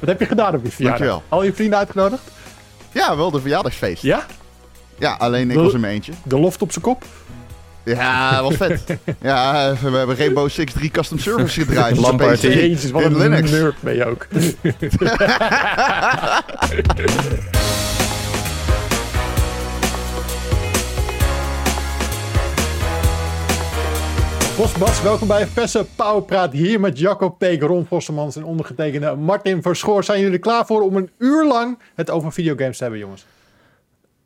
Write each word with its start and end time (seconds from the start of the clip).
Wat 0.00 0.08
heb 0.08 0.20
je 0.20 0.26
gedaan 0.26 0.54
op 0.54 0.64
je 0.64 0.70
verjaardag? 0.70 0.98
Dankjewel. 1.06 1.22
Al 1.28 1.42
je 1.44 1.52
vrienden 1.52 1.78
uitgenodigd? 1.78 2.22
Ja, 2.92 3.16
wel 3.16 3.30
de 3.30 3.40
verjaardagsfeest. 3.40 4.02
Ja, 4.02 4.26
Ja? 4.98 5.12
alleen 5.12 5.50
ik 5.50 5.56
was 5.56 5.72
in 5.72 5.80
mijn 5.80 5.92
eentje. 5.92 6.12
De 6.24 6.38
loft 6.38 6.62
op 6.62 6.72
zijn 6.72 6.84
kop? 6.84 7.04
Ja, 7.84 8.42
was 8.42 8.54
vet. 8.54 8.84
ja, 9.20 9.72
we 9.82 9.96
hebben 9.96 10.16
Rainbow 10.16 10.50
Six 10.50 10.72
3 10.72 10.90
Custom 10.90 11.18
Service 11.18 11.60
gedraaid. 11.60 11.96
Wat 11.96 12.42
in 12.42 12.78
een 12.92 13.16
Linux. 13.16 13.50
nerd 13.50 13.80
ben 13.80 13.94
je 13.94 14.04
ook. 14.06 14.26
Bosbas, 24.56 25.02
welkom 25.02 25.28
bij 25.28 25.46
Vessen 25.46 25.86
Powerpraat. 25.96 26.52
Hier 26.52 26.80
met 26.80 26.98
Jacco 26.98 27.28
Peek, 27.28 27.62
Ron 27.62 27.86
Vossemans 27.86 28.36
en 28.36 28.44
ondergetekende 28.44 29.14
Martin 29.14 29.62
Verschoor. 29.62 30.04
Zijn 30.04 30.18
jullie 30.18 30.34
er 30.34 30.40
klaar 30.40 30.66
voor 30.66 30.82
om 30.82 30.96
een 30.96 31.10
uur 31.18 31.46
lang 31.46 31.78
het 31.94 32.10
over 32.10 32.32
videogames 32.32 32.76
te 32.76 32.82
hebben, 32.82 33.00
jongens? 33.00 33.26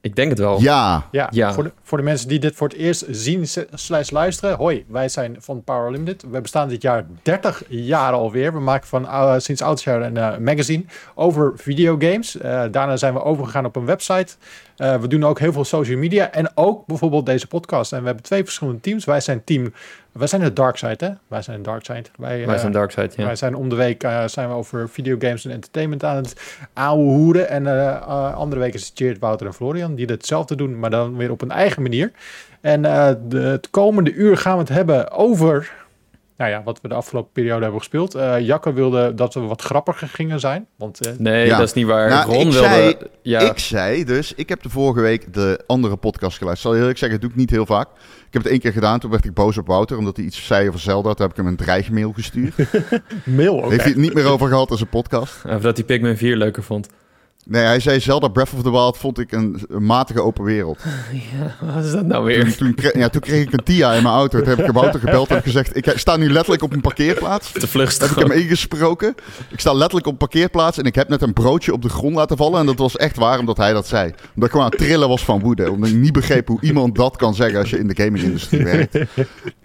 Ik 0.00 0.16
denk 0.16 0.30
het 0.30 0.38
wel. 0.38 0.60
Ja, 0.60 1.06
Ja, 1.10 1.28
Ja. 1.30 1.52
Voor, 1.52 1.62
de, 1.62 1.72
voor 1.82 1.98
de 1.98 2.04
mensen 2.04 2.28
die 2.28 2.38
dit 2.38 2.54
voor 2.54 2.68
het 2.68 2.76
eerst 2.76 3.04
zien 3.10 3.46
slash 3.72 4.10
luisteren. 4.10 4.56
Hoi, 4.56 4.84
wij 4.88 5.08
zijn 5.08 5.36
van 5.38 5.64
Power 5.64 5.90
Limited. 5.90 6.24
We 6.30 6.40
bestaan 6.40 6.68
dit 6.68 6.82
jaar 6.82 7.06
30 7.22 7.62
jaar 7.68 8.12
alweer. 8.12 8.52
We 8.52 8.60
maken 8.60 8.88
van 8.88 9.02
uh, 9.02 9.34
sinds 9.36 9.62
oud 9.62 9.82
jaar 9.82 10.02
een 10.02 10.16
eh, 10.16 10.36
magazine 10.36 10.84
over 11.14 11.52
videogames. 11.56 12.38
Eh, 12.38 12.62
daarna 12.70 12.96
zijn 12.96 13.14
we 13.14 13.22
overgegaan 13.22 13.64
op 13.64 13.76
een 13.76 13.86
website. 13.86 14.36
Eh, 14.80 15.00
we 15.00 15.08
doen 15.08 15.24
ook 15.24 15.38
heel 15.38 15.52
veel 15.52 15.64
social 15.64 15.98
media 15.98 16.32
en 16.32 16.50
ook 16.54 16.86
bijvoorbeeld 16.86 17.26
deze 17.26 17.46
podcast. 17.46 17.92
En 17.92 18.00
we 18.00 18.06
hebben 18.06 18.24
twee 18.24 18.44
verschillende 18.44 18.80
teams. 18.80 19.04
Wij 19.04 19.20
zijn 19.20 19.44
team, 19.44 19.72
wij 20.12 20.26
zijn 20.26 20.40
de 20.40 20.52
Dark 20.52 20.76
Side, 20.76 21.04
hè? 21.04 21.10
Wij 21.28 21.42
zijn 21.42 21.62
Dark 21.62 21.84
Side. 21.84 22.04
Wij, 22.16 22.46
Wij 22.46 22.54
eh, 22.54 22.60
zijn 22.60 22.72
Darkside, 22.72 23.10
ja. 23.16 23.24
wij 23.24 23.36
zijn 23.36 23.54
om 23.54 23.68
de 23.68 23.76
week 23.76 24.02
eh, 24.02 24.26
zijn 24.26 24.48
we 24.48 24.54
over 24.54 24.88
videogames 24.88 25.44
en 25.44 25.50
entertainment 25.50 26.04
aan 26.04 26.16
het 26.16 26.58
ouwehoeren. 26.72 27.48
En 27.48 27.66
eh, 27.66 28.34
andere 28.34 28.60
week 28.60 28.74
is 28.74 28.86
het 28.86 28.92
Cheert, 28.94 29.18
Wouter 29.18 29.46
en 29.46 29.54
Florian 29.54 29.94
die 29.94 30.06
hetzelfde 30.06 30.54
doen, 30.54 30.78
maar 30.78 30.90
dan 30.90 31.16
weer 31.16 31.30
op 31.30 31.42
een 31.42 31.50
eigen 31.50 31.82
manier. 31.82 32.12
En 32.60 32.82
de, 32.82 33.38
het 33.38 33.70
komende 33.70 34.12
uur 34.12 34.36
gaan 34.36 34.54
we 34.54 34.60
het 34.60 34.68
hebben 34.68 35.10
over 35.10 35.72
nou 36.40 36.52
ja, 36.52 36.62
wat 36.62 36.80
we 36.80 36.88
de 36.88 36.94
afgelopen 36.94 37.32
periode 37.32 37.60
hebben 37.62 37.78
gespeeld. 37.80 38.14
Eh 38.14 38.40
Jacco 38.40 38.72
wilde 38.72 39.14
dat 39.14 39.34
we 39.34 39.40
wat 39.40 39.62
grappiger 39.62 40.08
gingen 40.08 40.40
zijn. 40.40 40.66
Want 40.76 41.06
eh, 41.06 41.12
Nee, 41.18 41.46
Ja. 41.46 41.58
dat 41.58 41.66
is 41.66 41.72
niet 41.74 41.86
waar. 41.86 42.08
Nou, 42.08 42.24
Ron 42.32 42.46
ik 42.46 42.52
wilde... 42.52 42.68
zei- 42.68 42.94
ja, 43.22 43.40
ik 43.40 43.58
zei 43.58 44.04
dus, 44.04 44.34
ik 44.34 44.48
heb 44.48 44.62
de 44.62 44.68
vorige 44.68 45.00
week 45.00 45.34
de 45.34 45.62
andere 45.66 45.96
podcast 45.96 46.38
geluisterd. 46.38 46.60
Zal 46.66 46.72
je 46.74 46.80
eerlijk 46.80 46.98
zeggen, 46.98 47.20
dat 47.20 47.28
doe 47.28 47.38
ik 47.38 47.44
niet 47.46 47.56
heel 47.56 47.66
vaak. 47.66 47.88
Ik 48.26 48.32
heb 48.36 48.42
het 48.42 48.50
één 48.50 48.60
keer 48.60 48.72
gedaan, 48.72 48.98
toen 49.00 49.10
werd 49.10 49.24
ik 49.24 49.34
boos 49.34 49.58
op 49.58 49.66
Wouter, 49.66 49.96
omdat 49.98 50.16
hij 50.16 50.24
iets 50.26 50.46
zei 50.46 50.68
over 50.68 50.80
Zelda. 50.80 51.08
Toen 51.14 51.22
heb 51.26 51.30
ik 51.30 51.36
hem 51.36 51.46
een 51.46 51.56
dreigmail 51.56 52.12
gestuurd. 52.12 52.54
mail 53.24 53.62
ook. 53.64 53.70
Heeft 53.70 53.82
hij 53.82 53.90
het 53.92 54.00
niet 54.00 54.14
meer 54.14 54.26
over 54.26 54.48
gehad 54.48 54.70
als 54.70 54.80
een 54.80 54.88
podcast. 54.88 55.44
of 55.44 55.60
dat 55.62 55.76
hij 55.76 55.86
Pikmin 55.86 56.16
4 56.16 56.36
leuker 56.36 56.62
vond. 56.62 56.88
Nee, 57.46 57.62
hij 57.62 57.80
zei 57.80 58.00
Zelda 58.00 58.28
Breath 58.28 58.52
of 58.54 58.62
the 58.62 58.70
Wild 58.70 58.96
vond 58.96 59.18
ik 59.18 59.32
een, 59.32 59.60
een 59.68 59.86
matige 59.86 60.22
open 60.22 60.44
wereld. 60.44 60.78
Wat 61.74 61.84
is 61.84 61.90
dat 61.90 62.06
nou 62.06 62.24
weer? 62.24 62.44
Toen, 62.44 62.54
toen, 62.54 62.74
kreeg, 62.74 62.94
ja, 62.94 63.08
toen 63.08 63.20
kreeg 63.20 63.42
ik 63.42 63.52
een 63.52 63.64
TIA 63.64 63.92
in 63.92 64.02
mijn 64.02 64.14
auto. 64.14 64.38
Toen 64.38 64.48
heb 64.48 64.58
ik 64.58 64.72
Wouter 64.72 65.00
gebeld 65.00 65.28
en 65.28 65.34
heb 65.34 65.44
gezegd, 65.44 65.76
ik 65.76 65.92
sta 65.94 66.16
nu 66.16 66.30
letterlijk 66.30 66.62
op 66.62 66.72
een 66.72 66.80
parkeerplaats. 66.80 67.52
De 67.52 67.66
vlucht 67.66 68.00
heb 68.00 68.10
ik 68.10 68.16
hem 68.16 68.30
ingesproken. 68.30 69.14
Ik 69.50 69.60
sta 69.60 69.72
letterlijk 69.72 70.06
op 70.06 70.12
een 70.12 70.18
parkeerplaats 70.18 70.78
en 70.78 70.84
ik 70.84 70.94
heb 70.94 71.08
net 71.08 71.22
een 71.22 71.32
broodje 71.32 71.72
op 71.72 71.82
de 71.82 71.88
grond 71.88 72.14
laten 72.14 72.36
vallen. 72.36 72.60
En 72.60 72.66
dat 72.66 72.78
was 72.78 72.96
echt 72.96 73.16
waar 73.16 73.38
omdat 73.38 73.56
hij 73.56 73.72
dat 73.72 73.86
zei. 73.86 74.04
Omdat 74.04 74.44
ik 74.44 74.50
gewoon 74.50 74.64
aan 74.64 74.70
het 74.70 74.80
trillen 74.80 75.08
was 75.08 75.24
van 75.24 75.40
woede. 75.40 75.70
Omdat 75.70 75.88
ik 75.88 75.96
niet 75.96 76.12
begreep 76.12 76.48
hoe 76.48 76.60
iemand 76.60 76.94
dat 76.94 77.16
kan 77.16 77.34
zeggen 77.34 77.58
als 77.58 77.70
je 77.70 77.78
in 77.78 77.88
de 77.88 78.02
gaming-industrie 78.02 78.64
werkt. 78.64 78.98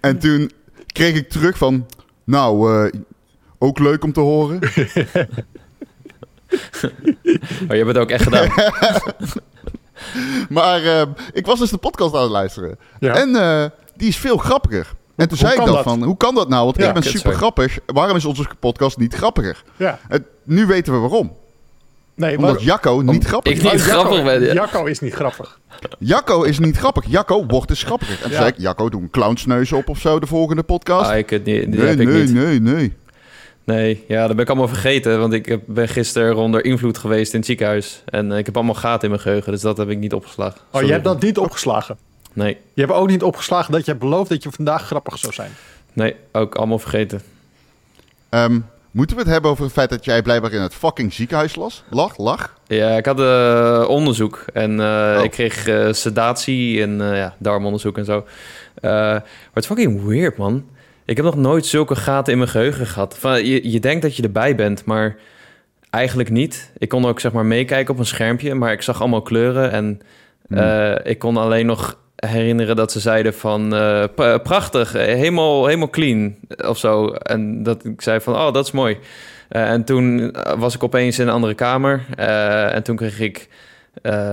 En 0.00 0.18
toen 0.18 0.50
kreeg 0.86 1.14
ik 1.14 1.28
terug 1.28 1.58
van, 1.58 1.86
nou, 2.24 2.74
eh, 2.74 3.00
ook 3.58 3.78
leuk 3.78 4.04
om 4.04 4.12
te 4.12 4.20
horen. 4.20 4.58
Maar 7.66 7.76
je 7.76 7.84
hebt 7.84 7.86
het 7.86 7.96
ook 7.98 8.10
echt 8.10 8.22
gedaan. 8.22 8.48
Maar 10.48 10.82
eh, 10.84 11.02
ik 11.32 11.46
was 11.46 11.58
dus 11.58 11.70
de 11.70 11.76
podcast 11.76 12.14
aan 12.14 12.22
het 12.22 12.30
luisteren. 12.30 12.78
Ja. 13.00 13.14
En 13.14 13.36
eh, 13.36 13.64
die 13.96 14.08
is 14.08 14.16
veel 14.16 14.36
grappiger. 14.36 14.86
En 15.16 15.28
toen 15.28 15.38
hoe 15.38 15.48
zei 15.48 15.60
ik 15.60 15.66
dat 15.66 15.82
van, 15.82 16.02
hoe 16.02 16.16
kan 16.16 16.34
dat 16.34 16.48
nou? 16.48 16.64
Want 16.64 16.76
Ja, 16.76 16.86
ik 16.88 16.92
ben 16.94 17.02
super 17.02 17.18
sorry. 17.20 17.36
grappig. 17.36 17.78
Waarom 17.86 18.16
is 18.16 18.24
onze 18.24 18.46
podcast 18.60 18.96
niet 18.98 19.14
grappiger? 19.14 19.62
Ja. 19.76 19.98
Het, 20.08 20.22
nu 20.44 20.66
weten 20.66 20.92
we 20.92 20.98
waarom. 20.98 21.32
Nee, 22.14 22.36
Omdat 22.36 22.52
maar- 22.54 22.62
Jacco 22.62 23.00
niet 23.04 23.24
grappig 23.24 23.52
ik 23.52 23.58
is. 23.58 23.64
niet 23.64 23.72
Oh, 23.72 23.78
Jacco- 23.86 24.00
grappig 24.00 24.24
ben. 24.24 24.42
ja. 24.42 24.52
Jacco 24.52 24.84
is 24.84 25.00
niet 25.00 25.14
grappig. 25.14 25.58
Jacco 25.98 26.42
is 26.42 26.58
niet 26.58 26.76
grappig. 26.76 27.04
Jacco 27.08 27.46
wordt 27.46 27.68
dus 27.68 27.82
grappiger. 27.82 28.14
En 28.14 28.20
toen 28.22 28.30
Ja. 28.30 28.36
zei 28.36 28.48
ik, 28.48 28.54
Jacco, 28.58 28.88
doe 28.88 29.00
een 29.02 29.10
clownsneus 29.10 29.72
op 29.72 29.88
of 29.88 29.98
zo 29.98 30.18
de 30.18 30.26
volgende 30.26 30.62
podcast. 30.62 31.10
Ah, 31.10 31.16
ik, 31.16 31.30
het 31.30 31.44
niet, 31.44 31.66
nee, 31.68 31.80
heb 31.86 32.00
ik 32.00 32.06
nee, 32.08 32.22
niet. 32.22 32.32
nee, 32.34 32.60
nee. 32.60 32.96
Nee, 33.66 34.04
ja, 34.08 34.26
dat 34.26 34.36
ben 34.36 34.44
ik 34.44 34.48
allemaal 34.50 34.68
vergeten. 34.68 35.18
Want 35.18 35.32
ik 35.32 35.46
heb- 35.46 35.62
ben 35.66 35.88
gisteren 35.88 36.36
onder 36.36 36.64
invloed 36.64 36.98
geweest 36.98 37.32
in 37.32 37.38
het 37.38 37.46
ziekenhuis. 37.48 38.02
En 38.04 38.32
eh, 38.32 38.38
ik 38.38 38.46
heb 38.46 38.56
allemaal 38.56 38.74
gaten 38.74 39.02
in 39.02 39.10
mijn 39.10 39.20
geheugen. 39.22 39.52
Dus 39.52 39.60
dat 39.60 39.76
heb 39.76 39.88
ik 39.90 39.98
niet 39.98 40.12
opgeslagen. 40.12 40.60
Oh, 40.70 40.82
je 40.82 40.92
hebt 40.92 41.04
dat 41.04 41.22
niet 41.22 41.38
opgeslagen. 41.38 41.96
Nee, 42.32 42.56
Je 42.74 42.80
hebt 42.80 42.92
ook 42.94 43.08
niet 43.08 43.22
opgeslagen 43.22 43.72
dat 43.72 43.84
je 43.84 43.90
hebt 43.90 44.02
beloofd 44.02 44.28
dat 44.30 44.42
je 44.42 44.50
vandaag 44.50 44.86
grappig 44.86 45.18
zou 45.18 45.32
zijn. 45.32 45.50
nee, 45.92 46.14
ook 46.32 46.54
allemaal 46.54 46.78
vergeten. 46.78 47.22
Ehm, 48.28 48.60
moeten 48.90 49.16
we 49.16 49.22
het 49.22 49.30
hebben 49.32 49.50
over 49.50 49.64
het 49.64 49.72
feit 49.72 49.90
dat 49.90 50.04
jij 50.04 50.22
blijkbaar 50.22 50.52
in 50.52 50.60
het 50.60 50.74
fucking 50.74 51.12
ziekenhuis 51.12 51.54
las? 51.56 51.84
Lag, 51.90 52.18
lag? 52.18 52.54
Ja, 52.66 52.90
ik 52.96 53.06
had 53.06 53.20
eh, 53.20 53.84
onderzoek 53.88 54.44
en 54.52 54.80
eh, 54.80 55.16
Oh. 55.18 55.24
ik 55.24 55.30
kreeg 55.30 55.66
eh, 55.66 55.92
sedatie 55.92 56.82
en 56.82 57.00
eh, 57.10 57.16
ja, 57.16 57.34
darmonderzoek 57.38 57.98
en 57.98 58.04
zo. 58.04 58.26
Eh, 58.74 58.90
maar 58.90 59.24
het 59.52 59.62
is 59.62 59.66
fucking 59.66 60.04
weird, 60.04 60.36
man. 60.36 60.64
Ik 61.06 61.16
heb 61.16 61.24
nog 61.24 61.36
nooit 61.36 61.66
zulke 61.66 61.96
gaten 61.96 62.32
in 62.32 62.38
mijn 62.38 62.50
geheugen 62.50 62.86
gehad. 62.86 63.18
Van, 63.18 63.44
je, 63.44 63.70
je 63.70 63.80
denkt 63.80 64.02
dat 64.02 64.16
je 64.16 64.22
erbij 64.22 64.54
bent, 64.54 64.84
maar 64.84 65.16
eigenlijk 65.90 66.30
niet. 66.30 66.72
Ik 66.78 66.88
kon 66.88 67.06
ook 67.06 67.20
zeg 67.20 67.32
maar 67.32 67.46
meekijken 67.46 67.94
op 67.94 68.00
een 68.00 68.06
schermpje, 68.06 68.54
maar 68.54 68.72
ik 68.72 68.82
zag 68.82 69.00
allemaal 69.00 69.22
kleuren 69.22 69.70
en 69.70 70.00
Hmm. 70.48 70.58
eh, 70.58 71.10
ik 71.10 71.18
kon 71.18 71.36
alleen 71.36 71.66
nog 71.66 71.98
herinneren 72.16 72.76
dat 72.76 72.92
ze 72.92 73.00
zeiden 73.00 73.34
van 73.34 73.74
eh, 73.74 74.04
prachtig, 74.42 74.94
eh, 74.94 75.04
helemaal, 75.04 75.66
helemaal 75.66 75.90
clean 75.90 76.34
of 76.64 76.78
zo. 76.78 77.08
En 77.08 77.62
dat 77.62 77.84
ik 77.84 78.02
zei 78.02 78.20
van, 78.20 78.34
oh, 78.34 78.52
dat 78.52 78.64
is 78.64 78.70
mooi. 78.70 78.98
En 79.48 79.84
toen 79.84 80.34
was 80.58 80.74
ik 80.74 80.82
opeens 80.82 81.18
in 81.18 81.26
een 81.26 81.32
andere 81.32 81.54
kamer. 81.54 82.04
en 82.72 82.82
toen 82.82 82.96
kreeg 82.96 83.20
ik 83.20 83.48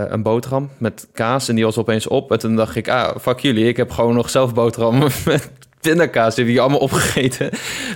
een 0.10 0.24
boterham 0.24 0.70
met 0.78 1.08
kaas. 1.14 1.50
En 1.50 1.56
die 1.56 1.64
was 1.64 1.78
opeens 1.78 2.08
op. 2.08 2.32
En 2.32 2.40
toen 2.40 2.56
dacht 2.56 2.76
ik, 2.76 2.90
ah, 2.90 3.18
fuck 3.22 3.40
jullie. 3.40 3.68
Ik 3.68 3.78
heb 3.78 3.92
gewoon 3.92 4.16
nog 4.16 4.30
zelf 4.30 4.54
boterham 4.54 4.98
met 5.26 5.52
pindakaas. 5.84 6.36
Die 6.36 6.46
heb 6.46 6.54
je 6.54 6.60
allemaal 6.60 6.80
opgegeten. 6.80 7.50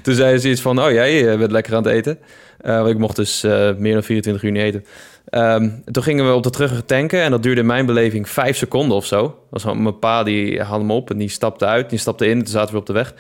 Toen 0.04 0.14
zei 0.16 0.38
ze 0.38 0.50
iets 0.50 0.62
van, 0.62 0.82
oh, 0.84 0.92
jij 0.92 1.32
eh, 1.32 1.38
bent 1.38 1.52
lekker 1.52 1.76
aan 1.76 1.84
het 1.84 1.92
eten. 1.94 2.20
Eh, 2.62 2.78
want 2.78 2.90
ik 2.90 2.98
mocht 2.98 3.16
dus 3.16 3.44
eh, 3.44 3.70
meer 3.78 3.94
dan 3.94 4.04
24 4.04 4.44
uur 4.44 4.52
niet 4.52 4.62
eten. 4.62 4.86
Ehm, 5.30 5.70
toen 5.92 6.04
gingen 6.04 6.28
we 6.28 6.34
op 6.34 6.44
de 6.44 6.50
terug 6.50 6.84
tanken. 6.86 7.22
En 7.22 7.32
dat 7.32 7.44
duurde 7.44 7.62
in 7.62 7.68
mijn 7.68 7.86
beleving 7.86 8.30
vijf 8.30 8.58
seconden 8.58 8.98
of 8.98 9.06
zo. 9.06 9.40
Was 9.50 9.64
mijn 9.64 10.00
pa 10.00 10.24
die 10.24 10.62
haalde 10.62 10.80
hem 10.80 10.92
op 10.92 11.10
en 11.10 11.18
die 11.18 11.30
stapte 11.30 11.66
uit. 11.66 11.90
Die 11.90 12.00
stapte 12.00 12.28
in. 12.28 12.38
Toen 12.38 12.48
zaten 12.48 12.74
we 12.74 12.80
op 12.80 12.86
de 12.86 12.94
weg. 12.94 13.14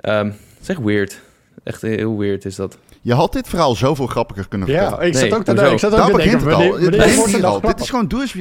Ehm 0.00 0.26
Het 0.26 0.34
is 0.62 0.68
echt 0.68 0.82
weird. 0.82 1.20
Echt 1.64 1.82
heel 1.82 2.18
weird 2.18 2.44
is 2.44 2.56
dat. 2.56 2.78
Je 3.00 3.14
had 3.14 3.32
dit 3.32 3.48
verhaal 3.48 3.74
zoveel 3.74 4.06
grappiger 4.06 4.48
kunnen 4.48 4.68
Ja, 4.68 4.80
vertellen. 4.80 5.06
ik 5.06 5.12
zat 5.14 5.22
Nee, 5.22 5.34
ook 5.34 5.44
te 5.44 5.50
hoezo? 5.50 5.72
ik 5.72 5.78
zat 5.78 5.92
ook 5.92 5.98
Daar 5.98 6.06
te 6.06 6.12
begint 6.12 6.32
denken, 6.32 6.48
het 6.48 6.56
al. 6.56 6.62
Het 6.62 7.44
al. 7.44 7.60
Dit 7.60 7.80
is 7.80 7.90
gewoon, 7.90 8.08
doe 8.08 8.20
eens... 8.20 8.32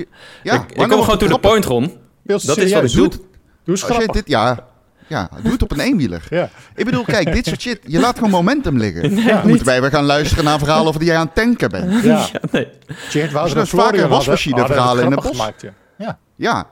Ja, 0.43 0.53
ik, 0.53 0.71
ik 0.71 0.87
kom 0.87 1.01
gewoon 1.01 1.17
to 1.17 1.27
the 1.27 1.39
point, 1.39 1.65
Ron. 1.65 1.91
Dat 2.23 2.57
is 2.57 2.73
wat 2.73 2.83
ik 2.83 2.91
doe. 2.91 3.07
Doe 3.09 3.19
eens 3.65 3.67
Als 3.67 3.79
je 3.79 3.85
grappig. 3.85 4.11
dit, 4.11 4.27
ja, 4.27 4.67
ja, 5.07 5.29
doe 5.43 5.51
het 5.51 5.61
op 5.63 5.71
een 5.71 5.79
eenwieler. 5.79 6.23
Ja. 6.29 6.49
Ik 6.75 6.85
bedoel, 6.85 7.03
kijk, 7.03 7.33
dit 7.33 7.45
soort 7.45 7.61
shit, 7.61 7.79
je 7.83 7.99
laat 7.99 8.15
gewoon 8.15 8.29
momentum 8.31 8.77
liggen. 8.77 9.15
Ja. 9.15 9.37
Dan 9.39 9.47
moeten 9.47 9.65
wij 9.65 9.81
weer 9.81 9.89
gaan 9.89 10.03
luisteren 10.03 10.43
naar 10.43 10.59
verhalen 10.59 10.87
over 10.87 10.99
die 10.99 11.09
jij 11.09 11.17
aan 11.17 11.25
het 11.25 11.35
tanken 11.35 11.69
bent. 11.69 12.03
Ja. 12.03 12.27
Ja, 12.31 12.39
nee. 12.51 12.65
Er 12.65 12.71
en 12.87 13.29
zijn 13.49 13.67
vaker 13.67 13.81
hadden- 13.83 14.09
wasmachine 14.09 14.55
hadden 14.59 14.75
verhalen 14.75 15.03
in 15.03 15.11
het 15.11 15.19
grappig 15.19 15.37
bos. 15.37 15.39
gemaakt, 15.47 15.61
ja. 15.61 15.73
Ja. 15.97 16.17
Ja. 16.35 16.67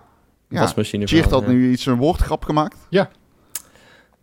ja. 0.50 0.60
Wasmachine 0.60 1.08
Cheert 1.08 1.32
had 1.32 1.48
nu 1.48 1.72
iets 1.72 1.86
een 1.86 1.96
woordgrap 1.98 2.44
gemaakt. 2.44 2.78
Ja. 2.90 3.10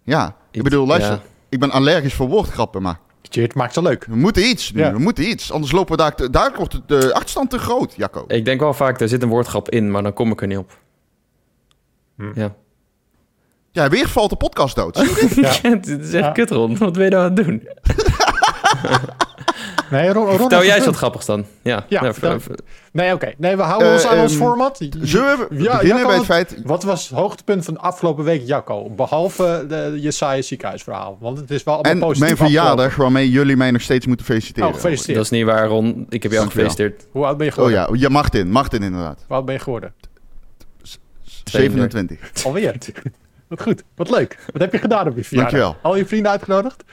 Ja, 0.02 0.36
ik 0.50 0.62
bedoel, 0.62 0.86
luister. 0.86 1.12
ja. 1.12 1.20
Ik 1.48 1.60
ben 1.60 1.70
allergisch 1.70 2.14
voor 2.14 2.28
woordgrappen, 2.28 2.82
maar 2.82 2.98
Cheert 3.22 3.54
maakt 3.54 3.74
ze 3.74 3.82
leuk. 3.82 4.04
we 4.04 4.16
moeten 4.16 4.48
iets 4.48 4.72
nu. 4.72 4.80
Ja. 4.80 4.92
We 4.92 4.98
moeten 4.98 5.28
iets. 5.28 5.52
Anders 5.52 5.72
lopen 5.72 5.96
we 5.96 6.02
daar... 6.02 6.14
te- 6.14 6.30
Daar 6.30 6.52
wordt 6.56 6.72
de- 6.72 6.98
de 6.98 7.12
achterstand 7.14 7.50
te 7.50 7.58
groot, 7.58 7.94
Jacco. 7.96 8.24
Ik 8.28 8.44
denk 8.44 8.60
wel 8.60 8.74
vaak, 8.74 9.00
er 9.00 9.08
zit 9.08 9.22
een 9.22 9.28
woordgrap 9.28 9.70
in, 9.70 9.90
maar 9.90 10.02
dan 10.02 10.12
kom 10.12 10.30
ik 10.30 10.40
er 10.40 10.46
niet 10.46 10.58
op. 10.58 10.78
Hm. 12.16 12.30
Ja. 12.34 12.54
Ja, 13.72 13.88
weer 13.88 14.08
valt 14.08 14.30
de 14.30 14.36
podcast 14.36 14.74
dood. 14.76 14.96
Je? 14.96 15.28
Ja. 15.62 15.68
Het 15.70 15.86
is 15.88 16.12
echt 16.12 16.24
Ja. 16.24 16.30
kut, 16.30 16.50
Ron. 16.50 16.78
Wat 16.78 16.92
ben 16.92 17.04
je 17.04 17.10
nou 17.10 17.22
aan 17.30 17.36
het 17.36 17.44
doen? 17.46 17.62
Nee, 19.90 20.12
Ron, 20.12 20.26
Ron 20.26 20.36
Vertel 20.38 20.58
jij 20.62 20.68
een 20.70 20.76
eens 20.76 20.84
wat 20.84 20.96
grappigs 20.96 21.26
dan. 21.26 21.44
Ja, 21.62 21.84
Ja, 21.88 22.00
Nou, 22.02 22.12
vertel. 22.14 22.54
Nee, 22.92 23.12
oké. 23.12 23.32
Nee, 23.38 23.56
we 23.56 23.62
houden 23.62 23.88
Eh, 23.88 23.94
ons 23.94 24.06
aan 24.06 24.18
ons 24.18 24.32
ehm, 24.32 24.40
format. 24.40 24.76
Zullen 25.00 25.38
we 25.38 25.46
Ja, 25.50 25.56
beginnen 25.58 25.86
Jacco, 25.86 25.94
bij 25.94 26.02
wat- 26.04 26.14
het 26.16 26.24
feit... 26.24 26.56
Wat 26.64 26.82
was 26.82 27.08
het 27.08 27.18
hoogtepunt 27.18 27.64
van 27.64 27.74
de 27.74 27.80
afgelopen 27.80 28.24
week, 28.24 28.42
Jacco? 28.46 28.90
Behalve 28.90 29.64
de, 29.68 29.98
je 30.00 30.10
saaie 30.10 30.42
ziekenhuisverhaal. 30.42 31.16
Want 31.20 31.38
het 31.38 31.50
is 31.50 31.62
wel 31.62 31.74
allemaal 31.74 31.92
En 31.92 31.98
positief 31.98 32.24
mijn 32.24 32.36
verjaardag, 32.36 32.72
afgelopen. 32.86 33.02
waarmee 33.02 33.30
jullie 33.30 33.56
mij 33.56 33.70
nog 33.70 33.80
steeds 33.82 34.06
moeten 34.06 34.26
feliciteren. 34.26 34.68
Oh, 34.68 34.74
gefeliciteerd. 34.74 35.16
dat 35.16 35.24
is 35.24 35.30
niet 35.30 35.44
waar, 35.44 35.66
Ron. 35.66 36.06
Ik 36.08 36.22
heb 36.22 36.32
jou 36.32 36.46
gefeliciteerd. 36.46 37.06
Hoe 37.10 37.24
oud 37.26 37.36
ben 37.36 37.46
je 37.46 37.52
Oh 37.52 37.58
geworden? 37.58 37.80
ja, 37.80 37.88
ja, 38.00 38.08
Martin. 38.08 38.50
Martin 38.50 38.82
inderdaad. 38.82 39.24
Hoe 39.26 39.36
oud 39.36 39.44
ben 39.44 39.54
je 39.54 39.60
geworden? 39.60 39.94
27. 41.44 42.18
Alweer. 42.44 42.76
Wat 43.52 43.62
goed. 43.62 43.82
Wat 43.94 44.10
leuk. 44.10 44.38
Wat 44.52 44.62
heb 44.62 44.72
je 44.72 44.78
gedaan 44.78 45.08
op 45.08 45.16
je 45.16 45.24
verjaardag? 45.24 45.52
Dankjewel. 45.52 45.90
Al 45.90 45.96
je 45.96 46.06
vrienden 46.06 46.30
uitgenodigd? 46.30 46.84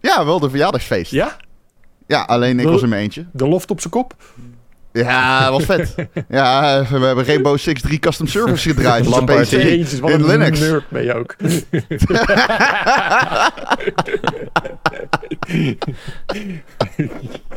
Ja, 0.00 0.24
wel 0.24 0.40
de 0.40 0.50
verjaardagsfeest. 0.50 1.10
Ja? 1.10 1.36
Ja, 2.06 2.22
alleen 2.22 2.60
ik 2.60 2.66
was 2.66 2.82
in 2.82 2.88
mijn 2.88 3.02
eentje. 3.02 3.26
De 3.32 3.48
loft 3.48 3.70
op 3.70 3.80
zijn 3.80 3.92
kop. 3.92 4.14
Ja, 4.92 5.50
was 5.50 5.64
vet. 5.64 5.94
Ja, 6.28 6.82
we 6.90 6.98
hebben 7.06 7.24
Rainbow 7.24 7.58
Six 7.58 7.80
3 7.80 7.98
Custom 7.98 8.26
Service 8.26 8.68
gedraaid 8.68 9.06
wat 9.06 9.28
in 9.52 9.60
een 10.02 10.26
Linux. 10.26 10.60
nerd 10.60 10.88
ben 10.88 11.04
je 11.04 11.14
ook. 11.14 11.36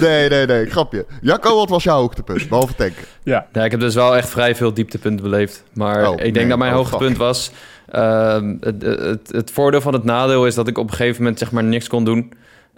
Nee, 0.00 0.28
nee, 0.28 0.46
nee, 0.46 0.66
grapje. 0.66 1.06
Jacco, 1.20 1.56
wat 1.56 1.68
was 1.68 1.84
jouw 1.84 1.98
hoogtepunt? 2.00 2.48
Behalve 2.48 2.74
tanken. 2.74 3.02
Ja, 3.22 3.46
Ja, 3.52 3.64
ik 3.64 3.70
heb 3.70 3.80
dus 3.80 3.94
wel 3.94 4.16
echt 4.16 4.28
vrij 4.28 4.54
veel 4.54 4.74
dieptepunten 4.74 5.24
beleefd. 5.30 5.62
Maar 5.72 6.08
Oh, 6.08 6.12
ik 6.12 6.18
denk 6.22 6.34
nee. 6.34 6.46
dat 6.48 6.58
mijn 6.58 6.70
Oh, 6.70 6.76
hoogtepunt 6.76 7.10
fuck. 7.10 7.18
was... 7.18 7.50
ehm, 7.90 8.54
het, 8.60 8.82
het, 8.82 9.28
het 9.30 9.50
voordeel 9.50 9.80
van 9.80 9.92
het 9.92 10.04
nadeel 10.04 10.46
is 10.46 10.54
dat 10.54 10.68
ik 10.68 10.78
op 10.78 10.88
een 10.90 10.94
gegeven 10.96 11.22
moment 11.22 11.38
zeg 11.38 11.50
maar 11.52 11.64
niks 11.64 11.88
kon 11.88 12.04
doen. 12.04 12.32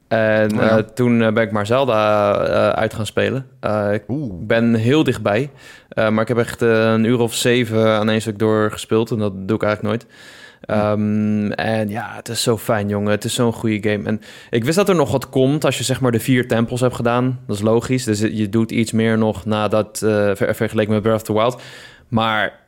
En 0.09 0.53
Oh 0.53 0.63
ja. 0.63 0.69
eh, 0.79 0.85
toen 0.95 1.23
eh, 1.23 1.33
ben 1.33 1.43
ik 1.43 1.53
maar 1.53 1.67
Zelda 1.67 2.35
eh, 2.35 2.69
uit 2.69 2.95
gaan 2.95 3.07
spelen. 3.07 3.47
Eh, 3.61 3.89
ik 3.93 4.03
Oeh. 4.09 4.33
ben 4.47 4.75
heel 4.75 5.05
dichtbij. 5.05 5.51
Eh, 5.89 6.09
maar 6.09 6.23
ik 6.23 6.29
heb 6.29 6.39
echt 6.39 6.61
een 6.61 7.05
uur 7.05 7.19
of 7.19 7.35
zeven 7.35 7.87
aan 7.89 8.09
één 8.09 8.21
stuk 8.21 8.39
doorgespeeld. 8.39 9.11
En 9.11 9.19
dat 9.19 9.33
doe 9.49 9.57
ik 9.57 9.63
eigenlijk 9.63 9.83
nooit. 9.83 10.15
Ehm, 10.61 11.51
en 11.51 11.89
ja, 11.89 12.13
het 12.15 12.29
is 12.29 12.43
zo 12.43 12.57
fijn, 12.59 12.89
jongen. 12.89 13.11
Het 13.11 13.25
is 13.25 13.35
zo'n 13.35 13.53
goede 13.53 13.91
game. 13.91 14.05
En 14.05 14.21
ik 14.51 14.65
wist 14.65 14.77
dat 14.77 14.89
er 14.89 14.95
nog 14.95 15.11
wat 15.11 15.29
komt 15.29 15.65
als 15.65 15.79
je 15.79 15.85
zeg 15.85 16.01
maar 16.01 16.13
de 16.13 16.21
vier 16.21 16.49
tempels 16.49 16.81
hebt 16.81 16.95
gedaan. 16.95 17.41
Dat 17.47 17.57
is 17.57 17.63
logisch. 17.63 18.05
Dus 18.05 18.21
je 18.21 18.49
doet 18.49 18.71
iets 18.71 18.93
meer 18.93 19.19
nog 19.19 19.45
nadat 19.45 20.03
eh, 20.03 20.31
ver- 20.35 20.55
vergeleken 20.55 20.93
met 20.93 21.03
Breath 21.03 21.21
of 21.21 21.23
the 21.27 21.33
Wild. 21.33 21.63
Maar 22.09 22.61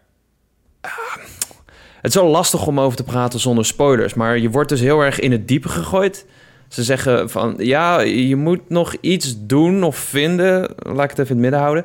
ah, 0.80 0.90
het 2.00 2.14
is 2.14 2.20
wel 2.20 2.30
lastig 2.30 2.66
om 2.66 2.80
over 2.80 2.96
te 2.96 3.04
praten 3.04 3.40
zonder 3.40 3.64
spoilers. 3.64 4.14
Maar 4.14 4.38
je 4.38 4.50
wordt 4.50 4.68
dus 4.68 4.80
heel 4.80 5.00
erg 5.00 5.20
in 5.20 5.32
het 5.32 5.48
diepe 5.48 5.68
gegooid. 5.68 6.26
Ze 6.68 6.82
zeggen 6.82 7.30
van 7.30 7.54
ja, 7.58 8.00
je 8.00 8.36
moet 8.36 8.68
nog 8.68 8.94
iets 9.00 9.34
doen 9.38 9.82
of 9.82 9.96
vinden. 9.96 10.74
Laat 10.76 11.04
ik 11.04 11.10
het 11.10 11.18
even 11.18 11.36
in 11.36 11.42
het 11.42 11.50
midden 11.50 11.60
houden. 11.60 11.84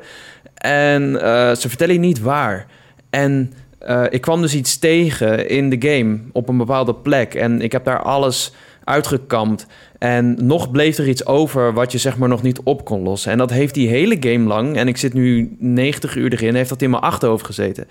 En 0.54 1.20
eh, 1.22 1.54
ze 1.54 1.68
vertellen 1.68 1.94
je 1.94 2.00
niet 2.00 2.20
waar. 2.20 2.66
En 3.10 3.52
eh, 3.86 4.04
ik 4.08 4.20
kwam 4.20 4.40
dus 4.40 4.54
iets 4.54 4.78
tegen 4.78 5.48
in 5.48 5.70
de 5.70 5.88
game 5.88 6.18
op 6.32 6.48
een 6.48 6.56
bepaalde 6.56 6.94
plek. 6.94 7.34
En 7.34 7.60
ik 7.60 7.72
heb 7.72 7.84
daar 7.84 8.02
alles 8.02 8.52
uitgekampt. 8.84 9.66
En 9.98 10.46
nog 10.46 10.70
bleef 10.70 10.98
er 10.98 11.08
iets 11.08 11.26
over 11.26 11.72
wat 11.72 11.92
je 11.92 11.98
zeg 11.98 12.16
maar 12.16 12.28
nog 12.28 12.42
niet 12.42 12.60
op 12.62 12.84
kon 12.84 13.02
lossen. 13.02 13.32
En 13.32 13.38
dat 13.38 13.50
heeft 13.50 13.74
die 13.74 13.88
hele 13.88 14.16
game 14.20 14.46
lang, 14.46 14.76
en 14.76 14.88
ik 14.88 14.96
zit 14.96 15.12
nu 15.12 15.56
90 15.58 16.14
uur 16.14 16.32
erin, 16.32 16.54
heeft 16.54 16.68
dat 16.68 16.82
in 16.82 16.90
mijn 16.90 17.02
achterhoofd 17.02 17.44
gezeten. 17.44 17.86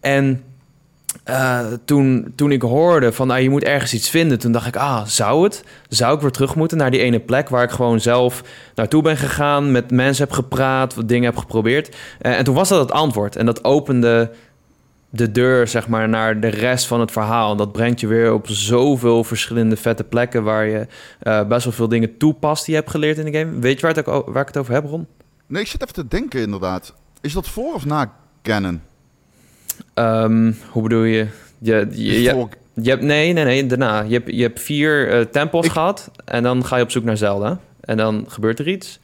En 0.00 0.42
eh, 1.24 1.66
toen, 1.84 2.32
toen 2.36 2.52
ik 2.52 2.62
hoorde 2.62 3.12
van 3.12 3.30
ah, 3.30 3.40
je 3.40 3.50
moet 3.50 3.64
ergens 3.64 3.94
iets 3.94 4.10
vinden, 4.10 4.38
toen 4.38 4.52
dacht 4.52 4.66
ik, 4.66 4.76
ah, 4.76 5.04
zou 5.04 5.44
het? 5.44 5.64
Zou 5.88 6.14
ik 6.14 6.20
weer 6.20 6.30
terug 6.30 6.54
moeten 6.54 6.78
naar 6.78 6.90
die 6.90 7.00
ene 7.00 7.18
plek 7.18 7.48
waar 7.48 7.62
ik 7.62 7.70
gewoon 7.70 8.00
zelf 8.00 8.42
naartoe 8.74 9.02
ben 9.02 9.16
gegaan, 9.16 9.72
met 9.72 9.90
mensen 9.90 10.24
heb 10.24 10.32
gepraat, 10.32 10.94
wat 10.94 11.08
dingen 11.08 11.24
heb 11.24 11.36
geprobeerd. 11.36 11.96
Eh, 12.18 12.38
en 12.38 12.44
toen 12.44 12.54
was 12.54 12.68
dat 12.68 12.80
het 12.80 12.92
antwoord. 12.92 13.36
En 13.36 13.46
dat 13.46 13.64
opende 13.64 14.30
de 15.10 15.32
deur, 15.32 15.68
zeg 15.68 15.88
maar, 15.88 16.08
naar 16.08 16.40
de 16.40 16.48
rest 16.48 16.86
van 16.86 17.00
het 17.00 17.10
verhaal. 17.10 17.50
En 17.50 17.56
dat 17.56 17.72
brengt 17.72 18.00
je 18.00 18.06
weer 18.06 18.32
op 18.32 18.46
zoveel 18.48 19.24
verschillende 19.24 19.76
vette 19.76 20.04
plekken 20.04 20.42
waar 20.42 20.66
je 20.66 20.86
eh, 21.20 21.46
best 21.46 21.64
wel 21.64 21.72
veel 21.72 21.88
dingen 21.88 22.16
toepast 22.16 22.64
die 22.64 22.74
je 22.74 22.80
hebt 22.80 22.92
geleerd 22.92 23.18
in 23.18 23.24
de 23.32 23.38
game. 23.38 23.58
Weet 23.58 23.80
je 23.80 23.86
waar, 23.86 23.94
het 23.96 24.08
ook, 24.08 24.14
o- 24.28 24.32
waar 24.32 24.42
ik 24.42 24.48
het 24.48 24.56
over 24.56 24.74
heb, 24.74 24.84
Ron? 24.84 25.06
Nee, 25.46 25.62
ik 25.62 25.68
zit 25.68 25.82
even 25.82 25.94
te 25.94 26.08
denken 26.08 26.40
inderdaad. 26.40 26.94
Is 27.20 27.32
dat 27.32 27.48
voor 27.48 27.74
of 27.74 27.84
na 27.84 28.12
Canon? 28.42 28.80
Ehm, 29.94 30.52
hoe 30.70 30.82
bedoel 30.82 31.02
je? 31.02 31.26
Je, 31.58 31.86
je, 31.90 32.22
je, 32.22 32.30
Voor- 32.30 32.48
je 32.72 32.90
hebt, 32.90 33.02
nee, 33.02 33.32
nee, 33.32 33.44
nee, 33.44 33.66
daarna. 33.66 34.00
Je 34.00 34.12
hebt, 34.14 34.30
je 34.30 34.42
hebt 34.42 34.60
vier 34.60 35.10
eh, 35.10 35.20
tempels 35.20 35.66
Ik- 35.66 35.72
gehad 35.72 36.10
en 36.24 36.42
dan 36.42 36.64
ga 36.64 36.76
je 36.76 36.82
op 36.82 36.90
zoek 36.90 37.04
naar 37.04 37.16
Zelda. 37.16 37.58
En 37.80 37.96
dan 37.96 38.24
gebeurt 38.28 38.58
er 38.58 38.68
iets. 38.68 39.00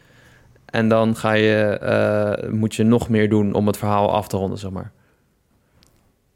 En 0.65 0.89
dan 0.89 1.17
ga 1.17 1.33
je, 1.33 1.63
eh, 1.65 2.51
moet 2.51 2.75
je 2.75 2.83
nog 2.85 3.09
meer 3.09 3.29
doen 3.29 3.55
om 3.55 3.67
het 3.67 3.77
verhaal 3.77 4.13
af 4.13 4.29
te 4.29 4.37
ronden, 4.37 4.59
zeg 4.59 4.71
maar. 4.71 4.91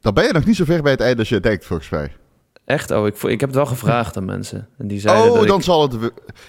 Dan 0.01 0.15
ben 0.15 0.25
je 0.27 0.33
nog 0.33 0.45
niet 0.45 0.57
zo 0.57 0.65
ver 0.65 0.83
bij 0.83 0.93
het 0.93 1.01
einde 1.01 1.19
als 1.19 1.29
je 1.29 1.41
denkt, 1.41 1.65
volgens 1.67 1.89
mij. 1.89 2.13
Echt? 2.65 2.91
Oh, 2.91 3.07
ik, 3.07 3.17
vo- 3.17 3.29
ik 3.29 3.41
heb 3.41 3.49
het 3.49 3.59
wel 3.59 3.67
gevraagd 3.67 4.17
aan 4.17 4.25
mensen. 4.25 4.69
En 4.79 4.89
die 4.89 5.01
zeiden 5.01 5.31
Oh, 5.33 5.39
dat 5.39 5.47
dan 5.49 5.59
ik... 5.59 5.65
zal 5.65 5.83
het... 5.83 5.97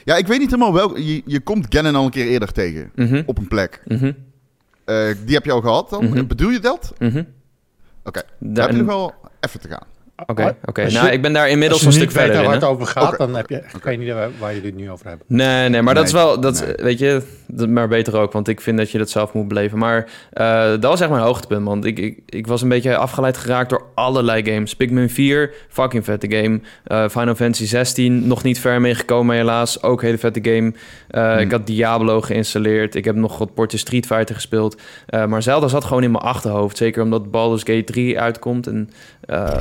Ja, 0.03 0.15
ik 0.15 0.27
weet 0.27 0.39
niet 0.39 0.49
helemaal 0.49 0.73
welk... 0.73 0.97
Je, 0.97 1.21
je 1.25 1.39
komt 1.39 1.65
Ganon 1.69 1.95
al 1.95 2.05
een 2.05 2.09
keer 2.11 2.27
eerder 2.27 2.51
tegen. 2.51 2.91
Mhm, 2.95 3.23
Op 3.25 3.37
een 3.37 3.47
plek. 3.47 3.81
mhm, 3.87 4.11
Eh, 4.85 5.05
die 5.25 5.35
heb 5.35 5.45
je 5.45 5.51
al 5.51 5.61
gehad 5.61 5.89
dan? 5.89 6.05
Mhm. 6.09 6.27
Bedoel 6.27 6.49
je 6.49 6.59
dat? 6.59 6.93
mhm. 6.99 7.23
Oké. 8.03 8.21
Daar- 8.39 8.53
Daar 8.53 8.65
heb 8.67 8.75
je 8.75 8.81
nog 8.81 8.87
wel 8.95 9.13
even 9.39 9.59
te 9.59 9.67
gaan. 9.67 9.87
Oké, 10.25 10.55
oké. 10.65 10.89
Nou, 10.91 11.07
ik 11.07 11.21
ben 11.21 11.33
daar 11.33 11.49
inmiddels 11.49 11.81
een 11.81 11.87
Als 11.87 11.95
je 11.95 12.01
stuk 12.01 12.13
niet 12.13 12.17
weet 12.25 12.25
verder 12.33 12.49
waar 12.51 12.59
hè. 12.59 12.65
het 12.67 12.69
over 12.75 12.87
gaat, 12.87 13.17
dan 13.17 13.35
heb 13.35 13.49
je 13.49 13.57
echt 13.57 13.75
geen 13.81 14.01
idee 14.01 14.13
waar, 14.13 14.29
waar 14.39 14.55
je 14.55 14.61
dit 14.61 14.75
nu 14.75 14.91
over 14.91 15.07
hebt. 15.07 15.23
Nee, 15.27 15.69
nee, 15.69 15.81
maar 15.81 15.93
dat 15.93 16.05
is 16.05 16.11
wel, 16.11 16.39
dat, 16.39 16.59
nee. 16.65 16.73
weet 16.75 16.99
je, 16.99 17.21
maar 17.55 17.87
beter 17.87 18.17
ook, 18.17 18.31
want 18.31 18.47
ik 18.47 18.61
vind 18.61 18.77
dat 18.77 18.91
je 18.91 18.97
dat 18.97 19.09
zelf 19.09 19.33
moet 19.33 19.47
beleven. 19.47 19.77
Maar 19.77 20.09
eh, 20.33 20.69
dat 20.69 20.83
was 20.83 21.01
echt 21.01 21.09
mijn 21.09 21.21
hoogtepunt, 21.21 21.65
want 21.65 21.85
ik, 21.85 21.99
ik, 21.99 22.19
ik 22.25 22.47
was 22.47 22.61
een 22.61 22.69
beetje 22.69 22.97
afgeleid 22.97 23.37
geraakt 23.37 23.69
door 23.69 23.83
allerlei 23.95 24.51
games. 24.51 24.75
Pikmin 24.75 25.09
4, 25.09 25.53
fucking 25.69 26.03
vette 26.03 26.31
game. 26.31 26.59
Eh, 26.83 27.09
Final 27.09 27.35
Fantasy 27.35 27.65
16, 27.65 28.27
nog 28.27 28.43
niet 28.43 28.59
ver 28.59 28.81
mee 28.81 28.95
gekomen 28.95 29.35
helaas, 29.35 29.83
ook 29.83 30.01
hele 30.01 30.17
vette 30.17 30.39
game. 30.43 30.73
Eh, 31.09 31.27
Hmm. 31.29 31.37
Ik 31.39 31.51
had 31.51 31.67
Diablo 31.67 32.21
geïnstalleerd, 32.21 32.95
ik 32.95 33.05
heb 33.05 33.15
nog 33.15 33.37
wat 33.37 33.53
potjes 33.53 33.81
Street 33.81 34.05
Fighter 34.05 34.35
gespeeld. 34.35 34.81
Maar 35.27 35.43
Zelda 35.43 35.67
zat 35.67 35.85
gewoon 35.85 36.03
in 36.03 36.11
mijn 36.11 36.23
achterhoofd, 36.23 36.77
zeker 36.77 37.03
omdat 37.03 37.31
Baldur's 37.31 37.63
Gate 37.63 37.83
3 37.83 38.19
uitkomt. 38.19 38.67
En 38.67 38.89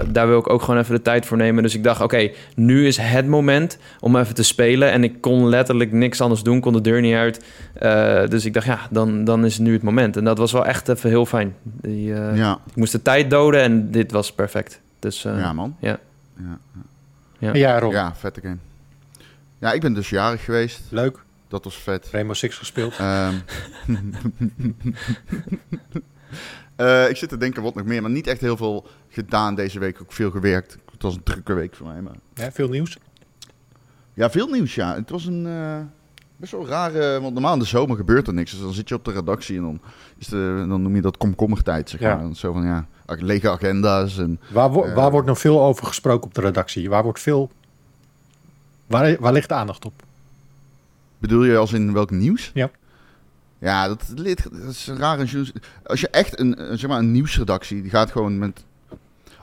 daar 0.06 0.28
wil 0.28 0.38
ik 0.38 0.50
ook 0.50 0.62
gewoon 0.62 0.80
even 0.80 0.94
de 0.94 1.02
tijd 1.02 1.26
voor 1.26 1.36
nemen. 1.36 1.62
Dus 1.62 1.74
ik 1.74 1.84
dacht, 1.84 2.00
oké, 2.00 2.30
nu 2.54 2.86
is 2.86 2.96
het 2.96 3.26
moment 3.26 3.78
om 4.00 4.16
even 4.16 4.34
te 4.34 4.42
spelen. 4.42 4.90
En 4.90 5.04
ik 5.04 5.20
kon 5.20 5.48
letterlijk 5.48 5.92
niks 5.92 6.20
anders 6.20 6.42
doen, 6.42 6.60
kon 6.60 6.72
de 6.72 6.80
deur 6.80 7.00
niet 7.00 7.14
uit. 7.14 7.40
Eh, 7.78 8.28
dus 8.28 8.44
ik 8.44 8.52
dacht, 8.52 8.66
ja, 8.66 8.80
dan, 8.90 9.24
dan 9.24 9.44
is 9.44 9.54
het 9.54 9.62
nu 9.62 9.72
het 9.72 9.82
moment. 9.82 10.16
En 10.16 10.24
dat 10.24 10.38
was 10.38 10.52
wel 10.52 10.66
echt 10.66 10.88
even 10.88 11.08
heel 11.08 11.26
fijn. 11.26 11.56
Die, 11.62 12.14
eh, 12.14 12.36
ja. 12.36 12.60
Ik 12.66 12.76
moest 12.76 12.92
de 12.92 13.02
tijd 13.02 13.30
doden 13.30 13.62
en 13.62 13.90
dit 13.90 14.12
was 14.12 14.32
perfect. 14.32 14.80
Dus 14.98 15.24
eh, 15.24 15.38
ja, 15.38 15.52
man. 15.52 15.76
ja. 15.80 15.98
Ja. 17.38 17.52
Ja. 17.52 17.78
Rob, 17.78 17.92
ja, 17.92 18.14
vette 18.14 18.40
game. 18.40 18.56
Ja, 19.58 19.72
ik 19.72 19.80
ben 19.80 19.94
dus 19.94 20.10
jarig 20.10 20.44
geweest. 20.44 20.80
leuk. 20.90 21.18
Dat 21.48 21.64
was 21.64 21.76
vet. 21.76 22.08
Rainbow 22.12 22.36
Six 22.36 22.56
gespeeld. 22.58 22.96
Ehm. 22.98 23.34
Eh, 26.76 27.08
ik 27.08 27.16
zit 27.16 27.28
te 27.28 27.36
denken 27.36 27.62
wat 27.62 27.74
nog 27.74 27.84
meer, 27.84 28.02
maar 28.02 28.10
niet 28.10 28.26
echt 28.26 28.40
heel 28.40 28.56
veel 28.56 28.86
gedaan 29.08 29.54
deze 29.54 29.78
week. 29.78 30.00
Ook 30.02 30.12
veel 30.12 30.30
gewerkt. 30.30 30.78
Het 30.92 31.02
was 31.02 31.14
een 31.14 31.22
drukke 31.22 31.52
week 31.52 31.74
voor 31.74 31.86
mij. 31.86 32.00
Maar... 32.00 32.14
Ja, 32.34 32.52
veel 32.52 32.68
nieuws. 32.68 32.98
Ja, 34.14 34.30
veel 34.30 34.48
nieuws, 34.48 34.74
ja. 34.74 34.94
Het 34.94 35.10
was 35.10 35.26
een 35.26 35.46
eh, 35.46 35.80
best 36.38 36.52
wel 36.52 36.66
rare... 36.66 37.20
Want 37.20 37.32
normaal 37.32 37.52
in 37.52 37.58
de 37.58 37.64
zomer 37.64 37.96
gebeurt 37.96 38.26
er 38.26 38.34
niks. 38.34 38.50
Dus 38.50 38.60
dan 38.60 38.72
zit 38.72 38.88
je 38.88 38.94
op 38.94 39.04
de 39.04 39.12
redactie 39.12 39.56
en 39.56 39.62
dan, 39.62 39.80
is 40.18 40.26
de, 40.26 40.64
dan 40.68 40.82
noem 40.82 40.94
je 40.94 41.00
dat 41.02 41.16
komkommertijd, 41.16 41.90
zeg 41.90 42.00
Ja. 42.00 42.16
maar. 42.16 42.34
Zo 42.34 42.52
van, 42.52 42.64
ja, 42.64 42.86
lege 43.06 43.50
agenda's 43.50 44.18
en... 44.18 44.40
Waar, 44.52 44.70
wo- 44.70 44.82
Eh. 44.84 44.94
waar 44.94 45.10
wordt 45.10 45.26
nog 45.26 45.38
veel 45.38 45.62
over 45.62 45.86
gesproken 45.86 46.26
op 46.26 46.34
de 46.34 46.40
redactie? 46.40 46.88
Waar 46.88 47.02
wordt 47.02 47.20
veel... 47.20 47.50
Waar, 48.86 49.16
waar 49.20 49.32
ligt 49.32 49.48
de 49.48 49.54
aandacht 49.54 49.84
op? 49.84 49.92
Bedoel 51.18 51.44
je 51.44 51.56
als 51.56 51.72
in 51.72 51.92
welk 51.92 52.10
nieuws? 52.10 52.50
Ja. 52.54 52.70
Ja, 53.58 53.88
dat, 53.88 54.04
dat 54.14 54.26
is 54.70 54.86
een 54.86 54.98
rare... 54.98 55.46
Als 55.84 56.00
je 56.00 56.08
echt 56.08 56.38
een, 56.40 56.70
een, 56.72 56.78
zeg 56.78 56.90
maar, 56.90 56.98
een 56.98 57.12
nieuwsredactie, 57.12 57.82
die 57.82 57.90
gaat 57.90 58.10
gewoon 58.10 58.38
met... 58.38 58.64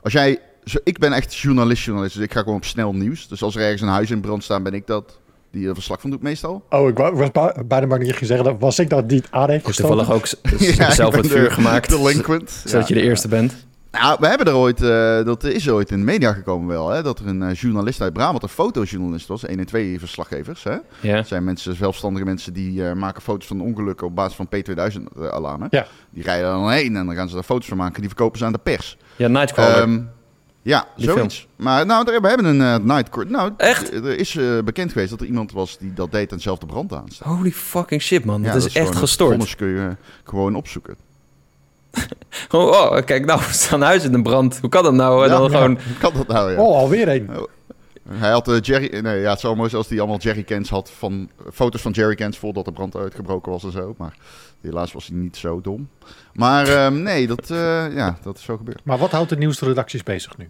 Als 0.01 0.13
jij... 0.13 0.39
Zo, 0.65 0.77
ik 0.83 0.97
ben 0.99 1.13
echt 1.13 1.35
journalist, 1.35 1.83
journalist, 1.83 2.15
dus 2.15 2.23
ik 2.23 2.33
ga 2.33 2.39
gewoon 2.39 2.55
op 2.55 2.65
snel 2.65 2.93
nieuws. 2.93 3.27
Dus 3.27 3.43
als 3.43 3.55
er 3.55 3.61
ergens 3.61 3.81
een 3.81 3.87
huis 3.87 4.11
in 4.11 4.21
brand 4.21 4.43
staat, 4.43 4.63
ben 4.63 4.73
ik 4.73 4.87
dat 4.87 5.19
die 5.55 5.67
er 5.67 5.73
verslag 5.73 6.01
van 6.01 6.09
doet 6.09 6.21
meestal. 6.21 6.63
Oh, 6.69 6.87
ik 6.87 6.97
wou- 6.97 7.15
was 7.15 7.29
bijna 7.65 7.95
je 7.95 8.13
ging 8.13 8.25
zeggen, 8.25 8.45
dat 8.45 8.55
was 8.59 8.79
ik 8.79 8.89
dat 8.89 9.09
die 9.09 9.17
het 9.17 9.27
aan 9.31 9.49
heeft 9.49 9.75
toevallig 9.77 10.11
ook 10.11 10.27
Ja, 10.77 10.91
zelf 10.91 11.15
het 11.15 11.27
vuur 11.27 11.43
de 11.43 11.51
gemaakt. 11.51 11.89
Delinquent. 11.89 12.51
Zodat 12.65 12.87
je 12.87 12.93
de 12.93 13.01
eerste 13.01 13.27
bent. 13.27 13.65
Nou, 14.01 14.17
we 14.19 14.27
hebben 14.27 14.47
er 14.47 14.55
ooit, 14.55 14.81
eh, 14.81 15.23
dat 15.23 15.43
is 15.43 15.69
ooit 15.69 15.91
in 15.91 15.97
de 15.97 16.03
media 16.03 16.33
gekomen 16.33 16.67
wel, 16.67 16.89
hè, 16.89 17.03
dat 17.03 17.19
er 17.19 17.27
een 17.27 17.43
eh, 17.43 17.53
journalist 17.53 18.01
uit 18.01 18.13
Brabant, 18.13 18.43
een 18.43 18.49
fotojournalist 18.49 19.27
was, 19.27 19.45
1 19.45 19.59
en 19.59 19.65
2 19.65 19.99
verslaggevers. 19.99 20.63
Hè. 20.63 20.75
Ja. 21.01 21.15
Dat 21.15 21.27
zijn 21.27 21.43
mensen, 21.43 21.75
zelfstandige 21.75 22.25
mensen 22.25 22.53
die 22.53 22.87
eh, 22.87 22.93
maken 22.93 23.21
foto's 23.21 23.47
van 23.47 23.61
ongelukken 23.61 24.07
op 24.07 24.15
basis 24.15 24.35
van 24.35 24.47
P2000-alarmen. 24.55 25.67
Ja. 25.71 25.85
Die 26.09 26.23
rijden 26.23 26.49
dan 26.51 26.69
heen 26.71 26.95
en 26.95 27.05
dan 27.05 27.15
gaan 27.15 27.27
ze 27.27 27.33
daar 27.33 27.43
foto's 27.43 27.67
van 27.67 27.77
maken. 27.77 27.99
Die 27.99 28.09
verkopen 28.09 28.39
ze 28.39 28.45
aan 28.45 28.51
de 28.51 28.59
pers. 28.63 28.97
Ja, 29.15 29.27
Nightcrawler. 29.27 29.81
Ehm, 29.81 30.01
ja, 30.65 30.87
Die 30.95 31.05
zoiets. 31.09 31.47
Maar 31.55 31.85
nou, 31.85 32.05
daar- 32.05 32.21
we 32.21 32.27
hebben 32.27 32.45
een 32.45 32.61
eh, 32.61 32.75
Nightcrawler. 32.95 33.31
Nou, 33.31 33.51
Echt? 33.57 33.93
Er 33.93 34.17
is 34.19 34.35
eh, 34.35 34.59
bekend 34.63 34.91
geweest 34.91 35.09
dat 35.09 35.19
er 35.19 35.25
iemand 35.25 35.51
was 35.51 35.77
die 35.77 35.93
dat 35.93 36.11
deed 36.11 36.31
en 36.31 36.39
zelf 36.39 36.59
de 36.59 36.65
brand 36.65 36.93
aanstak. 36.93 37.27
Holy 37.27 37.51
fucking 37.51 38.01
shit, 38.01 38.25
man. 38.25 38.41
Ja, 38.43 38.53
dat 38.53 38.65
is 38.65 38.65
echt 38.75 38.85
gewoon- 38.85 38.95
gestoord. 39.01 39.29
vonnis 39.31 39.55
kun 39.55 39.67
je 39.67 39.79
eh, 39.87 39.95
gewoon 40.23 40.55
opzoeken. 40.55 40.95
Oh, 42.51 42.67
oh, 42.67 42.97
kijk, 43.05 43.25
nou, 43.25 43.39
we 43.47 43.53
staan 43.53 43.81
huis 43.81 44.03
in 44.03 44.11
de 44.11 44.21
brand. 44.21 44.57
Hoe 44.61 44.69
kan 44.69 44.83
dat 44.83 44.93
nou? 44.93 45.23
Ja, 45.23 45.27
dan 45.29 45.41
ja. 45.41 45.49
gewoon... 45.57 45.77
Kan 45.99 46.13
dat 46.13 46.27
nou, 46.27 46.51
ja. 46.51 46.59
Oh, 46.61 46.75
alweer 46.77 47.07
een. 47.09 47.29
Hij 48.09 48.31
had 48.31 48.47
eh, 48.47 48.59
Jerry... 48.61 48.99
Nee, 48.99 49.19
ja, 49.21 49.29
het 49.29 49.39
zou 49.39 49.55
mooi 49.55 49.69
zijn 49.69 49.81
als 49.81 49.89
hij 49.91 49.99
allemaal 49.99 50.17
jerrycans 50.19 50.69
had 50.69 50.91
van... 50.91 51.29
Foto's 51.53 51.81
van 51.81 51.91
jerrycans 51.91 52.37
voordat 52.37 52.65
de 52.65 52.71
brand 52.71 52.95
uitgebroken 52.95 53.51
was 53.51 53.63
en 53.63 53.71
zo. 53.71 53.95
Maar 53.97 54.17
helaas 54.61 54.91
was 54.93 55.07
hij 55.07 55.17
niet 55.17 55.37
zo 55.37 55.61
dom. 55.61 55.89
Maar 56.33 56.67
ehm, 56.67 57.01
nee, 57.03 57.27
dat, 57.27 57.49
eh, 57.49 57.95
ja, 57.95 58.17
dat 58.23 58.37
is 58.37 58.43
zo 58.43 58.57
gebeurd. 58.57 58.81
Maar 58.83 58.97
wat 58.97 59.11
houdt 59.11 59.29
de 59.29 59.37
nieuwsredacties 59.37 60.03
bezig 60.03 60.37
nu? 60.37 60.49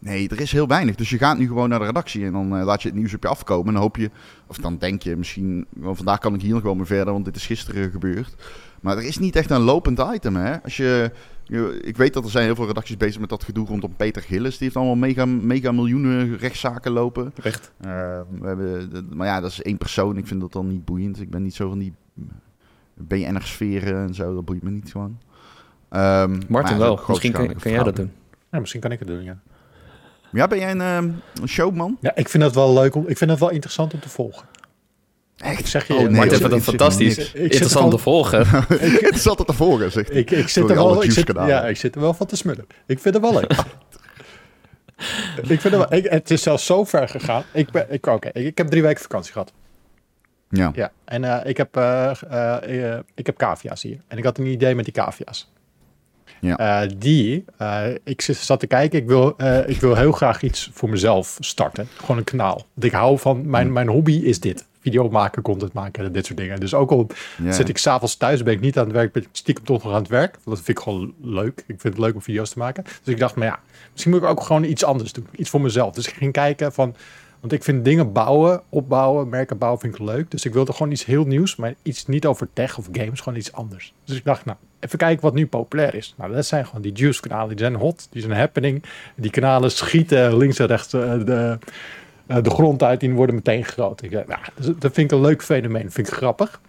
Nee, 0.00 0.28
er 0.28 0.40
is 0.40 0.52
heel 0.52 0.66
weinig. 0.66 0.94
Dus 0.94 1.10
je 1.10 1.18
gaat 1.18 1.38
nu 1.38 1.46
gewoon 1.46 1.68
naar 1.68 1.78
de 1.78 1.84
redactie 1.84 2.24
en 2.24 2.32
dan 2.32 2.56
eh, 2.58 2.64
laat 2.64 2.82
je 2.82 2.88
het 2.88 2.96
nieuws 2.96 3.14
op 3.14 3.22
je 3.22 3.28
afkomen. 3.28 3.66
En 3.66 3.72
dan 3.72 3.82
hoop 3.82 3.96
je, 3.96 4.10
of 4.46 4.56
dan 4.56 4.78
denk 4.78 5.02
je 5.02 5.16
misschien, 5.16 5.66
vandaag 5.82 6.18
kan 6.18 6.34
ik 6.34 6.40
hier 6.42 6.54
nog 6.54 6.62
wel 6.62 6.74
mee 6.74 6.84
verder, 6.84 7.12
want 7.12 7.24
dit 7.24 7.36
is 7.36 7.46
gisteren 7.46 7.90
gebeurd. 7.90 8.34
Maar 8.80 8.96
er 8.96 9.04
is 9.04 9.18
niet 9.18 9.36
echt 9.36 9.50
een 9.50 9.60
lopend 9.60 10.04
item, 10.14 10.36
hè. 10.36 10.62
Als 10.62 10.76
je- 10.76 11.10
ik 11.80 11.96
weet 11.96 12.14
dat 12.14 12.24
er 12.24 12.30
zijn 12.30 12.44
heel 12.44 12.54
veel 12.54 12.66
redacties 12.66 12.96
bezig 12.96 13.20
met 13.20 13.28
dat 13.28 13.44
gedoe 13.44 13.66
rondom 13.66 13.96
Peter 13.96 14.22
Gillis. 14.22 14.58
Die 14.58 14.62
heeft 14.62 14.76
allemaal 14.76 14.94
mega, 14.94 15.26
mega 15.26 15.72
miljoenen 15.72 16.36
rechtszaken 16.36 16.92
lopen. 16.92 17.32
Echt. 17.42 17.72
Eh, 17.80 18.20
we 18.40 18.46
hebben, 18.46 19.08
maar 19.12 19.26
ja, 19.26 19.40
dat 19.40 19.50
is 19.50 19.62
één 19.62 19.78
persoon. 19.78 20.16
Ik 20.16 20.26
vind 20.26 20.40
dat 20.40 20.52
dan 20.52 20.68
niet 20.68 20.84
boeiend. 20.84 21.20
Ik 21.20 21.30
ben 21.30 21.42
niet 21.42 21.54
zo 21.54 21.68
van 21.68 21.78
die 21.78 21.92
BN'er-sferen 22.94 24.06
en 24.06 24.14
zo. 24.14 24.34
Dat 24.34 24.44
boeit 24.44 24.62
me 24.62 24.70
niet 24.70 24.90
gewoon. 24.90 25.18
Ehm, 25.88 26.32
ja, 26.32 26.38
Martin 26.48 26.78
dat 26.78 26.86
wel. 26.86 27.04
Misschien 27.08 27.32
kan, 27.32 27.54
jij 27.62 27.82
dat 27.82 27.96
doen. 27.96 28.12
Ja, 28.50 28.58
misschien 28.58 28.80
kan 28.80 28.92
ik 28.92 28.98
het 28.98 29.08
doen, 29.08 29.22
ja. 29.22 29.38
Ja, 30.32 30.46
ben 30.46 30.58
jij 30.58 30.70
een, 30.70 30.80
ehm, 30.80 31.10
een 31.42 31.48
showman? 31.48 31.98
Ja, 32.00 32.16
ik 32.16 32.28
vind 32.28 32.42
het 32.42 32.54
wel 32.54 32.74
leuk 32.74 32.94
om, 32.94 33.06
ik 33.06 33.16
vind 33.16 33.30
het 33.30 33.40
wel 33.40 33.50
interessant 33.50 33.94
om 33.94 34.00
te 34.00 34.08
volgen. 34.08 34.46
Echt? 35.36 35.58
Ik 35.58 35.66
zeg 35.66 35.86
je, 35.86 35.92
Oh, 35.92 35.98
nee, 35.98 36.08
maar 36.08 36.16
Martin 36.16 36.34
ik, 36.34 36.40
vindt 36.40 36.54
dat 36.54 36.62
fantastisch. 36.74 37.32
Ik 37.32 37.52
te 37.52 37.98
volgen. 37.98 38.46
het 38.48 39.14
is 39.14 39.26
altijd 39.28 39.48
te 39.48 39.54
volgen, 39.54 39.92
zegt 39.92 40.08
hij. 40.08 40.18
ik, 40.18 40.30
ik 40.30 40.48
zit 40.48 40.68
er 40.70 40.74
wel, 40.74 41.02
ik 41.04 41.10
zit, 41.12 41.32
ja, 41.34 41.64
ik 41.66 41.76
zit 41.76 41.94
er 41.94 42.00
wel 42.00 42.14
van 42.14 42.26
te 42.26 42.36
smullen. 42.36 42.66
Ik 42.86 42.98
vind 42.98 43.14
het 43.14 43.22
wel 43.24 43.32
leuk. 43.32 43.50
ik 45.36 45.60
vind 45.60 45.62
het, 45.62 45.72
wel, 45.72 45.92
ik, 45.92 46.04
het 46.04 46.30
is 46.30 46.42
zelfs 46.42 46.66
zo 46.66 46.84
ver 46.84 47.08
gegaan. 47.08 47.42
Ik, 47.52 47.70
ben, 47.70 47.86
ik, 47.88 48.06
oké, 48.06 48.28
ik, 48.32 48.44
ik 48.46 48.58
heb 48.58 48.66
drie 48.68 48.82
weken 48.82 49.02
vakantie 49.02 49.32
gehad. 49.32 49.52
Ja. 50.50 50.70
Ja, 50.74 50.92
en 51.04 51.24
eh, 51.24 51.48
ik, 51.50 51.56
heb, 51.56 51.76
eh, 51.76 52.10
eh, 52.30 52.92
eh, 52.94 52.98
ik 53.14 53.26
heb 53.26 53.36
cavia's 53.36 53.82
hier. 53.82 53.98
En 54.08 54.18
ik 54.18 54.24
had 54.24 54.38
een 54.38 54.46
idee 54.46 54.74
met 54.74 54.84
die 54.84 54.94
cavia's. 54.94 55.50
Ja. 56.40 56.82
Eh, 56.82 56.90
die, 56.98 57.44
eh, 57.58 57.84
ik 58.04 58.20
zit- 58.20 58.36
zat 58.36 58.60
te 58.60 58.66
kijken, 58.66 58.98
ik 58.98 59.06
wil, 59.06 59.36
eh, 59.36 59.68
ik 59.68 59.80
wil 59.80 59.94
heel 59.96 60.12
graag 60.12 60.42
iets 60.42 60.70
voor 60.72 60.88
mezelf 60.90 61.36
starten. 61.40 61.88
Gewoon 61.96 62.16
een 62.16 62.24
kanaal. 62.24 62.54
Want 62.74 62.84
ik 62.86 62.92
hou 62.92 63.18
van, 63.18 63.50
mijn, 63.50 63.72
mijn 63.72 63.88
hobby 63.88 64.20
is 64.24 64.40
dit. 64.40 64.66
Video 64.86 65.08
maken, 65.08 65.42
content 65.42 65.72
maken, 65.72 66.12
dit 66.12 66.26
soort 66.26 66.38
dingen. 66.38 66.60
Dus 66.60 66.74
ook 66.74 66.90
al 66.90 67.06
zit 67.48 67.68
ik 67.68 67.78
s'avonds 67.78 68.16
thuis, 68.16 68.42
ben 68.42 68.52
ik 68.52 68.60
niet 68.60 68.78
aan 68.78 68.84
het 68.84 68.92
werk, 68.92 69.12
ben 69.12 69.22
ik 69.22 69.28
stiekem 69.32 69.64
toch 69.64 69.84
nog 69.84 69.92
aan 69.92 69.98
het 70.00 70.08
werk. 70.08 70.38
Dat 70.44 70.54
vind 70.54 70.68
ik 70.68 70.78
gewoon 70.78 71.14
leuk. 71.20 71.58
Ik 71.58 71.80
vind 71.80 71.82
het 71.82 71.98
leuk 71.98 72.14
om 72.14 72.22
video's 72.22 72.50
te 72.50 72.58
maken. 72.58 72.84
Dus 72.84 73.14
ik 73.14 73.18
dacht, 73.18 73.34
maar 73.34 73.46
ja, 73.46 73.60
misschien 73.92 74.12
moet 74.12 74.22
ik 74.22 74.28
ook 74.28 74.42
gewoon 74.42 74.64
iets 74.64 74.84
anders 74.84 75.12
doen. 75.12 75.26
Iets 75.36 75.50
voor 75.50 75.60
mezelf. 75.60 75.94
Dus 75.94 76.08
ik 76.08 76.14
ging 76.14 76.32
kijken 76.32 76.72
van, 76.72 76.94
want 77.40 77.52
ik 77.52 77.64
vind 77.64 77.84
dingen 77.84 78.12
bouwen, 78.12 78.62
opbouwen, 78.68 79.28
merken 79.28 79.58
bouwen 79.58 79.80
vind 79.80 79.94
ik 79.94 80.00
leuk. 80.00 80.30
Dus 80.30 80.44
ik 80.44 80.52
wilde 80.52 80.72
gewoon 80.72 80.92
iets 80.92 81.04
heel 81.04 81.24
nieuws, 81.24 81.56
maar 81.56 81.74
iets 81.82 82.06
niet 82.06 82.26
over 82.26 82.48
tech 82.52 82.78
of 82.78 82.88
games, 82.92 83.20
gewoon 83.20 83.38
iets 83.38 83.52
anders. 83.52 83.92
Dus 84.04 84.16
ik 84.16 84.24
dacht, 84.24 84.44
nou, 84.44 84.58
even 84.80 84.98
kijken 84.98 85.22
wat 85.22 85.34
nu 85.34 85.46
populair 85.46 85.94
is. 85.94 86.14
Nou, 86.16 86.32
dat 86.32 86.46
zijn 86.46 86.66
gewoon 86.66 86.82
die 86.82 86.92
juice 86.92 87.20
kanalen. 87.20 87.48
Die 87.48 87.58
zijn 87.58 87.74
hot, 87.74 88.08
die 88.10 88.22
zijn 88.22 88.38
happening. 88.38 88.82
Die 89.16 89.30
kanalen 89.30 89.70
schieten 89.70 90.36
links 90.36 90.58
en 90.58 90.66
rechts 90.66 90.92
eh, 90.92 91.24
de, 91.24 91.58
de 92.26 92.50
grond 92.50 92.82
uit. 92.82 93.00
Die 93.00 93.12
worden 93.12 93.34
meteen 93.34 93.64
groot. 93.64 94.02
Ik, 94.02 94.10
dacht, 94.10 94.26
nou, 94.26 94.40
dat 94.78 94.92
vind 94.92 95.10
ik 95.10 95.18
een 95.18 95.24
leuk 95.24 95.42
fenomeen. 95.42 95.90
vind 95.90 96.08
ik 96.08 96.14
grappig. 96.14 96.60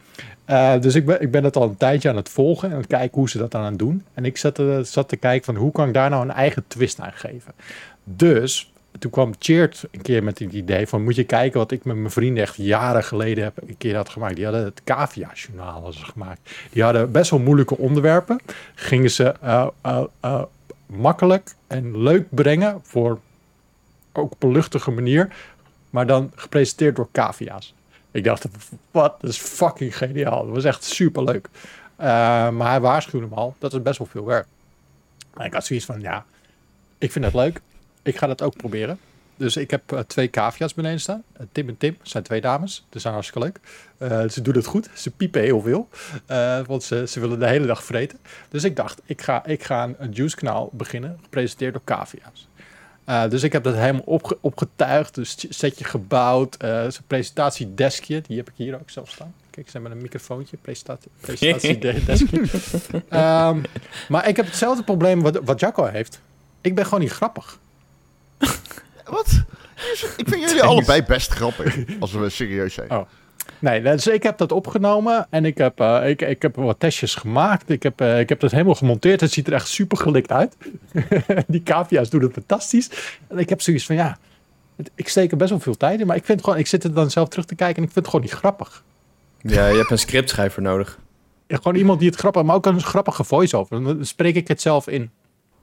Eh, 0.46 0.80
dus 0.82 0.96
ik 0.96 1.06
ben, 1.06 1.22
ik 1.22 1.32
ben 1.32 1.44
het 1.44 1.56
al 1.56 1.64
een 1.64 1.78
tijdje 1.78 2.10
aan 2.10 2.16
het 2.16 2.30
volgen 2.30 2.72
en 2.72 2.88
kijken 2.88 3.18
hoe 3.18 3.30
ze 3.30 3.38
dat 3.38 3.56
aan 3.56 3.78
doen. 3.78 4.04
En 4.14 4.26
ik 4.26 4.38
zat, 4.38 4.62
zat 4.82 5.10
te 5.10 5.16
kijken 5.16 5.46
van 5.46 5.56
hoe 5.56 5.72
kan 5.72 5.88
ik 5.88 5.94
daar 5.94 6.10
nou 6.10 6.24
een 6.24 6.32
eigen 6.32 6.64
twist 6.68 7.00
aan 7.00 7.14
geven. 7.14 7.54
Dus 8.04 8.72
toen 9.00 9.12
kwam 9.12 9.34
Cheert 9.40 9.88
een 9.92 10.02
keer 10.02 10.24
met 10.24 10.40
het 10.40 10.54
idee 10.54 10.88
van 10.88 11.04
moet 11.04 11.16
je 11.16 11.24
kijken 11.24 11.60
wat 11.60 11.72
ik 11.72 11.86
met 11.86 11.96
mijn 11.96 12.12
vrienden 12.12 12.44
echt 12.44 12.56
jaren 12.56 13.04
geleden 13.04 13.44
heb 13.44 13.54
een 13.68 13.78
keer 13.78 13.96
had 13.96 14.10
gemaakt. 14.10 14.36
Die 14.36 14.46
hadden 14.46 14.64
het 14.64 14.82
Cavia-journaal 14.84 15.72
hadden 15.72 15.94
ze 15.94 16.06
gemaakt. 16.06 16.52
Die 16.72 16.84
hadden 16.84 17.12
best 17.12 17.32
wel 17.32 17.40
moeilijke 17.40 17.78
onderwerpen. 17.78 18.40
Gingen 18.76 19.12
ze 19.12 19.34
eh, 19.42 19.68
eh, 19.82 20.04
eh, 20.20 20.42
makkelijk 20.86 21.56
en 21.68 22.02
leuk 22.02 22.26
brengen 22.30 22.80
voor 22.84 23.20
ook 24.18 24.32
op 24.32 24.44
een 24.44 24.52
luchtige 24.52 24.92
manier. 24.92 25.36
Maar 25.90 26.08
dan 26.08 26.32
gepresenteerd 26.36 26.96
door 26.96 27.10
cavia's. 27.12 27.74
Ik 28.12 28.24
dacht, 28.24 28.46
wat, 28.92 29.22
dat 29.22 29.30
is 29.30 29.38
fucking 29.38 29.98
geniaal. 29.98 30.46
Dat 30.46 30.54
was 30.54 30.64
echt 30.64 30.84
super 30.84 31.24
leuk. 31.24 31.50
maar 32.54 32.70
hij 32.70 32.80
waarschuwde 32.80 33.28
me 33.28 33.36
al, 33.36 33.56
dat 33.60 33.74
is 33.74 33.82
best 33.82 33.98
wel 33.98 34.08
veel 34.08 34.26
werk. 34.26 34.46
En 35.34 35.46
ik 35.46 35.54
had 35.54 35.66
zoiets 35.66 35.86
van, 35.86 36.02
ja, 36.02 36.26
ik 36.98 37.12
vind 37.12 37.26
het 37.26 37.34
leuk. 37.34 37.62
Ik 38.04 38.18
ga 38.18 38.28
dat 38.28 38.42
ook 38.42 38.58
proberen. 38.58 39.00
Dus 39.36 39.58
ik 39.58 39.72
heb 39.72 39.92
eh, 39.92 40.00
twee 40.00 40.30
cavia's 40.30 40.74
beneden 40.74 41.00
staan. 41.00 41.24
Eh, 41.34 41.46
Tim 41.52 41.68
en 41.68 41.78
Tim 41.78 41.98
zijn 42.02 42.24
twee 42.24 42.42
dames. 42.42 42.86
Dat 42.90 43.02
zijn 43.02 43.14
hartstikke 43.14 43.48
leuk. 43.48 44.32
Ze 44.32 44.42
doen 44.42 44.56
het 44.56 44.66
goed. 44.66 44.90
Ze 44.94 45.12
piepen 45.12 45.42
heel 45.42 45.62
veel. 45.62 45.90
Want 46.66 46.84
ze, 46.84 47.08
ze 47.08 47.20
willen 47.20 47.40
de 47.40 47.48
hele 47.48 47.66
dag 47.66 47.84
vreten. 47.84 48.20
Dus 48.50 48.64
ik 48.64 48.76
dacht, 48.76 49.02
ik 49.06 49.22
ga, 49.22 49.46
ik 49.46 49.64
ga 49.64 49.84
een, 49.84 49.96
een 49.98 50.12
juice 50.12 50.36
kanaal 50.36 50.70
beginnen. 50.74 51.20
Gepresenteerd 51.24 51.74
door 51.74 51.82
cavia's. 51.86 52.47
Uh, 53.10 53.30
dus 53.30 53.44
ik 53.44 53.52
heb 53.52 53.64
dat 53.64 53.76
helemaal 53.76 54.02
opge 54.06 54.38
opgetuigd, 54.42 55.16
dus 55.16 55.46
setje 55.50 55.84
gebouwd. 55.84 56.64
Uh, 56.64 56.88
presentatiedeskje, 57.08 58.22
die 58.28 58.38
heb 58.38 58.50
ik 58.50 58.54
hier 58.56 58.76
ook 58.76 58.90
zelf 58.90 59.10
staan. 59.10 59.34
Kijk, 59.50 59.70
ze 59.70 59.74
hebben 59.74 59.92
een 59.92 60.02
microfoontje, 60.02 60.58
presentatie, 60.58 61.12
presentatiedeskje. 61.22 62.40
um, 62.94 63.62
maar 64.08 64.28
ik 64.28 64.36
heb 64.36 64.46
hetzelfde 64.46 64.84
probleem 64.84 65.22
wat, 65.22 65.40
wat 65.44 65.60
Jacco 65.60 65.86
heeft. 65.86 66.22
Ik 66.62 66.76
ben 66.76 66.84
gewoon 66.84 67.00
niet 67.00 67.12
grappig. 67.12 67.60
Wat? 69.06 69.44
Ik 70.18 70.30
vind 70.30 70.44
jullie 70.44 70.64
allebei 70.64 71.04
best 71.04 71.32
grappig, 71.32 71.78
als 72.00 72.12
we 72.12 72.30
serieus 72.30 72.74
zijn. 72.74 72.92
Oh. 72.92 73.08
Nee, 73.60 73.82
dus 73.82 74.08
ik 74.08 74.24
heb 74.24 74.38
dat 74.38 74.52
opgenomen 74.52 75.28
en 75.30 75.46
ik 75.46 75.58
heb, 75.58 75.82
uh, 75.82 76.10
ik, 76.10 76.22
ik 76.22 76.42
heb 76.42 76.56
wat 76.56 76.80
testjes 76.80 77.16
gemaakt. 77.16 77.70
Ik 77.70 77.84
heb, 77.84 78.02
uh, 78.02 78.20
ik 78.20 78.30
heb 78.30 78.40
dat 78.40 78.52
helemaal 78.52 78.76
gemonteerd. 78.76 79.22
Het 79.22 79.32
ziet 79.32 79.48
er 79.48 79.54
echt 79.54 79.68
super 79.68 79.98
gelikt 79.98 80.32
uit. 80.32 80.58
Die 81.48 81.64
cavia's 81.64 82.10
doen 82.10 82.22
het 82.22 82.34
fantastisch. 82.34 82.90
En 83.28 83.38
ik 83.38 83.50
heb 83.50 83.62
zoiets 83.62 83.86
van, 83.86 83.96
ja, 83.96 84.18
het, 84.76 84.92
ik 84.96 85.08
steek 85.08 85.32
er 85.32 85.38
best 85.38 85.50
wel 85.50 85.60
veel 85.60 85.78
tijd 85.78 86.00
in. 86.00 86.08
Maar 86.08 86.16
ik, 86.16 86.26
vind 86.26 86.44
gewoon, 86.44 86.60
ik 86.60 86.68
zit 86.68 86.84
er 86.84 86.94
dan 86.94 87.12
zelf 87.12 87.30
terug 87.30 87.46
te 87.46 87.56
kijken 87.56 87.78
en 87.78 87.84
ik 87.84 87.92
vind 87.92 88.06
het 88.06 88.14
gewoon 88.14 88.26
niet 88.26 88.40
grappig. 88.40 88.84
Ja, 89.42 89.68
je 89.68 89.78
hebt 89.78 89.92
een 89.92 90.00
scriptschrijver 90.00 90.62
nodig. 90.62 91.00
Ja, 91.48 91.58
gewoon 91.58 91.76
iemand 91.76 92.00
die 92.00 92.10
het 92.10 92.20
grappig, 92.20 92.44
maar 92.44 92.56
ook 92.56 92.66
een 92.66 92.82
grappige 92.82 93.24
voice-over. 93.24 93.84
Dan 93.84 94.06
spreek 94.06 94.36
ik 94.36 94.48
het 94.48 94.62
zelf 94.62 94.88
in. 94.88 95.12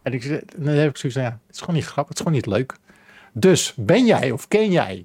En 0.02 0.12
ik, 0.12 0.42
dan 0.56 0.74
heb 0.74 0.90
ik 0.90 0.96
zoiets 0.96 1.18
van, 1.18 1.28
ja, 1.28 1.38
het 1.46 1.54
is 1.54 1.60
gewoon 1.60 1.74
niet 1.74 1.84
grappig, 1.84 2.08
het 2.08 2.18
is 2.18 2.24
gewoon 2.24 2.40
niet 2.40 2.46
leuk. 2.46 2.76
Dus 3.32 3.72
ben 3.76 4.06
jij 4.06 4.30
of 4.30 4.48
ken 4.48 4.70
jij 4.70 5.04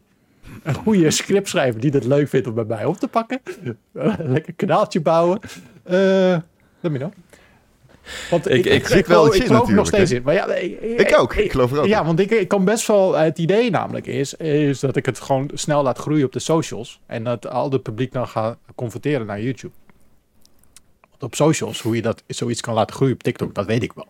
een 0.63 0.73
goede 0.73 1.11
scriptschrijver 1.11 1.81
die 1.81 1.91
het 1.91 2.05
leuk 2.05 2.29
vindt 2.29 2.47
om 2.47 2.53
bij 2.53 2.63
mij 2.63 2.85
op 2.85 2.97
te 2.97 3.07
pakken? 3.07 3.41
Lekker 4.17 4.53
kanaaltje 4.53 5.01
bouwen. 5.01 5.39
Uh, 5.85 6.37
let 6.79 6.91
me 6.91 6.97
know. 6.97 7.11
Want 8.29 8.49
ik, 8.49 8.65
ik, 8.65 8.89
ik, 8.89 8.89
ik 8.89 9.05
wel 9.05 9.35
ik 9.35 9.45
geloof 9.45 9.67
er 9.67 9.73
nog 9.73 9.87
steeds 9.87 10.11
in. 10.11 10.21
Maar 10.23 10.33
ja, 10.33 10.53
ik, 10.53 10.79
ik 10.81 11.19
ook, 11.19 11.35
ik 11.35 11.51
geloof 11.51 11.71
er 11.71 11.79
ook 11.79 11.85
Ja, 11.85 12.05
want 12.05 12.19
ik, 12.19 12.31
ik 12.31 12.47
kan 12.47 12.65
best 12.65 12.87
wel... 12.87 13.17
Het 13.17 13.37
idee 13.37 13.69
namelijk 13.69 14.07
is, 14.07 14.33
is 14.33 14.79
dat 14.79 14.95
ik 14.95 15.05
het 15.05 15.19
gewoon 15.19 15.49
snel 15.53 15.83
laat 15.83 15.97
groeien 15.97 16.25
op 16.25 16.31
de 16.31 16.39
socials. 16.39 16.99
En 17.05 17.23
dat 17.23 17.47
al 17.47 17.71
het 17.71 17.83
publiek 17.83 18.11
dan 18.11 18.27
gaat 18.27 18.57
converteren 18.75 19.25
naar 19.25 19.41
YouTube. 19.41 19.73
Want 21.09 21.23
op 21.23 21.35
socials, 21.35 21.81
hoe 21.81 21.95
je 21.95 22.01
dat 22.01 22.23
zoiets 22.27 22.61
kan 22.61 22.73
laten 22.73 22.95
groeien 22.95 23.13
op 23.13 23.23
TikTok, 23.23 23.55
dat 23.55 23.65
weet 23.65 23.83
ik 23.83 23.93
wel. 23.93 24.07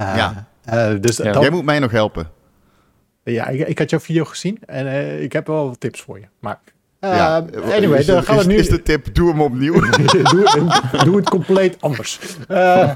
Uh, 0.00 0.16
ja. 0.16 0.48
Uh, 0.68 1.00
dus 1.00 1.16
ja. 1.16 1.40
Jij 1.40 1.50
moet 1.50 1.64
mij 1.64 1.78
nog 1.78 1.90
helpen. 1.90 2.30
Ja, 3.24 3.48
ik, 3.48 3.68
ik 3.68 3.78
had 3.78 3.90
jouw 3.90 4.00
video 4.00 4.24
gezien 4.24 4.58
en 4.66 4.86
uh, 4.86 5.22
ik 5.22 5.32
heb 5.32 5.46
wel 5.46 5.68
wat 5.68 5.80
tips 5.80 6.00
voor 6.00 6.18
je. 6.18 6.26
Maar 6.38 6.60
uh, 7.00 7.16
ja. 7.16 7.44
anyway, 7.72 7.98
is, 7.98 8.06
dan 8.06 8.22
gaan 8.22 8.36
we 8.36 8.44
nu... 8.44 8.54
Is 8.54 8.68
de 8.68 8.82
tip, 8.82 9.14
doe 9.14 9.30
hem 9.30 9.40
opnieuw. 9.40 9.80
doe, 9.80 10.80
doe, 11.04 11.16
het 11.16 11.28
compleet 11.28 11.76
anders. 11.80 12.20
Uh, 12.50 12.94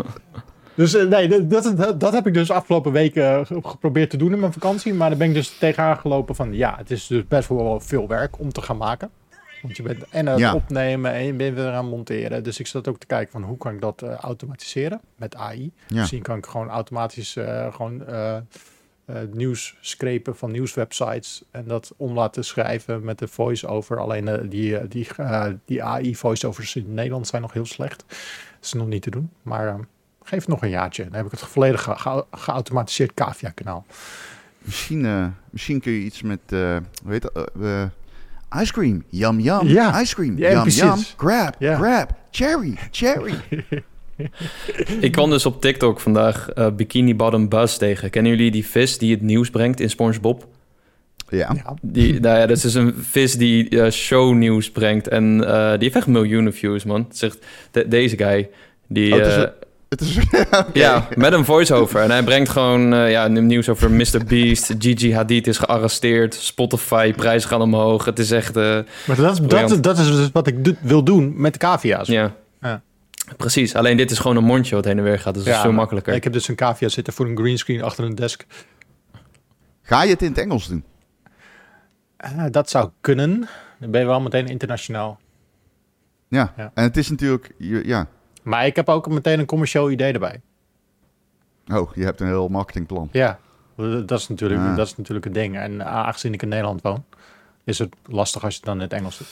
dus 0.74 0.92
nee, 0.92 1.28
dat, 1.28 1.76
dat, 1.76 2.00
dat, 2.00 2.12
heb 2.12 2.26
ik 2.26 2.34
dus 2.34 2.50
afgelopen 2.50 2.92
weken 2.92 3.46
geprobeerd 3.46 4.10
te 4.10 4.16
doen 4.16 4.32
in 4.32 4.40
mijn 4.40 4.52
vakantie. 4.52 4.94
Maar 4.94 5.08
daar 5.08 5.18
ben 5.18 5.28
ik 5.28 5.34
dus 5.34 5.58
tegenaan 5.58 5.98
gelopen 5.98 6.34
van... 6.34 6.54
Ja, 6.54 6.74
het 6.76 6.90
is 6.90 7.06
dus 7.06 7.26
best 7.26 7.48
wel 7.48 7.80
veel 7.80 8.08
werk 8.08 8.38
om 8.38 8.52
te 8.52 8.62
gaan 8.62 8.76
maken. 8.76 9.10
Want 9.62 9.76
je 9.76 9.82
bent 9.82 10.04
en 10.10 10.26
aan 10.26 10.32
het 10.32 10.42
ja. 10.42 10.54
opnemen 10.54 11.12
en 11.12 11.24
je 11.24 11.32
bent 11.32 11.54
weer 11.54 11.66
aan 11.66 11.84
het 11.84 11.94
monteren. 11.94 12.42
Dus 12.42 12.58
ik 12.58 12.66
zat 12.66 12.88
ook 12.88 12.98
te 12.98 13.06
kijken 13.06 13.32
van 13.32 13.42
hoe 13.42 13.56
kan 13.56 13.72
ik 13.72 13.80
dat 13.80 14.02
automatiseren 14.02 15.00
met 15.16 15.36
AI. 15.36 15.70
Ja. 15.86 16.00
Misschien 16.00 16.22
kan 16.22 16.38
ik 16.38 16.46
gewoon 16.46 16.68
automatisch 16.68 17.36
gewoon... 17.70 18.04
Uh, 19.10 19.16
nieuws 19.32 19.76
screpen 19.80 20.36
van 20.36 20.50
nieuwswebsites 20.50 21.42
en 21.50 21.64
dat 21.66 21.92
om 21.96 22.14
laten 22.14 22.44
schrijven 22.44 23.04
met 23.04 23.18
de 23.18 23.28
voice-over. 23.28 23.98
Alleen 23.98 24.26
uh, 24.26 24.34
die, 24.44 24.88
die, 24.88 25.08
uh, 25.20 25.46
die 25.64 25.82
AI-voice-overs 25.82 26.76
in 26.76 26.94
Nederland 26.94 27.26
zijn 27.26 27.42
nog 27.42 27.52
heel 27.52 27.66
slecht. 27.66 28.04
Dat 28.08 28.18
is 28.62 28.72
nog 28.72 28.86
niet 28.86 29.02
te 29.02 29.10
doen. 29.10 29.30
Maar 29.42 29.66
uh, 29.66 29.74
geef 30.22 30.38
het 30.38 30.48
nog 30.48 30.62
een 30.62 30.70
jaartje. 30.70 31.04
Dan 31.04 31.12
heb 31.12 31.24
ik 31.24 31.30
het 31.30 31.40
volledig 31.40 31.82
ge 31.82 31.96
ge 31.96 32.24
geautomatiseerd 32.30 33.14
Cavia-kanaal. 33.14 33.86
Misschien, 34.58 35.06
eh, 35.06 35.26
misschien 35.50 35.80
kun 35.80 35.92
je 35.92 36.00
iets 36.00 36.22
met, 36.22 36.40
hoe 36.48 36.82
heet 37.06 37.22
dat? 37.22 37.50
ice 38.60 38.72
cream, 38.72 39.04
yum 39.08 39.40
yum. 39.40 39.66
Ja, 39.66 40.00
ice 40.00 40.14
cream, 40.14 40.38
yum 40.38 40.68
yum. 40.68 40.96
Grab, 41.16 41.56
grab, 41.58 42.10
cherry, 42.30 42.78
cherry. 42.90 43.34
Ik 45.00 45.12
kwam 45.12 45.30
dus 45.30 45.46
op 45.46 45.60
TikTok 45.60 46.00
vandaag 46.00 46.48
uh, 46.58 46.66
Bikini 46.76 47.14
Bottom 47.16 47.48
Buzz 47.48 47.76
tegen. 47.76 48.10
Kennen 48.10 48.32
jullie 48.32 48.50
die 48.50 48.66
vis 48.66 48.98
die 48.98 49.10
het 49.10 49.22
nieuws 49.22 49.50
brengt 49.50 49.80
in 49.80 49.90
SpongeBob? 49.90 50.46
Ja. 51.30 51.76
Die, 51.82 52.20
nou 52.20 52.38
ja, 52.38 52.46
dat 52.46 52.56
is 52.56 52.62
dus 52.62 52.74
een 52.74 52.94
vis 53.00 53.34
die 53.34 53.70
uh, 53.70 53.90
shownieuws 53.90 54.70
brengt. 54.70 55.08
En 55.08 55.24
uh, 55.44 55.70
die 55.70 55.78
heeft 55.78 55.96
echt 55.96 56.06
miljoenen 56.06 56.54
views, 56.54 56.84
man. 56.84 57.04
Het 57.08 57.18
zegt 57.18 57.38
de, 57.70 57.88
deze 57.88 58.16
guy. 58.16 58.48
Die, 58.86 59.12
oh, 59.14 59.18
het, 59.18 59.26
is 59.28 59.36
uh, 59.36 59.44
Het 59.88 60.00
is. 60.00 60.18
Ja, 60.82 61.08
met 61.16 61.32
een 61.32 61.44
voice-over. 61.44 62.00
En 62.00 62.10
hij 62.10 62.22
brengt 62.22 62.48
gewoon 62.48 62.94
eh, 62.94 63.10
ja, 63.10 63.26
nieuws 63.28 63.68
over 63.68 63.90
Mr. 63.90 64.24
Beast. 64.26 64.74
Gigi 64.78 65.14
Hadid 65.14 65.46
is 65.46 65.58
gearresteerd. 65.58 66.34
Spotify, 66.34 67.12
prijzen 67.12 67.48
gaan 67.48 67.62
omhoog. 67.62 68.04
Het 68.04 68.18
is 68.18 68.30
echt... 68.30 68.56
eh, 68.56 68.78
Maar 69.06 69.16
dat, 69.16 69.32
is- 69.40 69.46
dat, 69.48 69.82
dat 69.82 69.98
is 69.98 70.06
dus 70.06 70.28
wat 70.32 70.46
ik 70.46 70.64
do- 70.64 70.74
wil 70.80 71.04
doen 71.04 71.32
met 71.36 71.52
de 71.52 71.58
cavia's. 71.58 72.08
ja. 72.08 72.34
Precies. 73.36 73.74
Alleen 73.74 73.96
dit 73.96 74.10
is 74.10 74.18
gewoon 74.18 74.36
een 74.36 74.44
mondje 74.44 74.74
wat 74.74 74.84
heen 74.84 74.98
en 74.98 75.04
weer 75.04 75.18
gaat. 75.18 75.34
Dus 75.34 75.44
dat 75.44 75.54
is 75.54 75.60
veel 75.60 75.72
makkelijker. 75.72 76.14
Ik 76.14 76.24
heb 76.24 76.32
dus 76.32 76.48
een 76.48 76.54
cavia 76.54 76.88
zitten 76.88 77.12
voor 77.12 77.26
een 77.26 77.36
greenscreen 77.36 77.82
achter 77.82 78.04
een 78.04 78.14
desk. 78.14 78.46
Ga 79.82 80.02
je 80.02 80.10
het 80.10 80.22
in 80.22 80.28
het 80.28 80.38
Engels 80.38 80.68
doen? 80.68 80.84
Eh, 82.16 82.44
dat 82.50 82.70
zou 82.70 82.90
kunnen. 83.00 83.48
Dan 83.78 83.90
ben 83.90 84.00
je 84.00 84.06
wel 84.06 84.20
meteen 84.20 84.46
internationaal. 84.46 85.20
Ja. 86.28 86.52
Ja. 86.56 86.70
En 86.74 86.82
het 86.82 86.96
is 86.96 87.08
natuurlijk... 87.10 87.54
je- 87.58 87.86
Ja. 87.86 88.06
Maar 88.42 88.66
ik 88.66 88.76
heb 88.76 88.88
ook 88.88 89.08
meteen 89.08 89.38
een 89.38 89.46
commercieel 89.46 89.90
idee 89.90 90.12
erbij. 90.12 90.40
Oh, 91.72 91.90
je 91.94 92.04
hebt 92.04 92.20
een 92.20 92.26
heel 92.26 92.48
marketingplan. 92.48 93.08
Ja, 93.12 93.38
dat 94.06 94.10
is 94.18 94.28
natuurlijk, 94.28 94.60
Ah. 94.60 94.76
dat 94.76 94.86
is 94.86 94.96
natuurlijk 94.96 95.24
het 95.24 95.34
ding. 95.34 95.56
En 95.58 95.86
aangezien 95.86 96.32
ik 96.32 96.42
in 96.42 96.48
Nederland 96.48 96.82
woon, 96.82 97.04
is 97.64 97.78
het 97.78 97.94
lastig 98.06 98.44
als 98.44 98.52
je 98.52 98.58
het 98.58 98.68
dan 98.68 98.76
in 98.76 98.82
het 98.82 98.92
Engels 98.92 99.18
doet. 99.18 99.28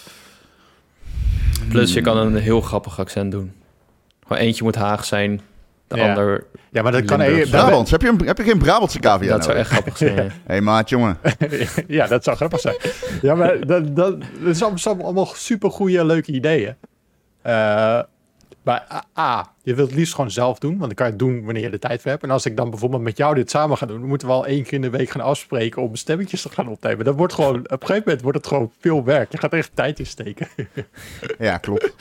Plus 1.68 1.92
je 1.92 2.00
kan 2.00 2.16
een 2.16 2.36
heel 2.36 2.60
grappig 2.60 2.98
accent 3.00 3.30
doen. 3.32 3.52
Gewoon 4.26 4.42
eentje 4.42 4.64
moet 4.64 4.74
Haag 4.74 5.04
zijn. 5.04 5.40
De 5.86 5.96
Ja. 5.96 6.08
ander... 6.08 6.44
Ja, 6.70 6.82
maar 6.82 6.92
dat 6.92 7.04
kan... 7.04 7.18
Brabants. 7.50 7.90
Heb 7.90 8.02
je, 8.02 8.08
een, 8.08 8.26
heb 8.26 8.38
je 8.38 8.44
geen 8.44 8.58
Brabantse 8.58 8.98
cavia 8.98 9.30
dat 9.30 9.44
zou 9.44 9.56
echt 9.56 9.70
grappig 9.70 9.96
zijn. 9.96 10.14
ja. 10.24 10.26
Hé 10.46 10.60
maat, 10.60 10.88
jongen. 10.88 11.18
ja, 11.86 12.06
dat 12.06 12.24
zou 12.24 12.36
grappig 12.36 12.60
zijn. 12.60 12.76
Ja, 13.22 13.34
maar 13.34 13.66
dat, 13.66 13.96
dat, 13.96 14.20
dat 14.20 14.24
is 14.44 14.60
allemaal, 14.60 14.78
zijn 14.78 15.02
allemaal 15.02 15.26
super 15.34 15.70
goede, 15.70 16.04
leuke 16.04 16.32
ideeën. 16.32 16.74
Eh, 17.42 18.00
maar 18.66 19.04
A, 19.18 19.52
je 19.62 19.74
wilt 19.74 19.88
het 19.88 19.98
liefst 19.98 20.14
gewoon 20.14 20.30
zelf 20.30 20.58
doen, 20.58 20.70
want 20.70 20.82
dan 20.84 20.94
kan 20.94 21.06
je 21.06 21.12
het 21.12 21.20
doen 21.20 21.44
wanneer 21.44 21.62
je 21.62 21.70
de 21.70 21.78
tijd 21.78 22.02
voor 22.02 22.10
hebt. 22.10 22.22
En 22.22 22.30
als 22.30 22.46
ik 22.46 22.56
dan 22.56 22.70
bijvoorbeeld 22.70 23.02
met 23.02 23.16
jou 23.16 23.34
dit 23.34 23.50
samen 23.50 23.76
ga 23.76 23.86
doen, 23.86 23.98
dan 23.98 24.08
moeten 24.08 24.26
we 24.28 24.32
al 24.34 24.46
één 24.46 24.62
keer 24.62 24.72
in 24.72 24.80
de 24.80 24.90
week 24.90 25.10
gaan 25.10 25.20
afspreken 25.20 25.82
om 25.82 25.96
stemmetjes 25.96 26.42
te 26.42 26.48
gaan 26.48 26.68
opnemen. 26.68 27.04
Dat 27.04 27.16
wordt 27.16 27.32
gewoon, 27.32 27.56
op 27.58 27.70
een 27.70 27.78
gegeven 27.80 28.02
moment 28.04 28.22
wordt 28.22 28.38
het 28.38 28.46
gewoon 28.46 28.72
veel 28.80 29.04
werk. 29.04 29.32
Je 29.32 29.38
gaat 29.38 29.52
echt 29.52 29.70
tijd 29.74 29.98
in 29.98 30.06
steken. 30.06 30.48
Ja, 31.38 31.56
klopt. 31.58 31.92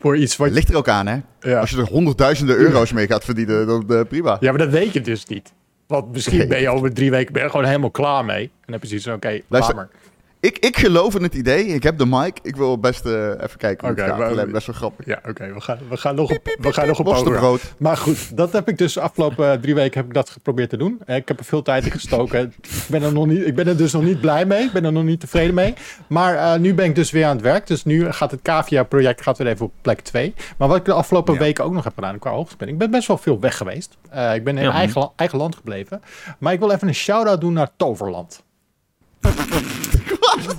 voor 0.00 0.16
iets 0.16 0.36
wat 0.36 0.50
ligt 0.50 0.68
er 0.68 0.76
ook 0.76 0.88
aan, 0.88 1.06
hè. 1.06 1.16
ja. 1.40 1.60
Als 1.60 1.70
je 1.70 1.76
er 1.76 1.86
honderdduizenden 1.88 2.56
euro's 2.56 2.92
mee 2.92 3.06
gaat 3.06 3.24
verdienen, 3.24 3.66
dan 3.66 3.90
eh, 3.90 4.00
prima. 4.08 4.36
ja, 4.40 4.48
maar 4.50 4.58
dat 4.58 4.70
weet 4.70 4.92
je 4.92 5.00
dus 5.00 5.24
niet. 5.26 5.52
Want 5.86 6.12
misschien 6.12 6.38
Nee. 6.38 6.46
ben 6.46 6.60
je 6.60 6.68
over 6.68 6.94
drie 6.94 7.10
weken 7.10 7.32
ben 7.32 7.42
je 7.42 7.50
gewoon 7.50 7.66
helemaal 7.66 7.90
klaar 7.90 8.24
mee. 8.24 8.42
En 8.42 8.50
dan 8.64 8.72
heb 8.72 8.82
je 8.82 8.88
zoiets 8.88 9.06
van, 9.06 9.14
oké, 9.14 9.40
Luister, 9.48 9.74
laat 9.74 9.74
maar. 9.74 10.00
Ik, 10.42 10.58
ik 10.58 10.76
geloof 10.76 11.14
in 11.14 11.22
het 11.22 11.34
idee. 11.34 11.64
Ik 11.66 11.82
heb 11.82 11.98
de 11.98 12.06
mic. 12.06 12.38
Ik 12.42 12.56
wil 12.56 12.78
best 12.78 13.06
eh, 13.06 13.12
even 13.28 13.56
kijken 13.58 13.88
hoe 13.88 13.96
het 14.02 14.34
gaat. 14.38 14.50
best 14.52 14.66
wel 14.66 14.74
grappig. 14.76 15.06
Ja, 15.06 15.20
oké, 15.28 15.52
we, 15.52 15.60
gaan, 15.60 15.78
we 15.88 15.96
gaan 15.96 16.14
nog 16.14 16.30
op, 16.30 16.56
we 16.60 16.72
gaan 16.72 16.86
nog 16.86 16.98
op 16.98 17.06
Worstenbrood. 17.06 17.60
Maar 17.76 17.96
goed, 17.96 18.36
dat 18.36 18.52
heb 18.52 18.68
ik 18.68 18.78
dus 18.78 18.92
de 18.92 19.00
afgelopen 19.00 19.60
drie 19.60 19.74
weken 19.74 19.98
heb 20.00 20.08
ik 20.08 20.14
dat 20.14 20.30
geprobeerd 20.30 20.70
te 20.70 20.76
doen. 20.76 21.00
Eh, 21.06 21.16
Ik 21.16 21.28
heb 21.28 21.38
er 21.38 21.44
veel 21.44 21.62
tijd 21.62 21.84
in 21.84 21.90
gestoken. 21.90 22.40
ik, 22.62 22.84
ben 22.88 23.02
er 23.02 23.12
nog 23.12 23.26
niet, 23.26 23.46
ik 23.46 23.54
ben 23.54 23.66
er 23.66 23.76
dus 23.76 23.92
nog 23.92 24.02
niet 24.02 24.20
blij 24.20 24.44
mee. 24.46 24.64
Ik 24.64 24.72
ben 24.72 24.84
er 24.84 24.92
nog 24.92 25.04
niet 25.04 25.20
tevreden 25.20 25.54
mee. 25.54 25.74
Maar 26.06 26.34
eh, 26.36 26.60
nu 26.60 26.74
ben 26.74 26.84
ik 26.84 26.94
dus 26.94 27.10
weer 27.10 27.24
aan 27.26 27.34
het 27.36 27.44
werk. 27.44 27.66
Dus 27.66 27.84
nu 27.84 28.12
gaat 28.12 28.30
het 28.30 28.42
Cavia-project 28.42 29.22
gaat 29.22 29.38
weer 29.38 29.46
even 29.46 29.66
op 29.66 29.72
plek 29.82 30.00
2. 30.00 30.34
Maar 30.56 30.68
wat 30.68 30.76
ik 30.76 30.84
de 30.84 30.92
afgelopen 30.92 31.34
Ja. 31.34 31.40
weken 31.40 31.64
ook 31.64 31.72
nog 31.72 31.84
heb 31.84 31.94
gedaan 31.94 32.18
qua 32.18 32.30
hoogtepunten. 32.30 32.68
Ik 32.74 32.78
ben 32.78 32.90
best 32.90 33.06
wel 33.08 33.18
veel 33.18 33.40
weg 33.40 33.56
geweest. 33.56 33.96
Eh, 34.10 34.34
ik 34.34 34.44
ben 34.44 34.56
in 34.58 34.64
Ja. 34.64 34.72
eigen, 34.72 35.10
eigen 35.16 35.38
land 35.38 35.54
gebleven. 35.56 36.02
Maar 36.38 36.52
ik 36.52 36.58
wil 36.58 36.70
even 36.70 36.88
een 36.88 36.94
shout-out 36.94 37.40
doen 37.40 37.52
naar 37.52 37.70
Toverland. 37.76 38.42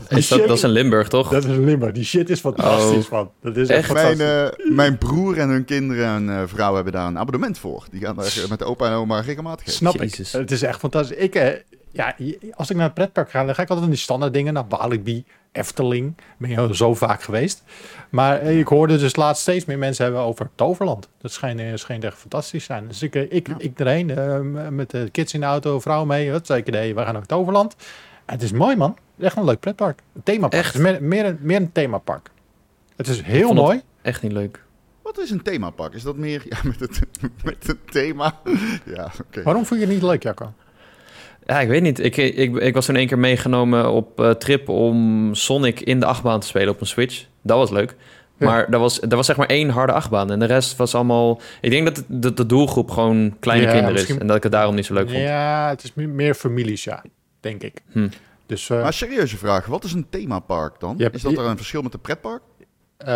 Is 0.09 0.27
dat, 0.27 0.47
dat 0.47 0.57
is 0.57 0.63
in 0.63 0.69
Limburg, 0.69 1.07
toch? 1.07 1.29
Dat 1.29 1.43
is 1.45 1.55
Limburg. 1.57 1.91
Die 1.93 2.03
shit 2.05 2.29
is 2.29 2.39
fantastisch, 2.39 3.05
Oh. 3.05 3.11
man. 3.11 3.31
Dat 3.41 3.57
is 3.57 3.67
echt, 3.69 3.79
Echt? 3.79 3.93
Mijn, 3.93 4.17
fantastisch. 4.17 4.65
eh, 4.65 4.71
mijn 4.75 4.97
broer 4.97 5.37
en 5.37 5.49
hun 5.49 5.65
kinderen 5.65 6.05
en 6.07 6.29
eh, 6.29 6.41
vrouw 6.45 6.75
hebben 6.75 6.93
daar 6.93 7.07
een 7.07 7.17
abonnement 7.19 7.57
voor. 7.57 7.85
Die 7.91 8.01
gaan 8.01 8.15
daar 8.15 8.45
met 8.49 8.59
de 8.59 8.65
opa 8.65 8.85
en 8.87 8.93
oma 8.93 9.19
regelmatig 9.19 9.65
heen. 9.65 9.75
Snap 9.75 9.93
Jezus. 9.95 10.33
ik. 10.33 10.39
Het 10.39 10.51
is 10.51 10.61
echt 10.61 10.79
fantastisch. 10.79 11.17
Ik, 11.17 11.35
eh, 11.35 11.51
ja, 11.91 12.15
als 12.53 12.69
ik 12.69 12.75
naar 12.75 12.85
het 12.85 12.93
pretpark 12.93 13.29
ga, 13.29 13.45
dan 13.45 13.55
ga 13.55 13.61
ik 13.61 13.67
altijd 13.69 13.85
aan 13.87 13.93
die 13.93 14.01
standaard 14.03 14.33
dingen. 14.33 14.53
Naar 14.53 14.67
Walibi, 14.69 15.25
Efteling. 15.51 16.15
Ben 16.37 16.49
je 16.49 16.57
al 16.57 16.73
zo 16.73 16.93
vaak 16.93 17.23
geweest. 17.23 17.63
Maar 18.09 18.41
ik 18.43 18.67
hoorde 18.67 18.97
dus 18.97 19.15
laatst 19.15 19.41
steeds 19.41 19.65
meer 19.65 19.77
mensen 19.77 20.03
hebben 20.03 20.21
over 20.21 20.49
Toverland. 20.55 21.09
Dat 21.21 21.31
schijnt, 21.31 21.79
schijnt 21.79 22.03
echt 22.03 22.17
fantastisch 22.17 22.65
te 22.65 22.73
zijn. 22.73 22.87
Dus 22.87 23.01
ik, 23.01 23.15
ik, 23.15 23.47
ik 23.57 23.79
erheen, 23.79 24.75
met 24.75 24.89
de 24.89 25.09
kids 25.11 25.33
in 25.33 25.39
de 25.39 25.45
auto, 25.45 25.79
vrouw 25.79 26.05
mee. 26.05 26.31
Wat 26.31 26.47
zeker, 26.47 26.73
nee, 26.73 26.95
we 26.95 27.01
gaan 27.01 27.13
naar 27.13 27.25
Toverland. 27.25 27.75
Het 28.25 28.41
is 28.41 28.51
mooi, 28.51 28.75
man. 28.75 28.97
Echt 29.19 29.37
een 29.37 29.43
leuk 29.43 29.59
pretpark. 29.59 29.99
Een 30.15 30.23
themapark. 30.23 30.53
Echt? 30.53 30.73
Het 30.73 30.75
is 30.75 30.81
meer, 30.91 31.03
meer, 31.03 31.25
een, 31.25 31.37
meer 31.41 31.55
een 31.57 31.71
themapark. 31.71 32.29
Het 32.95 33.07
is 33.07 33.21
heel 33.21 33.45
vond 33.47 33.57
het- 33.57 33.67
mooi. 33.67 33.81
Echt 34.01 34.21
niet 34.21 34.31
leuk. 34.31 34.63
Wat 35.01 35.19
is 35.19 35.29
een 35.29 35.41
themapark? 35.41 35.93
Is 35.93 36.03
dat 36.03 36.15
meer 36.17 36.43
ja, 36.49 36.57
met, 36.63 36.79
het, 36.79 36.99
met 37.45 37.67
het 37.67 37.91
thema? 37.91 38.39
Ja, 38.85 39.11
oké. 39.27 39.43
Waarom 39.43 39.65
vond 39.65 39.79
je 39.79 39.85
het 39.85 39.95
niet 39.95 40.03
leuk, 40.03 40.23
Jacco? 40.23 40.53
Ja, 41.45 41.59
ik 41.59 41.67
weet 41.67 41.81
niet. 41.81 41.99
Ik, 41.99 42.17
ik, 42.17 42.55
ik 42.55 42.73
was 42.73 42.85
toen 42.85 42.95
één 42.95 43.07
keer 43.07 43.19
meegenomen 43.19 43.91
op 43.91 44.19
eh, 44.19 44.29
trip 44.29 44.69
om 44.69 45.29
Sonic 45.35 45.79
in 45.79 45.99
de 45.99 46.05
achtbaan 46.05 46.39
te 46.39 46.47
spelen 46.47 46.69
op 46.73 46.81
een 46.81 46.87
Switch. 46.87 47.25
Dat 47.41 47.57
was 47.57 47.69
leuk. 47.69 47.95
Ja. 48.37 48.45
Maar 48.45 48.69
er 48.69 48.79
was, 48.79 49.01
er 49.01 49.15
was 49.15 49.25
zeg 49.25 49.37
maar 49.37 49.47
één 49.47 49.69
harde 49.69 49.93
achtbaan. 49.93 50.31
En 50.31 50.39
de 50.39 50.45
rest 50.45 50.75
was 50.77 50.95
allemaal... 50.95 51.41
Ik 51.61 51.69
denk 51.69 51.85
dat 51.85 51.97
het- 51.97 52.05
de, 52.09 52.33
de 52.33 52.45
doelgroep 52.45 52.91
gewoon 52.91 53.35
kleine 53.39 53.65
Ja, 53.65 53.71
kinderen 53.71 53.93
misschien- 53.93 54.15
is. 54.15 54.21
En 54.21 54.27
dat 54.27 54.35
ik 54.37 54.43
het 54.43 54.51
daarom 54.51 54.75
niet 54.75 54.85
zo 54.85 54.93
leuk 54.93 55.09
vond. 55.09 55.21
Ja, 55.21 55.69
het 55.69 55.83
is 55.83 55.93
meer 55.93 56.33
families, 56.33 56.83
ja. 56.83 57.03
Denk 57.43 57.63
ik. 57.63 57.77
Hm. 57.91 58.07
Dus 58.45 58.69
eh, 58.69 58.81
Maar 58.81 58.93
serieuze 58.93 59.37
vraag. 59.37 59.65
Wat 59.65 59.83
is 59.83 59.93
een 59.93 60.05
themapark 60.09 60.79
dan? 60.79 60.95
Hebt- 61.01 61.15
is 61.15 61.21
dat 61.21 61.37
er 61.37 61.45
een 61.45 61.57
verschil 61.57 61.81
met 61.81 61.93
een 61.93 61.99
pretpark? 62.01 62.41
Eh, 62.97 63.09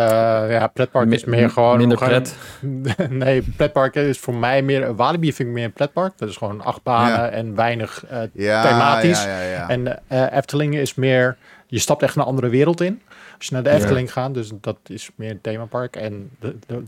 ja, 0.50 0.66
pretpark 0.66 1.10
is 1.10 1.24
meer 1.24 1.50
gewoon... 1.50 1.76
Minder 1.76 1.98
gewoon- 1.98 2.22
pret. 2.22 3.10
nee, 3.10 3.42
pretpark 3.56 3.94
is 3.94 4.18
voor 4.18 4.34
mij 4.34 4.62
meer... 4.62 4.94
Walibi 4.96 5.32
vind 5.32 5.48
ik 5.48 5.54
meer 5.54 5.64
een 5.64 5.72
pretpark. 5.72 6.18
Dat 6.18 6.28
is 6.28 6.36
gewoon 6.36 6.60
acht 6.60 6.82
banen 6.82 7.12
Ja. 7.12 7.28
en 7.28 7.54
weinig 7.54 8.04
eh, 8.06 8.20
Ja, 8.32 8.62
thematisch. 8.62 9.24
Ja, 9.24 9.40
ja, 9.42 9.50
ja. 9.50 9.68
En 9.68 10.02
eh 10.08 10.36
Efteling 10.36 10.74
is 10.76 10.94
meer... 10.94 11.36
Je 11.66 11.78
stapt 11.78 12.02
echt 12.02 12.16
een 12.16 12.22
andere 12.22 12.48
wereld 12.48 12.80
in. 12.80 13.00
Als 13.36 13.46
je 13.46 13.54
naar 13.54 13.62
de 13.62 13.68
Ja. 13.70 13.74
Efteling 13.76 14.12
gaat, 14.12 14.34
dus 14.34 14.50
dat 14.60 14.76
is 14.86 15.10
meer 15.14 15.30
een 15.30 15.40
themapark. 15.40 15.96
En 15.96 16.30
de, 16.40 16.56
de 16.66 16.82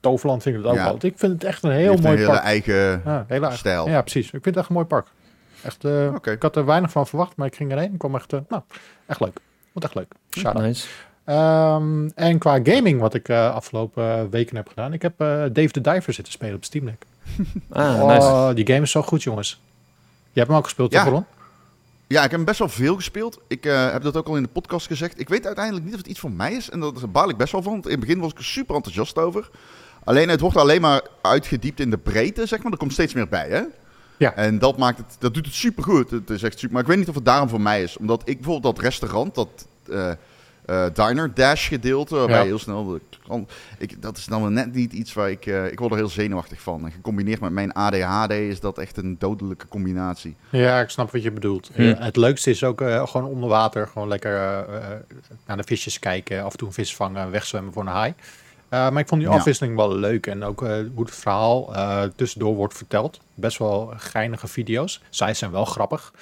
Toverland 0.00 0.42
vind 0.42 0.56
ik 0.56 0.62
het 0.62 0.70
ook 0.70 0.76
Ja. 0.78 0.84
wel. 0.84 0.94
Ik 1.00 1.18
vind 1.18 1.32
het 1.32 1.44
echt 1.44 1.62
een 1.62 1.70
heel 1.70 1.96
mooi 1.96 2.06
een 2.12 2.16
hele 2.16 2.26
park. 2.26 2.42
eigen 2.42 3.02
Ja, 3.04 3.24
heel 3.28 3.42
erg. 3.42 3.56
stijl. 3.56 3.88
Ja, 3.88 4.00
precies. 4.00 4.24
Ik 4.24 4.30
vind 4.30 4.44
het 4.44 4.56
echt 4.56 4.68
een 4.68 4.74
mooi 4.74 4.86
park. 4.86 5.06
Echt, 5.62 5.84
eh, 5.84 6.12
Oké. 6.14 6.30
Ik 6.30 6.42
had 6.42 6.56
er 6.56 6.64
weinig 6.64 6.90
van 6.90 7.06
verwacht, 7.06 7.36
maar 7.36 7.46
ik 7.46 7.54
ging 7.56 7.72
erheen. 7.72 7.92
Ik 7.92 7.98
kwam 7.98 8.14
echt, 8.14 8.32
eh, 8.32 8.40
nou, 8.48 8.62
echt 9.06 9.20
leuk. 9.20 9.38
Wat 9.72 9.84
echt 9.84 9.94
leuk. 9.94 10.12
Shout-out. 10.30 10.64
Nice. 10.64 10.88
Ehm, 11.24 12.08
en 12.14 12.38
qua 12.38 12.60
gaming, 12.62 13.00
wat 13.00 13.14
ik 13.14 13.28
eh, 13.28 13.54
afgelopen 13.54 14.30
weken 14.30 14.56
heb 14.56 14.68
gedaan. 14.68 14.92
Ik 14.92 15.02
heb 15.02 15.20
eh, 15.20 15.26
Dave 15.52 15.68
the 15.70 15.80
Diver 15.80 16.12
zitten 16.12 16.32
spelen 16.32 16.54
op 16.54 16.64
Steam 16.64 16.84
Deck. 16.84 17.04
Ah, 17.70 18.02
oh, 18.02 18.06
nice. 18.06 18.54
die 18.54 18.66
game 18.66 18.82
is 18.82 18.90
zo 18.90 19.02
goed, 19.02 19.22
jongens. 19.22 19.60
Je 20.32 20.38
hebt 20.38 20.48
hem 20.48 20.56
ook 20.58 20.64
gespeeld, 20.64 20.92
Ja. 20.92 21.04
toch, 21.04 21.12
Ron? 21.12 21.24
Ja, 22.06 22.24
ik 22.24 22.30
heb 22.30 22.44
best 22.44 22.58
wel 22.58 22.68
veel 22.68 22.94
gespeeld. 22.94 23.40
Ik 23.48 23.66
eh, 23.66 23.92
heb 23.92 24.02
dat 24.02 24.16
ook 24.16 24.28
al 24.28 24.36
in 24.36 24.42
de 24.42 24.48
podcast 24.48 24.86
gezegd. 24.86 25.20
Ik 25.20 25.28
weet 25.28 25.46
uiteindelijk 25.46 25.84
niet 25.84 25.94
of 25.94 26.00
het 26.00 26.08
iets 26.08 26.20
voor 26.20 26.30
mij 26.32 26.52
is. 26.52 26.70
En 26.70 26.80
daar 26.80 26.92
baal 27.12 27.28
ik 27.28 27.36
best 27.36 27.52
wel 27.52 27.62
van. 27.62 27.72
Want 27.72 27.84
in 27.84 27.90
het 27.90 28.00
begin 28.00 28.18
was 28.20 28.30
ik 28.30 28.38
er 28.38 28.44
super 28.44 28.74
enthousiast 28.74 29.18
over. 29.18 29.50
Alleen 30.04 30.28
het 30.28 30.40
wordt 30.40 30.56
alleen 30.56 30.80
maar 30.80 31.02
uitgediept 31.22 31.80
in 31.80 31.90
de 31.90 31.98
breedte, 31.98 32.46
zeg 32.46 32.62
maar. 32.62 32.72
Er 32.72 32.78
komt 32.78 32.92
steeds 32.92 33.14
meer 33.14 33.28
bij, 33.28 33.48
hè? 33.48 33.62
Ja. 34.22 34.34
En 34.34 34.58
dat 34.58 34.78
maakt 34.78 34.98
het, 34.98 35.16
dat 35.18 35.34
doet 35.34 35.46
het 35.46 35.54
super 35.54 35.82
goed. 35.84 36.10
Het 36.10 36.30
is 36.30 36.42
echt 36.42 36.58
super. 36.58 36.72
Maar 36.72 36.82
ik 36.82 36.88
weet 36.88 36.98
niet 36.98 37.08
of 37.08 37.14
het 37.14 37.24
daarom 37.24 37.48
voor 37.48 37.60
mij 37.60 37.82
is. 37.82 37.96
Omdat 37.96 38.22
ik 38.24 38.36
bijvoorbeeld 38.40 38.74
dat 38.76 38.84
restaurant, 38.84 39.34
dat 39.34 39.48
eh, 39.90 40.10
eh, 40.66 40.84
diner 40.94 41.34
dash 41.34 41.68
gedeelte, 41.68 42.14
waarbij 42.16 42.36
Ja. 42.38 42.44
heel 42.44 42.58
snel. 42.58 42.98
ik, 43.78 44.02
dat 44.02 44.16
is 44.16 44.24
dan 44.26 44.40
wel 44.40 44.50
net 44.50 44.74
niet 44.74 44.92
iets 44.92 45.12
waar 45.12 45.30
ik. 45.30 45.46
eh, 45.46 45.66
ik 45.72 45.78
word 45.78 45.90
er 45.90 45.96
heel 45.96 46.08
zenuwachtig 46.08 46.60
van. 46.60 46.84
En 46.84 46.92
gecombineerd 46.92 47.40
met 47.40 47.52
mijn 47.52 47.72
ADHD 47.72 48.30
is 48.32 48.60
dat 48.60 48.78
echt 48.78 48.96
een 48.96 49.16
dodelijke 49.18 49.68
combinatie. 49.68 50.36
Ja, 50.50 50.80
ik 50.80 50.88
snap 50.88 51.10
wat 51.10 51.22
je 51.22 51.30
bedoelt. 51.32 51.70
Hm. 51.74 51.94
Het 51.98 52.16
leukste 52.16 52.50
is 52.50 52.64
ook 52.64 52.80
eh, 52.80 53.06
gewoon 53.06 53.26
onder 53.30 53.48
water. 53.48 53.86
Gewoon 53.86 54.08
lekker 54.08 54.64
naar 55.46 55.56
de 55.56 55.62
visjes 55.64 55.98
kijken. 55.98 56.44
Af 56.44 56.52
en 56.52 56.58
toe 56.58 56.68
een 56.68 56.74
vis 56.74 56.96
vangen, 56.96 57.30
wegzwemmen 57.30 57.72
voor 57.72 57.82
een 57.82 57.88
haai. 57.88 58.14
Eh, 58.72 58.90
maar 58.90 59.00
ik 59.00 59.08
vond 59.08 59.20
die 59.20 59.30
Ja. 59.30 59.36
afwisseling 59.36 59.76
wel 59.76 59.96
leuk. 59.96 60.26
En 60.26 60.44
ook 60.44 60.62
eh, 60.62 60.68
hoe 60.94 61.04
het 61.04 61.14
verhaal 61.14 61.74
eh, 61.74 62.02
tussendoor 62.16 62.54
wordt 62.54 62.74
verteld. 62.74 63.20
Best 63.34 63.58
wel 63.58 63.92
geinige 63.96 64.46
video's. 64.46 65.00
Zij 65.10 65.34
zijn 65.34 65.50
wel 65.50 65.64
grappig. 65.64 66.12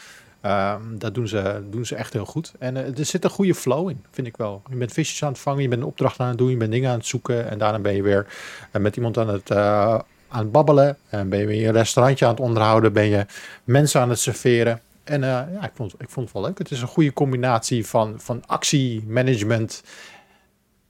Ehm, 0.40 0.80
dat 0.98 1.14
doen 1.14 1.28
ze, 1.28 1.62
doen 1.70 1.86
ze 1.86 1.94
echt 1.94 2.12
heel 2.12 2.24
goed. 2.24 2.52
En 2.58 2.76
er 2.76 3.04
zit 3.04 3.24
een 3.24 3.30
goede 3.30 3.54
flow 3.54 3.88
in, 3.88 4.04
vind 4.10 4.26
ik 4.26 4.36
wel. 4.36 4.62
Je 4.70 4.76
bent 4.76 4.92
visjes 4.92 5.22
aan 5.22 5.32
het 5.32 5.38
vangen, 5.40 5.62
je 5.62 5.68
bent 5.68 5.80
een 5.80 5.86
opdracht 5.86 6.20
aan 6.20 6.28
het 6.28 6.38
doen, 6.38 6.50
je 6.50 6.56
bent 6.56 6.70
dingen 6.70 6.90
aan 6.90 6.96
het 6.96 7.06
zoeken. 7.06 7.50
En 7.50 7.58
daarna 7.58 7.78
ben 7.78 7.94
je 7.94 8.02
weer 8.02 8.26
met 8.72 8.96
iemand 8.96 9.18
aan 9.18 9.28
het, 9.28 9.50
aan 9.50 10.04
het 10.28 10.52
babbelen. 10.52 10.96
En 11.08 11.28
ben 11.28 11.38
je 11.38 11.46
weer 11.46 11.66
een 11.68 11.72
restaurantje 11.74 12.24
aan 12.24 12.30
het 12.30 12.40
onderhouden. 12.40 12.92
Ben 12.92 13.06
je 13.06 13.26
mensen 13.64 14.00
aan 14.00 14.08
het 14.10 14.18
serveren. 14.18 14.80
En 15.04 15.20
ja, 15.20 15.48
ik 15.62 15.72
vond, 15.74 15.94
ik 15.98 16.08
vond 16.10 16.26
het 16.26 16.34
wel 16.34 16.44
leuk. 16.44 16.58
Het 16.58 16.70
is 16.70 16.80
een 16.80 16.88
goede 16.88 17.12
combinatie 17.12 17.86
van, 17.86 18.14
van 18.20 18.42
actie, 18.46 19.04
management. 19.06 19.82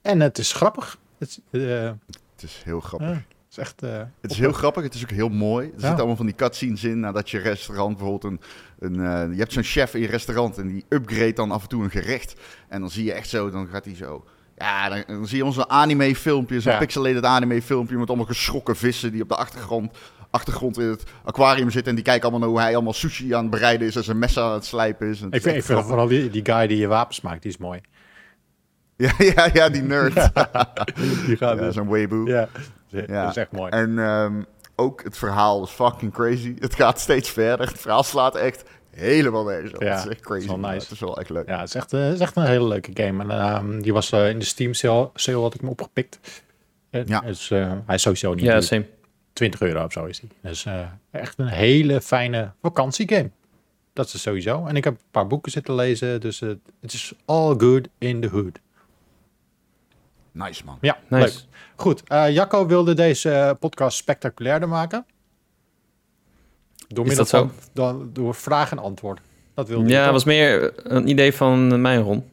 En 0.01 0.19
het 0.19 0.37
is 0.37 0.53
grappig. 0.53 0.97
Het, 1.21 1.39
eh, 1.51 1.61
Het 2.35 2.43
is 2.43 2.61
heel 2.65 2.79
grappig. 2.79 3.07
ja, 3.09 3.13
het 3.13 3.23
is 3.51 3.57
echt... 3.57 3.83
eh, 3.83 4.01
Het 4.21 4.31
is 4.31 4.37
heel 4.37 4.51
grappig, 4.51 4.83
het 4.83 4.93
is 4.93 5.03
ook 5.03 5.09
heel 5.09 5.29
mooi. 5.29 5.65
Er 5.65 5.71
Ja. 5.73 5.79
zitten 5.79 5.97
allemaal 5.97 6.15
van 6.15 6.25
die 6.25 6.35
cutscenes 6.35 6.83
in 6.83 6.99
nadat 6.99 7.29
je 7.29 7.37
restaurant 7.39 7.97
bijvoorbeeld 7.97 8.23
een... 8.33 8.39
een 8.79 9.05
eh, 9.05 9.31
je 9.33 9.39
hebt 9.39 9.53
zo'n 9.53 9.63
chef 9.63 9.93
in 9.93 10.01
je 10.01 10.07
restaurant 10.07 10.57
en 10.57 10.67
die 10.67 10.85
upgrade 10.89 11.33
dan 11.33 11.51
af 11.51 11.61
en 11.63 11.69
toe 11.69 11.83
een 11.83 11.89
gerecht. 11.89 12.35
En 12.67 12.79
dan 12.79 12.89
zie 12.89 13.03
je 13.05 13.13
echt 13.13 13.29
zo, 13.29 13.49
dan 13.49 13.67
gaat 13.67 13.85
hij 13.85 13.95
zo... 13.95 14.25
Ja, 14.57 14.89
dan, 14.89 15.03
dan 15.07 15.27
zie 15.27 15.37
je 15.37 15.45
onze 15.45 15.67
anime 15.67 16.15
filmpjes, 16.15 16.65
een 16.65 16.71
Ja. 16.71 16.77
pixelated 16.77 17.23
anime 17.25 17.61
filmpje 17.61 17.97
met 17.97 18.07
allemaal 18.07 18.25
geschrokken 18.25 18.75
vissen 18.75 19.11
die 19.11 19.21
op 19.21 19.29
de 19.29 19.35
achtergrond, 19.35 19.97
achtergrond 20.29 20.77
in 20.79 20.85
het 20.87 21.03
aquarium 21.23 21.69
zitten. 21.69 21.89
En 21.89 21.95
die 21.95 22.03
kijken 22.03 22.21
allemaal 22.29 22.39
naar 22.39 22.49
hoe 22.49 22.59
hij 22.59 22.73
allemaal 22.75 22.93
sushi 22.93 23.33
aan 23.33 23.41
het 23.41 23.51
bereiden 23.51 23.87
is 23.87 23.95
en 23.95 24.03
zijn 24.03 24.19
mes 24.19 24.37
aan 24.39 24.53
het 24.53 24.65
slijpen 24.65 25.07
is. 25.07 25.21
En 25.21 25.31
Ik 25.31 25.41
vind, 25.41 25.55
ik 25.55 25.63
vind 25.63 25.81
vooral 25.83 26.07
die, 26.07 26.29
die 26.29 26.45
guy 26.45 26.67
die 26.67 26.77
je 26.77 26.87
wapens 26.87 27.21
maakt, 27.21 27.41
die 27.41 27.51
is 27.51 27.57
mooi. 27.57 27.79
Ja, 29.17 29.33
ja, 29.35 29.49
ja, 29.53 29.69
die 29.69 29.81
nerd. 29.81 30.13
Ja, 30.13 30.73
Die 31.25 31.37
gaat 31.37 31.73
zo'n 31.73 31.89
weeboe. 31.89 32.29
ja. 32.29 32.47
Ja. 32.87 33.21
dat 33.21 33.29
is 33.29 33.37
echt 33.37 33.51
mooi. 33.51 33.71
En 33.71 33.99
ehm, 33.99 34.41
ook 34.75 35.03
het 35.03 35.17
verhaal 35.17 35.63
is 35.63 35.69
fucking 35.69 36.13
crazy. 36.13 36.55
Het 36.59 36.75
gaat 36.75 36.99
steeds 36.99 37.29
verder. 37.29 37.67
Het 37.67 37.79
verhaal 37.79 38.03
slaat 38.03 38.35
echt 38.35 38.63
helemaal 38.89 39.43
nergens 39.43 39.73
op. 39.73 39.81
Ja, 39.81 39.89
het 39.95 39.99
is 40.05 40.11
echt 40.11 40.19
crazy. 40.21 40.47
dat 40.47 40.55
is 40.55 40.61
wel 40.61 40.69
nice. 40.71 40.83
Het 40.83 40.91
is 40.91 40.99
wel 40.99 41.17
echt 41.19 41.29
leuk. 41.29 41.47
Ja, 41.47 41.59
het 41.59 41.67
is 41.67 41.75
echt, 41.75 41.93
eh, 41.93 42.03
het 42.03 42.13
is 42.13 42.19
echt 42.19 42.35
een 42.35 42.45
hele 42.45 42.67
leuke 42.67 42.91
game. 42.93 43.23
En 43.23 43.31
ehm, 43.31 43.81
die 43.81 43.93
was 43.93 44.11
eh, 44.11 44.29
in 44.29 44.39
de 44.39 44.45
Steam 44.45 44.73
sale, 44.73 45.09
sale 45.13 45.37
had 45.41 45.53
ik 45.53 45.59
hem 45.61 45.69
opgepikt. 45.69 46.19
En 46.89 47.03
Ja. 47.07 47.19
Dus, 47.19 47.51
eh, 47.51 47.71
hij 47.85 47.95
is 47.95 48.01
sowieso 48.01 48.33
niet 48.33 48.43
Ja, 48.43 48.51
duur. 48.53 48.63
same. 48.63 48.85
20 49.33 49.61
euro 49.61 49.83
of 49.83 49.91
zo 49.91 50.05
is 50.05 50.19
hij. 50.19 50.29
Dus 50.51 50.65
eh, 50.65 50.79
echt 51.11 51.39
een 51.39 51.47
hele 51.47 52.01
fijne 52.01 52.51
vakantiegame. 52.61 53.29
Dat 53.93 54.13
is 54.13 54.21
sowieso. 54.21 54.65
En 54.65 54.75
ik 54.75 54.83
heb 54.83 54.93
een 54.93 54.99
paar 55.11 55.27
boeken 55.27 55.51
zitten 55.51 55.75
lezen. 55.75 56.21
Dus 56.21 56.39
het 56.39 56.59
het 56.81 56.93
is 56.93 57.13
all 57.25 57.55
good 57.57 57.87
in 57.97 58.21
the 58.21 58.27
hood. 58.27 58.59
Nice 60.31 60.65
man. 60.65 60.77
Ja, 60.81 60.97
Nice. 61.07 61.23
leuk. 61.25 61.33
Goed, 61.75 62.03
eh, 62.07 62.29
Jacco 62.29 62.65
wilde 62.65 62.93
deze 62.93 63.31
eh, 63.31 63.51
podcast 63.59 63.97
spectaculairder 63.97 64.69
maken. 64.69 65.05
Door 66.87 67.05
Is 67.05 67.15
middel 67.15 67.15
dat 67.15 67.27
zo? 67.27 67.37
van 67.37 67.51
dan, 67.73 68.09
door 68.13 68.35
vraag 68.35 68.71
en 68.71 68.79
antwoord. 68.79 69.19
Dat 69.53 69.67
wilde 69.67 69.89
Ja, 69.89 70.03
toch? 70.03 70.11
was 70.13 70.23
meer 70.23 70.71
een 70.93 71.07
idee 71.07 71.33
van 71.33 71.81
mijn 71.81 72.01
Ron. 72.01 72.29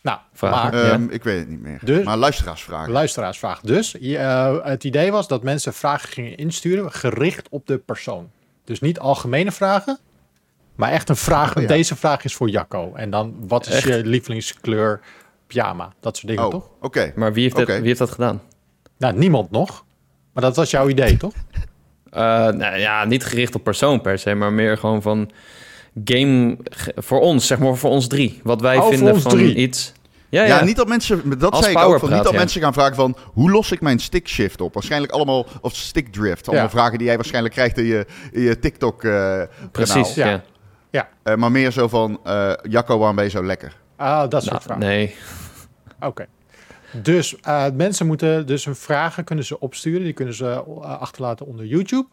Nou, 0.00 0.18
maar 0.40 0.74
Ja. 0.76 0.90
Ehm, 0.92 1.08
Ik 1.10 1.24
weet 1.24 1.38
het 1.38 1.48
niet 1.48 1.60
meer. 1.60 1.78
Dus- 1.82 2.04
maar 2.04 2.16
luisteraarsvragen. 2.16 2.92
luisteraarsvraag. 2.92 3.60
Dus 3.60 3.98
eh, 3.98 4.56
het 4.64 4.84
idee 4.84 5.10
was 5.12 5.28
dat 5.28 5.42
mensen 5.42 5.72
vragen 5.74 6.08
gingen 6.08 6.36
insturen 6.36 6.92
gericht 6.92 7.48
op 7.48 7.66
de 7.66 7.78
persoon. 7.78 8.30
Dus 8.64 8.80
niet 8.80 8.98
algemene 8.98 9.52
vragen, 9.52 9.98
maar 10.74 10.90
echt 10.90 11.08
een 11.08 11.16
vraag. 11.16 11.56
Oh, 11.56 11.62
ja. 11.62 11.68
Deze 11.68 11.96
vraag 11.96 12.24
is 12.24 12.34
voor 12.34 12.48
Jacco. 12.48 12.94
En 12.94 13.10
dan, 13.10 13.34
wat 13.48 13.66
is 13.66 13.74
Echt? 13.74 13.84
je 13.86 14.04
lievelingskleur 14.04 15.00
pyjama? 15.48 15.92
Dat 16.00 16.16
soort 16.16 16.28
dingen, 16.28 16.44
oh, 16.44 16.50
toch? 16.50 16.68
oké. 16.80 17.12
Maar 17.16 17.32
wie 17.32 17.42
heeft, 17.42 17.58
Oké. 17.58 17.76
wie 17.78 17.86
heeft 17.86 17.98
dat 17.98 18.10
gedaan? 18.10 18.42
Nou, 18.98 19.18
niemand 19.18 19.50
nog. 19.50 19.84
Maar 20.32 20.42
dat 20.42 20.56
was 20.56 20.70
jouw 20.70 20.88
idee, 20.88 21.16
toch? 21.16 21.32
Eh, 22.10 22.20
nou 22.46 22.76
ja, 22.76 23.04
niet 23.04 23.24
gericht 23.24 23.54
op 23.54 23.62
persoon 23.64 24.00
per 24.00 24.18
se, 24.18 24.34
maar 24.34 24.52
meer 24.52 24.78
gewoon 24.78 25.02
van 25.02 25.30
game 26.04 26.58
voor 26.96 27.20
ons, 27.20 27.46
zeg 27.46 27.58
maar 27.58 27.76
voor 27.76 27.90
ons 27.90 28.06
drie. 28.06 28.40
Wat 28.42 28.60
wij 28.60 28.76
Oh, 28.76 28.88
vinden 28.88 29.20
van 29.20 29.30
drie. 29.30 29.54
iets. 29.54 29.92
Ja, 30.28 30.42
Ja, 30.44 30.58
ja. 30.58 30.64
niet 30.64 30.76
dat 30.76 30.88
mensen, 30.88 31.38
dat 31.38 31.52
Als 31.52 31.64
zei 31.64 31.76
ik 31.76 31.82
ook, 31.82 31.98
van, 31.98 32.12
niet 32.12 32.22
dat 32.22 32.32
ja. 32.32 32.38
mensen 32.38 32.60
gaan 32.60 32.72
vragen 32.72 32.94
van, 32.94 33.16
hoe 33.24 33.50
los 33.50 33.72
ik 33.72 33.80
mijn 33.80 33.98
stick 33.98 34.28
shift 34.28 34.60
op? 34.60 34.74
Waarschijnlijk 34.74 35.12
allemaal, 35.12 35.46
of 35.60 35.74
stick 35.76 36.12
drift. 36.12 36.46
Allemaal 36.48 36.64
Ja. 36.66 36.70
vragen 36.72 36.98
die 36.98 37.06
jij 37.06 37.16
waarschijnlijk 37.16 37.54
krijgt 37.54 37.78
in 37.78 37.84
je, 37.84 38.06
in 38.32 38.40
je 38.42 38.58
TikTok 38.58 39.04
eh 39.04 39.10
kanaal. 39.12 39.46
precies. 39.72 40.14
Ja. 40.14 40.42
Ja. 40.90 41.08
Eh, 41.22 41.34
maar 41.34 41.50
meer 41.50 41.70
zo 41.70 41.88
van, 41.88 42.20
eh 42.24 42.52
Jacco, 42.62 42.98
waarom 42.98 43.16
ben 43.16 43.24
je 43.24 43.30
zo 43.30 43.44
lekker? 43.44 43.76
Ah, 43.98 44.30
dat 44.30 44.42
soort 44.42 44.52
Nou, 44.52 44.62
vragen. 44.62 44.86
nee. 44.86 45.14
Oké. 46.00 46.26
Dus 46.92 47.36
eh, 47.40 47.70
mensen 47.72 48.06
moeten 48.06 48.46
dus 48.46 48.64
hun 48.64 48.76
vragen 48.76 49.24
kunnen 49.24 49.44
ze 49.44 49.60
opsturen. 49.60 50.02
Die 50.02 50.12
kunnen 50.12 50.34
ze 50.34 50.46
eh, 50.50 50.80
achterlaten 51.00 51.46
onder 51.46 51.66
YouTube. 51.66 52.08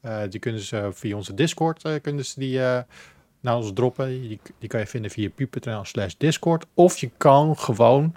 Eh, 0.00 0.20
die 0.30 0.40
kunnen 0.40 0.60
ze 0.60 0.88
via 0.92 1.16
onze 1.16 1.34
Discord 1.34 2.00
kunnen 2.02 2.24
ze 2.24 2.40
die 2.40 2.58
naar 3.40 3.56
ons 3.56 3.72
droppen. 3.74 4.06
Die, 4.08 4.40
die 4.58 4.68
kan 4.68 4.80
je 4.80 4.86
vinden 4.86 5.10
via 5.10 5.28
pu.nl 5.34 5.84
slash 5.84 6.14
Discord. 6.18 6.66
Of 6.74 6.98
je 6.98 7.10
kan 7.16 7.58
gewoon 7.58 8.14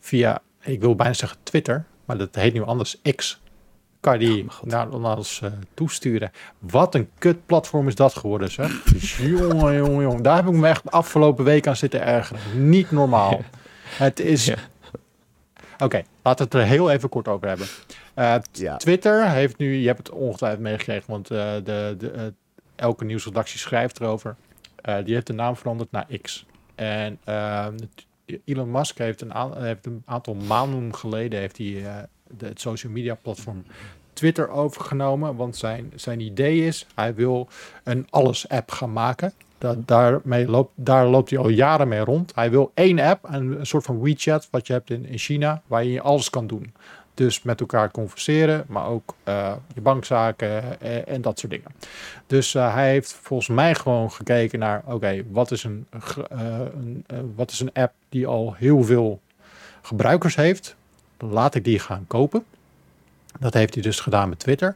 via, 0.00 0.42
ik 0.60 0.80
wil 0.80 0.94
bijna 0.94 1.12
zeggen 1.12 1.38
Twitter, 1.42 1.84
maar 2.04 2.18
dat 2.18 2.34
heet 2.34 2.52
nu 2.52 2.62
anders 2.62 3.00
X. 3.16 3.40
Kan 4.02 4.12
je 4.12 4.26
die 4.26 4.46
naar, 4.62 4.88
naar 5.00 5.16
ons 5.16 5.40
eh, 5.42 5.50
toesturen. 5.74 6.30
Wat 6.58 6.94
een 6.94 7.10
kut 7.18 7.46
platform 7.46 7.88
is 7.88 7.94
dat 7.94 8.14
geworden, 8.16 8.50
zeg. 8.50 8.82
Jongen, 9.18 9.76
jongen, 9.76 10.02
jongen. 10.02 10.22
Daar 10.22 10.36
heb 10.36 10.46
ik 10.46 10.52
me 10.52 10.68
echt 10.68 10.82
de 10.82 10.90
afgelopen 10.90 11.44
week 11.44 11.66
aan 11.66 11.76
zitten 11.76 12.02
ergeren. 12.02 12.68
Niet 12.68 12.90
normaal. 12.90 13.40
Het 13.98 14.20
is 14.20 14.44
Ja. 14.44 14.56
Oké, 15.78 16.02
laten 16.22 16.48
we 16.48 16.56
het 16.56 16.64
er 16.66 16.70
heel 16.70 16.90
even 16.90 17.08
kort 17.08 17.28
over 17.28 17.48
hebben. 17.48 17.66
Eh, 18.14 18.34
Ja. 18.52 18.76
Twitter 18.76 19.30
heeft 19.30 19.58
nu, 19.58 19.74
je 19.74 19.86
hebt 19.86 19.98
het 19.98 20.10
ongetwijfeld 20.10 20.62
meegekregen, 20.62 21.10
want 21.10 21.30
eh, 21.30 21.54
de, 21.64 21.94
de, 21.98 22.32
elke 22.76 23.04
nieuwsredactie 23.04 23.58
schrijft 23.58 24.00
erover. 24.00 24.36
Die 25.04 25.14
heeft 25.14 25.26
de 25.26 25.32
naam 25.32 25.56
veranderd 25.56 25.90
naar 25.90 26.06
X. 26.22 26.46
En 26.74 27.18
eh, 27.24 27.66
Elon 28.44 28.70
Musk 28.70 28.98
heeft 28.98 29.20
een, 29.20 29.32
heeft 29.54 29.86
een 29.86 30.02
aantal 30.04 30.34
maanden 30.34 30.94
geleden 30.94 31.38
heeft 31.38 31.58
hij, 31.58 32.06
het 32.38 32.60
social 32.60 32.92
media 32.92 33.14
platform 33.14 33.64
Twitter 34.12 34.48
overgenomen. 34.48 35.36
Want 35.36 35.56
zijn, 35.56 35.92
zijn 35.94 36.20
idee 36.20 36.66
is, 36.66 36.86
hij 36.94 37.14
wil 37.14 37.48
een 37.84 38.06
alles-app 38.10 38.70
gaan 38.70 38.92
maken. 38.92 39.32
Da 39.58 39.76
daarmee 39.78 40.48
loopt, 40.48 40.72
daar 40.74 41.06
loopt 41.06 41.30
hij 41.30 41.38
al 41.38 41.48
jaren 41.48 41.88
mee 41.88 42.00
rond. 42.00 42.34
Hij 42.34 42.50
wil 42.50 42.70
één 42.74 42.98
app, 42.98 43.24
een, 43.24 43.58
een 43.58 43.66
soort 43.66 43.84
van 43.84 44.00
WeChat, 44.00 44.48
wat 44.50 44.66
je 44.66 44.72
hebt 44.72 44.90
in, 44.90 45.06
in 45.06 45.18
China, 45.18 45.62
waar 45.66 45.84
je 45.84 46.00
alles 46.00 46.30
kan 46.30 46.46
doen. 46.46 46.72
Dus 47.14 47.42
met 47.42 47.60
elkaar 47.60 47.90
converseren, 47.90 48.64
maar 48.68 48.86
ook 48.86 49.14
eh, 49.24 49.52
je 49.74 49.80
bankzaken 49.80 50.80
eh, 50.80 51.08
en 51.08 51.22
dat 51.22 51.38
soort 51.38 51.52
dingen. 51.52 51.68
Dus 52.26 52.54
eh, 52.54 52.74
hij 52.74 52.90
heeft 52.90 53.12
volgens 53.12 53.48
mij 53.48 53.74
gewoon 53.74 54.10
gekeken 54.10 54.58
naar, 54.58 54.82
oké, 54.86 55.22
wat 55.30 55.50
is 55.50 55.64
een, 55.64 55.86
wat 57.34 57.50
is 57.50 57.60
een 57.60 57.72
app 57.72 57.92
die 58.08 58.26
al 58.26 58.54
heel 58.54 58.82
veel 58.82 59.20
gebruikers 59.82 60.36
heeft? 60.36 60.76
Laat 61.30 61.54
ik 61.54 61.64
die 61.64 61.78
gaan 61.78 62.04
kopen. 62.06 62.44
Dat 63.40 63.54
heeft 63.54 63.74
hij 63.74 63.82
dus 63.82 64.00
gedaan 64.00 64.28
met 64.28 64.38
Twitter. 64.38 64.74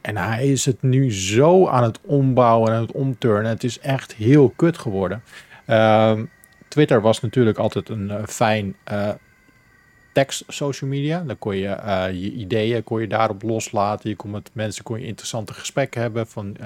En 0.00 0.16
hij 0.16 0.48
is 0.48 0.64
het 0.64 0.82
nu 0.82 1.12
zo 1.12 1.66
aan 1.66 1.82
het 1.82 1.98
ombouwen 2.02 2.68
en 2.68 2.74
aan 2.74 2.82
het 2.82 2.92
omturnen. 2.92 3.50
Het 3.50 3.64
is 3.64 3.78
echt 3.78 4.14
heel 4.14 4.52
kut 4.56 4.78
geworden. 4.78 5.22
Ehm, 5.66 6.24
Twitter 6.68 7.00
was 7.00 7.20
natuurlijk 7.20 7.58
altijd 7.58 7.88
een 7.88 8.10
eh, 8.10 8.26
fijn 8.26 8.76
eh, 8.84 9.10
tekst 10.12 10.44
social 10.48 10.90
media. 10.90 11.20
Dan 11.20 11.38
kon 11.38 11.56
je 11.56 11.68
eh, 11.68 12.12
je 12.12 12.32
ideeën 12.32 12.84
kon 12.84 13.00
je 13.00 13.06
daarop 13.06 13.42
loslaten. 13.42 14.10
Je 14.10 14.16
kon 14.16 14.30
met 14.30 14.50
mensen 14.52 14.84
kon 14.84 15.00
je 15.00 15.06
interessante 15.06 15.54
gesprekken 15.54 16.00
hebben. 16.00 16.26
Van, 16.26 16.56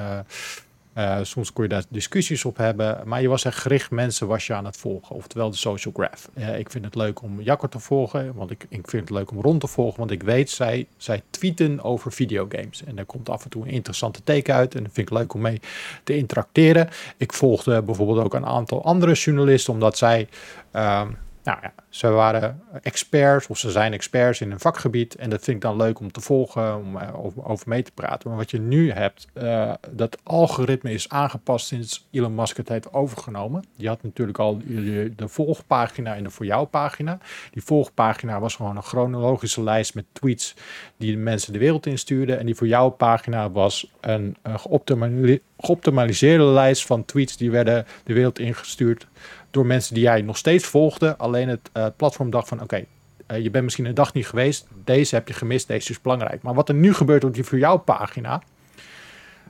eh, 0.93 1.19
soms 1.23 1.53
kon 1.53 1.65
je 1.65 1.71
daar 1.71 1.85
discussies 1.89 2.45
op 2.45 2.57
hebben. 2.57 3.01
Maar 3.05 3.23
je 3.23 3.29
was 3.29 3.45
echt 3.45 3.59
gericht 3.59 3.91
mensen 3.91 4.27
was 4.27 4.47
je 4.47 4.55
aan 4.55 4.65
het 4.65 4.77
volgen. 4.77 5.17
Oftewel 5.17 5.51
de 5.51 5.57
social 5.57 5.95
graph. 5.97 6.29
Ik 6.59 6.71
vind 6.71 6.85
het 6.85 6.95
leuk 6.95 7.23
om 7.23 7.41
Jacco 7.41 7.69
te 7.69 7.79
volgen. 7.79 8.35
Want 8.35 8.51
ik, 8.51 8.67
ik 8.69 8.89
vind 8.89 9.09
het 9.09 9.19
leuk 9.19 9.31
om 9.31 9.41
Ron 9.41 9.59
te 9.59 9.67
volgen. 9.67 9.99
Want 9.99 10.11
ik 10.11 10.23
weet, 10.23 10.51
zij, 10.51 10.87
zij 10.97 11.23
tweeten 11.31 11.83
over 11.83 12.13
videogames. 12.13 12.85
En 12.85 12.95
daar 12.95 13.05
komt 13.05 13.29
af 13.29 13.45
en 13.45 13.51
toe 13.51 13.63
een 13.63 13.71
interessante 13.71 14.23
teken 14.25 14.55
uit. 14.55 14.75
En 14.75 14.83
dat 14.83 14.93
vind 14.93 15.11
ik 15.11 15.19
leuk 15.19 15.35
om 15.35 15.41
mee 15.41 15.61
te 16.05 16.17
interacteren. 16.17 16.89
Ik 17.17 17.33
volgde 17.33 17.83
bijvoorbeeld 17.83 18.25
ook 18.25 18.35
een 18.35 18.47
aantal 18.47 18.85
andere 18.85 19.13
journalisten. 19.13 19.73
Omdat 19.73 19.99
zij... 19.99 20.29
ehm, 20.71 21.09
nou 21.45 21.59
ja, 21.63 21.73
ze 21.89 22.09
waren 22.09 22.63
experts 22.83 23.47
of 23.47 23.59
ze 23.59 23.71
zijn 23.71 23.93
experts 23.93 24.41
in 24.41 24.51
een 24.51 24.61
vakgebied. 24.61 25.15
En 25.15 25.31
dat 25.31 25.45
vind 25.45 25.57
ik 25.57 25.63
dan 25.63 25.77
leuk 25.77 26.01
om 26.01 26.13
te 26.13 26.21
volgen, 26.21 26.77
om 26.77 26.97
eh, 26.97 27.25
over, 27.25 27.69
mee 27.69 27.83
te 27.83 27.93
praten. 27.95 28.29
Maar 28.29 28.39
wat 28.39 28.51
je 28.51 28.61
nu 28.61 28.91
hebt, 28.91 29.29
eh, 29.33 29.73
dat 29.91 30.19
algoritme 30.23 30.93
is 30.93 31.09
aangepast 31.09 31.67
sinds 31.67 32.09
Elon 32.11 32.35
Musk 32.35 32.57
het 32.57 32.69
heeft 32.69 32.93
overgenomen. 32.93 33.65
Je 33.75 33.89
had 33.89 34.03
natuurlijk 34.03 34.39
al 34.39 34.59
de, 34.67 35.29
volgpagina 35.29 36.15
en 36.15 36.23
de 36.23 36.31
voor 36.31 36.47
jou 36.47 36.67
pagina. 36.67 37.19
Die 37.51 37.63
volgpagina 37.63 38.41
was 38.41 38.55
gewoon 38.55 38.77
een 38.77 38.83
chronologische 38.83 39.63
lijst 39.63 39.95
met 39.95 40.05
tweets 40.13 40.55
die 40.97 41.17
mensen 41.17 41.53
de 41.53 41.59
wereld 41.59 41.87
instuurden. 41.87 42.39
En 42.39 42.47
die 42.47 42.55
voor 42.55 42.67
jou 42.67 42.91
pagina 42.91 43.51
was 43.51 43.93
een, 44.01 44.37
een 44.43 44.61
geoptimali- 44.61 45.43
geoptimaliseerde 45.59 46.45
lijst 46.45 46.87
van 46.87 47.05
tweets 47.05 47.37
die 47.37 47.51
werden 47.51 47.87
de 48.05 48.13
wereld 48.13 48.39
ingestuurd 48.39 49.07
door 49.53 49.67
mensen 49.67 49.95
die 49.95 50.03
jij 50.03 50.23
nog 50.23 50.37
steeds 50.37 50.65
volgde. 50.65 51.17
Alleen 51.17 51.49
het 51.49 51.71
eh, 51.73 51.87
platform 51.97 52.31
dacht 52.31 52.49
van 52.49 52.63
oké, 52.63 52.85
eh, 53.27 53.43
je 53.43 53.51
bent 53.51 53.65
misschien 53.65 53.85
een 53.85 53.95
dag 53.95 54.15
niet 54.15 54.27
geweest. 54.27 54.67
Deze 54.85 55.15
heb 55.15 55.29
je 55.29 55.35
gemist, 55.35 55.69
deze 55.69 55.91
is 55.91 56.01
belangrijk. 56.01 56.43
Maar 56.43 56.55
wat 56.55 56.69
er 56.69 56.75
nu 56.75 56.95
gebeurt 56.95 57.25
op 57.25 57.35
die 57.35 57.45
voor 57.45 57.59
jou 57.59 57.79
pagina. 57.79 58.43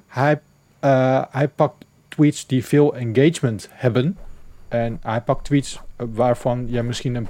Hij, 0.07 0.41
eh, 0.79 1.23
hij 1.31 1.49
pakt 1.49 1.85
tweets 2.09 2.47
die 2.47 2.65
veel 2.65 2.97
engagement 2.97 3.69
hebben. 3.71 4.19
En 4.69 5.01
hij 5.03 5.21
pakt 5.21 5.45
tweets 5.45 5.81
waarvan 5.97 6.67
je 6.69 6.83
misschien 6.83 7.15
een, 7.15 7.29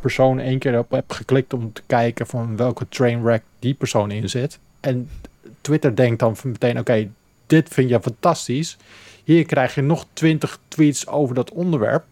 persoon 0.00 0.38
één 0.38 0.58
keer 0.58 0.78
op 0.78 0.90
hebt 0.90 1.14
geklikt 1.14 1.52
om 1.52 1.72
te 1.72 1.82
kijken 1.86 2.26
van 2.26 2.56
welke 2.56 2.88
trainwreck 2.88 3.42
die 3.58 3.74
persoon 3.74 4.10
in 4.10 4.28
zit. 4.28 4.58
En 4.80 5.10
Twitter 5.60 5.96
denkt 5.96 6.18
dan 6.18 6.36
meteen 6.42 6.78
oké, 6.78 7.08
dit 7.46 7.68
vind 7.68 7.88
je 7.88 8.00
fantastisch. 8.00 8.76
Hier 9.24 9.46
krijg 9.46 9.74
je 9.74 9.82
nog 9.82 10.06
20 10.12 10.58
tweets 10.68 11.06
over 11.06 11.34
dat 11.34 11.50
onderwerp. 11.50 12.04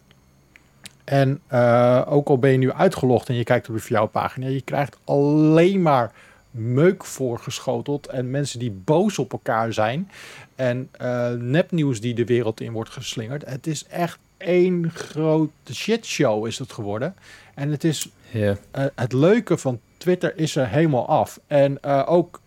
En 1.03 1.41
eh, 1.47 2.01
ook 2.05 2.27
al 2.27 2.37
ben 2.37 2.51
je 2.51 2.57
nu 2.57 2.71
uitgelogd 2.71 3.29
en 3.29 3.35
je 3.35 3.43
kijkt 3.43 3.69
op 3.69 3.75
de 3.75 3.81
voor 3.81 3.91
jou 3.91 4.07
pagina, 4.07 4.47
je 4.47 4.61
krijgt 4.61 4.97
alleen 5.03 5.81
maar 5.81 6.11
meuk 6.51 7.05
voorgeschoteld 7.05 8.07
en 8.07 8.31
mensen 8.31 8.59
die 8.59 8.71
boos 8.71 9.19
op 9.19 9.31
elkaar 9.31 9.73
zijn 9.73 10.11
en 10.55 10.89
eh, 10.91 11.31
nepnieuws 11.31 12.01
die 12.01 12.13
de 12.13 12.25
wereld 12.25 12.61
in 12.61 12.71
wordt 12.71 12.89
geslingerd. 12.89 13.45
Het 13.45 13.67
is 13.67 13.87
echt 13.87 14.19
één 14.37 14.91
grote 14.91 15.73
shitshow 15.73 16.47
is 16.47 16.59
het 16.59 16.71
geworden. 16.71 17.15
En 17.53 17.71
het 17.71 17.83
is 17.83 18.09
eh, 18.31 18.51
het 18.95 19.13
leuke 19.13 19.57
van 19.57 19.79
Twitter 19.97 20.37
is 20.37 20.55
er 20.55 20.67
helemaal 20.67 21.07
af. 21.07 21.39
En 21.47 21.83
ook, 22.05 22.41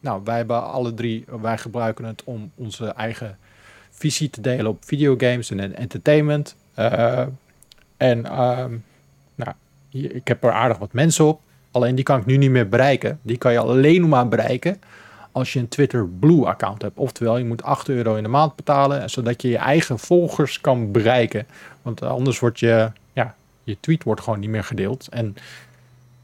nou, 0.00 0.20
wij 0.24 0.36
hebben 0.36 0.62
alle 0.62 0.94
drie, 0.94 1.24
wij 1.40 1.58
gebruiken 1.58 2.04
het 2.04 2.24
om 2.24 2.50
onze 2.54 2.86
eigen 2.86 3.38
visie 3.98 4.30
te 4.30 4.40
delen 4.40 4.66
op 4.66 4.84
videogames 4.84 5.50
en 5.50 5.76
entertainment. 5.76 6.56
Eh, 6.74 7.26
en 7.96 8.26
ehm, 8.26 8.76
nou, 9.34 9.52
ik 9.90 10.28
heb 10.28 10.44
er 10.44 10.52
aardig 10.52 10.78
wat 10.78 10.92
mensen 10.92 11.24
op. 11.24 11.40
Alleen 11.70 11.94
die 11.94 12.04
kan 12.04 12.20
ik 12.20 12.26
nu 12.26 12.36
niet 12.36 12.50
meer 12.50 12.68
bereiken. 12.68 13.18
Die 13.22 13.38
kan 13.38 13.52
je 13.52 13.58
alleen 13.58 14.08
maar 14.08 14.28
bereiken 14.28 14.80
als 15.32 15.52
je 15.52 15.58
een 15.58 15.68
Twitter 15.68 16.08
Blue 16.08 16.46
account 16.46 16.82
hebt. 16.82 16.98
Oftewel, 16.98 17.38
je 17.38 17.44
moet 17.44 17.62
8 17.62 17.88
euro 17.88 18.14
in 18.14 18.22
de 18.22 18.28
maand 18.28 18.56
betalen, 18.56 19.10
zodat 19.10 19.42
je 19.42 19.48
je 19.48 19.56
eigen 19.56 19.98
volgers 19.98 20.60
kan 20.60 20.92
bereiken. 20.92 21.46
Want 21.82 22.02
anders 22.02 22.38
wordt 22.38 22.58
je, 22.58 22.92
ja, 23.12 23.34
je 23.64 23.76
tweet 23.80 24.04
wordt 24.04 24.20
gewoon 24.20 24.40
niet 24.40 24.50
meer 24.50 24.64
gedeeld. 24.64 25.08
En 25.08 25.36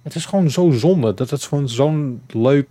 het 0.03 0.15
is 0.15 0.27
gewoon 0.27 0.51
zo 0.51 0.71
zonde 0.71 1.15
dat 1.15 1.31
het 1.31 1.43
gewoon 1.43 1.69
zo'n 1.69 2.23
leuk 2.27 2.69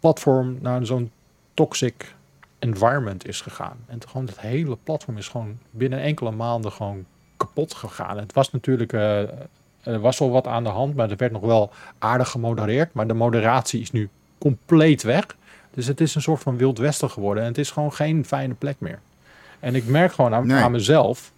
platform 0.00 0.58
naar 0.60 0.86
zo'n 0.86 1.10
toxic 1.54 2.14
environment 2.60 3.28
is 3.28 3.40
gegaan. 3.40 3.76
En 3.86 3.98
gewoon 4.08 4.26
het 4.26 4.40
hele 4.40 4.76
platform 4.82 5.16
is 5.16 5.28
gewoon 5.28 5.58
binnen 5.70 6.00
enkele 6.00 6.30
maanden 6.30 6.72
gewoon 6.72 7.04
kapot 7.36 7.74
gegaan. 7.74 8.18
Het 8.18 8.32
was 8.32 8.50
natuurlijk, 8.52 8.92
eh, 8.92 9.18
er 9.82 10.00
was 10.00 10.20
al 10.20 10.30
wat 10.30 10.46
aan 10.46 10.64
de 10.64 10.70
hand, 10.70 10.94
maar 10.96 11.10
er 11.10 11.16
werd 11.16 11.32
nog 11.32 11.42
wel 11.42 11.70
aardig 11.98 12.28
gemodereerd. 12.28 12.92
Maar 12.92 13.06
de 13.06 13.14
moderatie 13.14 13.80
is 13.80 13.90
nu 13.90 14.08
compleet 14.38 15.02
weg. 15.02 15.26
Dus 15.74 15.86
het 15.86 16.00
is 16.00 16.14
een 16.14 16.22
soort 16.22 16.40
van 16.42 16.56
wild 16.56 16.78
westen 16.78 17.10
geworden. 17.10 17.42
En 17.42 17.48
het 17.48 17.58
is 17.58 17.70
gewoon 17.70 17.92
geen 17.92 18.24
fijne 18.24 18.54
plek 18.54 18.76
meer. 18.78 18.98
En 19.60 19.74
ik 19.74 19.86
merk 19.86 20.12
gewoon 20.12 20.34
aan, 20.34 20.46
Nee. 20.46 20.62
aan 20.62 20.70
mezelf 20.70 21.32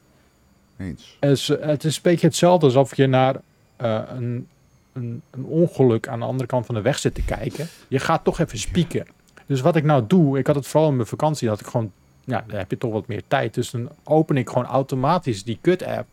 Eens. 0.77 1.17
het 1.21 1.31
is, 1.31 1.49
het 1.49 1.85
is 1.85 1.97
een 1.97 2.03
beetje 2.03 2.27
hetzelfde 2.27 2.67
alsof 2.67 2.97
je 2.97 3.07
naar 3.07 3.37
eh, 3.77 4.01
een, 4.09 4.49
een, 4.93 5.23
een 5.31 5.45
ongeluk 5.45 6.09
aan 6.09 6.19
de 6.19 6.25
andere 6.25 6.49
kant 6.49 6.67
van 6.67 6.75
de 6.75 6.81
weg 6.81 6.99
zit 6.99 7.15
te 7.15 7.25
kijken. 7.25 7.69
Je 7.89 7.99
gaat 7.99 8.25
toch 8.25 8.39
even 8.39 8.59
spieken. 8.59 9.07
Dus 9.47 9.61
wat 9.61 9.77
ik 9.77 9.85
nou 9.85 10.05
doe, 10.07 10.39
ik 10.39 10.47
had 10.47 10.57
het 10.57 10.67
vooral 10.67 10.89
in 10.91 10.97
mijn 10.97 11.09
vakantie, 11.09 11.49
dat 11.49 11.61
ik 11.61 11.67
gewoon, 11.67 11.93
ja, 12.25 12.45
dan 12.47 12.59
heb 12.59 12.71
je 12.71 12.79
toch 12.79 12.93
wat 12.93 13.07
meer 13.07 13.23
tijd. 13.29 13.55
Dus 13.55 13.71
dan 13.71 13.89
open 14.05 14.37
ik 14.37 14.49
gewoon 14.49 14.67
automatisch 14.67 15.45
die 15.45 15.59
kut-app. 15.61 16.07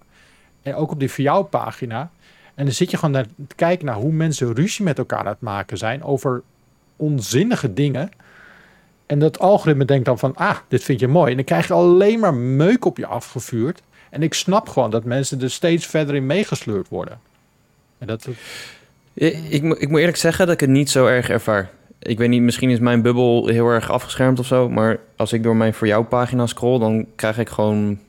En 0.62 0.76
ook 0.76 0.92
op 0.92 1.00
die 1.00 1.12
voor 1.12 1.24
jou 1.24 1.46
pagina. 1.46 2.12
En 2.56 2.66
dan 2.66 2.74
zit 2.74 2.92
je 2.92 2.98
gewoon 2.98 3.14
naar, 3.14 3.26
te 3.48 3.56
kijken 3.56 3.86
naar 3.86 3.96
hoe 3.96 4.12
mensen 4.12 4.56
ruzie 4.56 4.86
met 4.86 4.98
elkaar 4.98 5.20
aan 5.20 5.28
het 5.28 5.42
maken 5.42 5.78
zijn 5.78 6.04
over 6.04 6.42
onzinnige 6.96 7.74
dingen. 7.74 8.10
En 9.06 9.20
dat 9.20 9.40
algoritme 9.40 9.86
denkt 9.86 10.06
dan 10.06 10.20
van, 10.20 10.36
ah, 10.36 10.58
dit 10.68 10.84
vind 10.84 11.00
je 11.00 11.08
mooi. 11.08 11.30
En 11.30 11.36
dan 11.36 11.46
krijg 11.46 11.68
je 11.68 11.74
alleen 11.74 12.20
maar 12.20 12.34
meuk 12.34 12.86
op 12.86 12.98
je 12.98 13.06
afgevuurd. 13.06 13.82
En 14.10 14.24
ik 14.24 14.34
snap 14.34 14.70
gewoon 14.70 14.92
dat 14.92 15.04
mensen 15.04 15.42
er 15.42 15.52
steeds 15.52 15.86
verder 15.86 16.16
in 16.16 16.26
meegesleurd 16.26 16.88
worden. 16.88 17.20
En 17.98 18.08
dat, 18.08 18.28
Ik, 19.14 19.34
ik, 19.50 19.64
ik 19.64 19.90
moet 19.90 20.00
eerlijk 20.00 20.18
zeggen 20.18 20.46
dat 20.46 20.54
ik 20.54 20.60
het 20.62 20.70
niet 20.70 20.90
zo 20.90 21.06
erg 21.06 21.30
ervaar. 21.30 21.70
Ik 22.02 22.18
weet 22.18 22.30
niet, 22.30 22.42
misschien 22.42 22.70
is 22.70 22.80
mijn 22.80 23.02
bubbel 23.02 23.48
heel 23.48 23.68
erg 23.70 23.92
afgeschermd 23.92 24.40
of 24.40 24.46
zo. 24.46 24.70
Maar 24.70 25.00
als 25.16 25.34
ik 25.34 25.44
door 25.44 25.56
mijn 25.56 25.74
voor 25.74 25.88
jou 25.88 26.04
pagina 26.06 26.46
scroll, 26.46 26.80
dan 26.80 27.06
krijg 27.16 27.38
ik 27.38 27.50
gewoon 27.50 28.00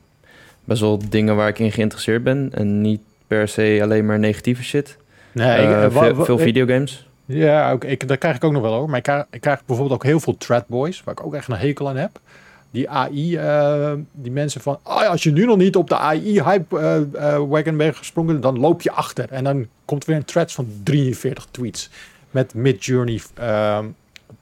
best 0.65 0.81
wel 0.81 0.99
dingen 1.09 1.37
waar 1.37 1.49
ik 1.49 1.59
in 1.59 1.73
geïnteresseerd 1.73 2.23
ben. 2.25 2.51
En 2.55 2.81
niet 2.81 3.01
per 3.27 3.49
se 3.49 3.79
alleen 3.83 4.07
maar 4.07 4.19
negatieve 4.19 4.63
shit. 4.63 4.97
nee, 5.33 5.49
Eh, 5.67 5.85
ik- 5.85 5.91
wa- 5.93 6.05
veel, 6.07 6.15
wa- 6.15 6.25
veel 6.25 6.37
ik- 6.39 6.43
videogames. 6.43 7.09
Ja, 7.25 7.73
ook, 7.73 7.85
ik, 7.85 8.09
dat 8.09 8.19
krijg 8.19 8.37
ik 8.37 8.45
ook 8.45 8.53
nog 8.53 8.63
wel 8.63 8.73
hoor. 8.75 8.89
Maar 8.89 8.97
ik 8.97 9.03
krijg, 9.03 9.25
ik 9.31 9.41
krijg 9.41 9.65
bijvoorbeeld 9.67 9.99
ook 10.01 10.07
heel 10.07 10.21
veel 10.21 10.37
Threadboys, 10.39 11.03
waar 11.05 11.15
ik 11.15 11.25
ook 11.27 11.35
echt 11.35 11.49
een 11.49 11.57
hekel 11.57 11.89
aan 11.89 11.97
heb. 11.97 12.11
Die 12.71 12.91
AI, 12.91 13.37
eh, 13.37 13.93
die 14.13 14.33
mensen 14.33 14.61
van, 14.61 14.79
ja, 14.85 15.07
als 15.07 15.23
je 15.23 15.33
nu 15.33 15.45
nog 15.45 15.57
niet 15.57 15.77
op 15.77 15.89
de 15.89 15.97
AI-hype 15.97 16.79
eh, 16.79 16.97
eh, 17.35 17.43
wagon 17.49 17.77
bent 17.77 17.97
gesprongen, 17.97 18.41
dan 18.41 18.59
loop 18.59 18.83
je 18.83 18.91
achter. 18.93 19.27
En 19.31 19.45
dan 19.45 19.67
komt 19.85 20.05
weer 20.05 20.17
een 20.17 20.25
thread 20.25 20.53
van 20.53 20.67
43 20.83 21.47
tweets 21.51 21.91
met 22.31 22.55
Mid-Journey 22.55 23.21
ehm, 23.35 23.87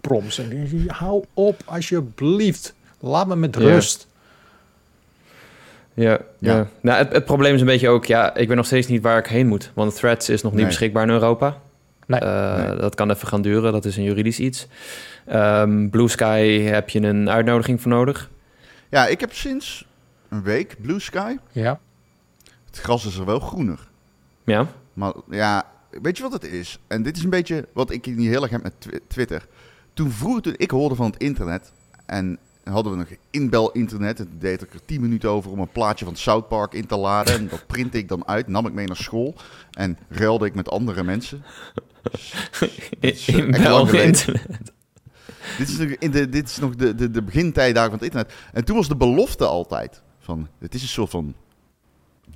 prompts. 0.01 0.38
En 0.38 0.53
ik 0.62 0.70
denk, 0.70 0.90
hou 0.90 1.24
op 1.35 1.61
alsjeblieft. 1.64 2.74
Laat 3.01 3.27
me 3.27 3.37
met 3.37 3.57
rust. 3.57 4.07
Ja, 5.94 6.11
Ja. 6.38 6.57
ja. 6.57 6.66
Nou, 6.81 6.98
het, 6.98 7.12
het 7.12 7.24
probleem 7.24 7.55
is 7.55 7.61
een 7.61 7.66
beetje 7.66 7.88
ook, 7.88 8.05
ja, 8.05 8.35
ik 8.35 8.48
weet 8.48 8.57
nog 8.57 8.66
steeds 8.66 8.87
niet 8.87 9.03
waar 9.03 9.18
ik 9.18 9.27
heen 9.27 9.46
moet. 9.46 9.70
Want 9.74 9.94
Threads 9.96 10.29
is 10.29 10.42
nog 10.42 10.51
niet 10.53 10.61
Nee. 10.61 10.68
beschikbaar 10.70 11.03
in 11.03 11.11
Europa. 11.11 11.57
Nee. 12.07 12.20
Eh, 12.20 12.64
Nee. 12.66 12.77
Dat 12.77 12.94
kan 12.94 13.11
even 13.11 13.29
gaan 13.29 13.42
duren, 13.42 13.72
dat 13.72 13.85
is 13.85 13.96
een 13.96 14.03
juridisch 14.03 14.38
iets. 14.38 14.66
Ehm, 15.27 15.88
Blue 15.88 16.09
Sky 16.09 16.61
heb 16.61 16.88
je 16.90 17.01
een 17.01 17.31
uitnodiging 17.31 17.81
voor 17.83 17.90
nodig. 17.90 18.31
Ja, 18.88 19.07
ik 19.07 19.20
heb 19.20 19.33
sinds 19.33 19.87
een 20.29 20.42
week 20.42 20.77
Blue 20.81 20.98
Sky. 21.01 21.37
Ja. 21.53 21.79
Het 22.66 22.79
gras 22.79 23.07
is 23.07 23.16
er 23.16 23.24
wel 23.24 23.40
groener. 23.40 23.79
Ja, 24.44 24.66
Maar 24.92 25.12
ja, 25.31 25.64
weet 25.90 26.16
je 26.16 26.22
wat 26.22 26.33
het 26.33 26.44
is? 26.44 26.79
En 26.87 27.03
dit 27.03 27.16
is 27.16 27.22
een 27.24 27.31
beetje 27.31 27.68
wat 27.72 27.90
ik 27.90 28.07
niet 28.07 28.29
heel 28.29 28.42
erg 28.42 28.51
heb 28.51 28.62
met 28.62 28.74
Twi- 28.79 29.01
Twitter. 29.07 29.46
Toen 29.94 30.11
vroeger, 30.11 30.42
toen 30.42 30.55
ik 30.57 30.70
hoorde 30.70 30.94
van 30.94 31.07
het 31.11 31.16
internet... 31.22 31.72
en 32.07 32.38
hadden 32.64 32.92
we 32.92 32.98
nog 32.98 33.09
inbel-internet... 33.31 34.20
en 34.20 34.31
deed 34.38 34.62
ik 34.62 34.74
er 34.74 34.85
10 34.85 35.01
minuten 35.01 35.31
over 35.31 35.51
om 35.51 35.59
een 35.59 35.72
plaatje 35.72 36.05
van 36.05 36.16
South 36.16 36.48
Park 36.48 36.72
in 36.72 36.87
te 36.87 36.96
laden... 36.96 37.35
en 37.35 37.48
dat 37.48 37.66
printte 37.66 37.98
ik 37.98 38.09
dan 38.09 38.27
uit, 38.29 38.46
nam 38.48 38.66
ik 38.66 38.72
mee 38.72 38.87
naar 38.87 38.96
school... 38.96 39.35
en 39.72 39.98
ruilde 40.09 40.46
ik 40.46 40.55
met 40.55 40.70
andere 40.70 41.03
mensen. 41.03 41.42
eh, 43.01 43.29
in 43.29 43.55
echt 43.55 43.62
België 43.62 43.68
lang 43.68 43.88
geleden. 43.88 44.07
internet. 44.07 44.72
Dit 45.59 45.68
is 45.68 45.77
nog, 45.79 45.88
in 45.88 46.11
de, 46.11 46.29
dit 46.29 46.48
is 46.48 46.59
nog 46.59 46.74
de, 46.74 46.94
de, 46.94 47.11
de 47.11 47.22
begintijdagen 47.22 47.90
van 47.90 47.98
het 47.98 48.09
internet. 48.09 48.33
En 48.53 48.64
toen 48.64 48.77
was 48.77 48.88
de 48.88 48.96
belofte 48.96 49.44
altijd 49.44 50.03
van... 50.18 50.48
het 50.59 50.74
is 50.74 50.83
een 50.83 50.88
soort 50.88 51.11
van 51.11 51.35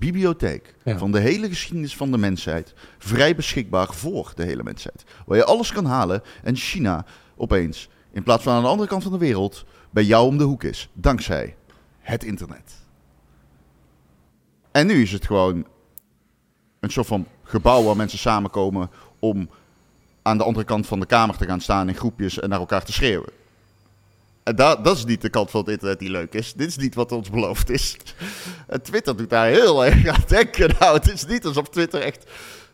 bibliotheek 0.06 0.74
Ja. 0.84 0.98
van 0.98 1.12
de 1.12 1.20
hele 1.20 1.48
geschiedenis 1.48 1.96
van 1.96 2.10
de 2.10 2.18
mensheid. 2.18 2.74
Vrij 2.98 3.34
beschikbaar 3.34 3.94
voor 3.94 4.32
de 4.34 4.44
hele 4.44 4.62
mensheid. 4.62 5.04
Waar 5.26 5.36
je 5.36 5.44
alles 5.44 5.72
kan 5.72 5.84
halen 5.84 6.22
en 6.42 6.56
China 6.56 7.04
opeens, 7.36 7.88
in 8.12 8.22
plaats 8.22 8.42
van 8.42 8.52
aan 8.54 8.62
de 8.62 8.68
andere 8.68 8.88
kant 8.88 9.02
van 9.02 9.12
de 9.12 9.18
wereld, 9.18 9.64
bij 9.90 10.04
jou 10.04 10.26
om 10.26 10.38
de 10.38 10.44
hoek 10.44 10.64
is. 10.64 10.88
Dankzij 10.92 11.56
het 12.00 12.24
internet. 12.24 12.80
En 14.72 14.86
nu 14.86 15.02
is 15.02 15.12
het 15.12 15.26
gewoon 15.26 15.66
een 16.80 16.90
soort 16.90 17.06
van 17.06 17.26
gebouw 17.42 17.82
waar 17.82 17.96
mensen 17.96 18.18
samenkomen 18.18 18.90
om 19.18 19.50
aan 20.22 20.38
de 20.38 20.44
andere 20.44 20.64
kant 20.64 20.86
van 20.86 21.00
de 21.00 21.06
kamer 21.06 21.36
te 21.36 21.46
gaan 21.46 21.60
staan 21.60 21.88
in 21.88 21.94
groepjes 21.94 22.38
en 22.38 22.48
naar 22.48 22.58
elkaar 22.58 22.84
te 22.84 22.92
schreeuwen. 22.92 23.32
En 24.42 24.56
dat, 24.56 24.84
dat 24.84 24.96
is 24.96 25.04
niet 25.04 25.20
de 25.20 25.28
kant 25.28 25.50
van 25.50 25.60
het 25.60 25.68
internet 25.68 25.98
die 25.98 26.10
leuk 26.10 26.34
is. 26.34 26.52
Dit 26.52 26.68
is 26.68 26.76
niet 26.76 26.94
wat 26.94 27.12
ons 27.12 27.30
beloofd 27.30 27.70
is. 27.70 27.96
En 28.66 28.82
Twitter 28.82 29.16
doet 29.16 29.30
daar 29.30 29.46
heel 29.46 29.84
erg 29.84 30.06
aan 30.06 30.24
denken. 30.26 30.70
Nou, 30.78 30.96
het 30.96 31.12
is 31.12 31.26
niet 31.26 31.44
alsof 31.44 31.68
Twitter 31.68 32.00
echt... 32.00 32.30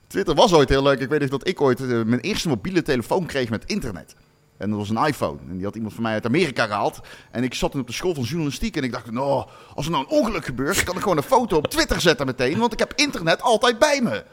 Twitter 0.07 0.35
was 0.35 0.52
ooit 0.52 0.68
heel 0.68 0.83
leuk. 0.83 1.00
Ik 1.00 1.09
weet 1.09 1.20
nog 1.20 1.28
dat 1.28 1.48
ik 1.48 1.61
ooit 1.61 1.81
eh, 1.81 1.87
mijn 1.87 2.20
eerste 2.20 2.48
mobiele 2.48 2.83
telefoon 2.83 3.26
kreeg 3.26 3.48
met 3.48 3.64
internet. 3.64 4.14
En 4.57 4.70
dat 4.70 4.78
was 4.78 4.88
een 4.88 5.07
iPhone. 5.07 5.38
En 5.48 5.57
die 5.57 5.64
had 5.64 5.74
iemand 5.74 5.94
van 5.94 6.02
mij 6.02 6.12
uit 6.12 6.26
Amerika 6.26 6.66
gehaald. 6.66 7.00
En 7.31 7.44
ik 7.44 7.54
zat 7.54 7.70
toen 7.70 7.81
op 7.81 7.87
de 7.87 7.92
school 7.92 8.14
van 8.14 8.22
journalistiek. 8.22 8.76
En 8.76 8.83
ik 8.83 8.92
dacht, 8.92 9.11
nou, 9.11 9.46
als 9.74 9.87
er 9.87 9.92
nou 9.92 10.04
een 10.04 10.11
ongeluk 10.11 10.44
gebeurt... 10.44 10.83
kan 10.83 10.96
ik 10.96 11.02
gewoon 11.02 11.16
een 11.16 11.22
foto 11.22 11.57
op 11.57 11.66
Twitter 11.66 12.00
zetten 12.00 12.26
meteen. 12.26 12.59
Want 12.59 12.72
ik 12.72 12.78
heb 12.78 12.92
internet 12.96 13.42
altijd 13.42 13.78
bij 13.78 14.00
me. 14.02 14.24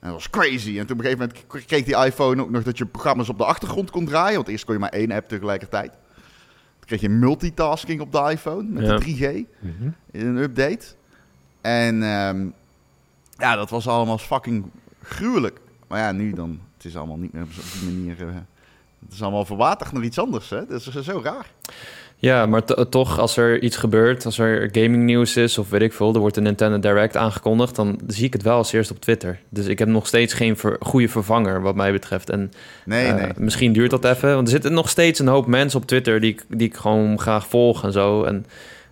En 0.00 0.08
dat 0.08 0.12
was 0.12 0.30
crazy. 0.30 0.78
En 0.78 0.86
toen 0.86 0.98
op 0.98 1.04
een 1.04 1.10
gegeven 1.10 1.32
moment 1.48 1.66
kreeg 1.66 1.84
die 1.84 2.04
iPhone 2.04 2.42
ook 2.42 2.50
nog 2.50 2.62
dat 2.62 2.78
je 2.78 2.86
programma's 2.86 3.28
op 3.28 3.38
de 3.38 3.44
achtergrond 3.44 3.90
kon 3.90 4.04
draaien. 4.04 4.36
Want 4.36 4.48
eerst 4.48 4.64
kon 4.64 4.74
je 4.74 4.80
maar 4.80 4.90
één 4.90 5.10
app 5.10 5.28
tegelijkertijd. 5.28 5.92
Kreeg 6.90 7.00
je 7.02 7.08
multitasking 7.08 8.00
op 8.00 8.12
de 8.12 8.26
iPhone 8.30 8.62
met 8.62 8.86
Ja. 8.86 8.96
de 8.96 9.04
3G 9.04 9.22
in 10.10 10.26
een 10.26 10.36
update. 10.36 10.86
En 11.60 12.02
ehm, 12.02 12.46
ja, 13.36 13.56
dat 13.56 13.70
was 13.70 13.88
allemaal 13.88 14.18
fucking 14.18 14.64
gruwelijk. 15.02 15.60
Maar 15.88 15.98
ja, 15.98 16.12
nu 16.12 16.32
dan, 16.32 16.60
het 16.76 16.84
is 16.84 16.96
allemaal 16.96 17.16
niet 17.16 17.32
meer 17.32 17.42
op 17.42 17.48
die 17.80 17.90
manier. 17.92 18.28
eh, 18.28 18.34
het 19.04 19.12
is 19.12 19.22
allemaal 19.22 19.44
verwaterd 19.44 19.92
naar 19.92 20.02
iets 20.02 20.18
anders, 20.18 20.50
hè? 20.50 20.66
Dat 20.66 20.86
is 20.86 20.94
zo 21.00 21.20
raar. 21.24 21.50
Ja, 22.22 22.46
maar 22.46 22.64
to- 22.64 22.88
toch, 22.88 23.18
als 23.18 23.36
er 23.36 23.62
iets 23.62 23.76
gebeurt, 23.76 24.24
als 24.24 24.38
er 24.38 24.68
gaming 24.72 25.04
nieuws 25.04 25.36
is 25.36 25.58
of 25.58 25.70
weet 25.70 25.80
ik 25.82 25.92
veel, 25.92 26.14
er 26.14 26.20
wordt 26.20 26.36
een 26.36 26.42
Nintendo 26.42 26.78
Direct 26.78 27.16
aangekondigd, 27.16 27.76
dan 27.76 28.00
zie 28.06 28.24
ik 28.24 28.32
het 28.32 28.42
wel 28.42 28.56
als 28.56 28.72
eerst 28.72 28.90
op 28.90 29.00
Twitter. 29.00 29.38
Dus 29.48 29.66
ik 29.66 29.78
heb 29.78 29.88
nog 29.88 30.06
steeds 30.06 30.34
geen 30.34 30.56
ver- 30.56 30.76
goede 30.80 31.08
vervanger 31.08 31.62
wat 31.62 31.74
mij 31.74 31.92
betreft. 31.92 32.30
En 32.30 32.52
Nee, 32.84 33.06
eh, 33.06 33.14
nee. 33.14 33.32
misschien 33.36 33.72
duurt 33.72 33.90
dat 33.90 34.04
even, 34.04 34.34
want 34.34 34.46
er 34.46 34.52
zitten 34.52 34.72
nog 34.72 34.88
steeds 34.88 35.18
een 35.18 35.26
hoop 35.26 35.46
mensen 35.46 35.80
op 35.80 35.86
Twitter 35.86 36.20
die 36.20 36.30
ik, 36.32 36.42
die 36.48 36.68
ik 36.68 36.76
gewoon 36.76 37.18
graag 37.20 37.46
volg 37.46 37.84
en 37.84 37.92
zo. 37.92 38.24
En 38.24 38.46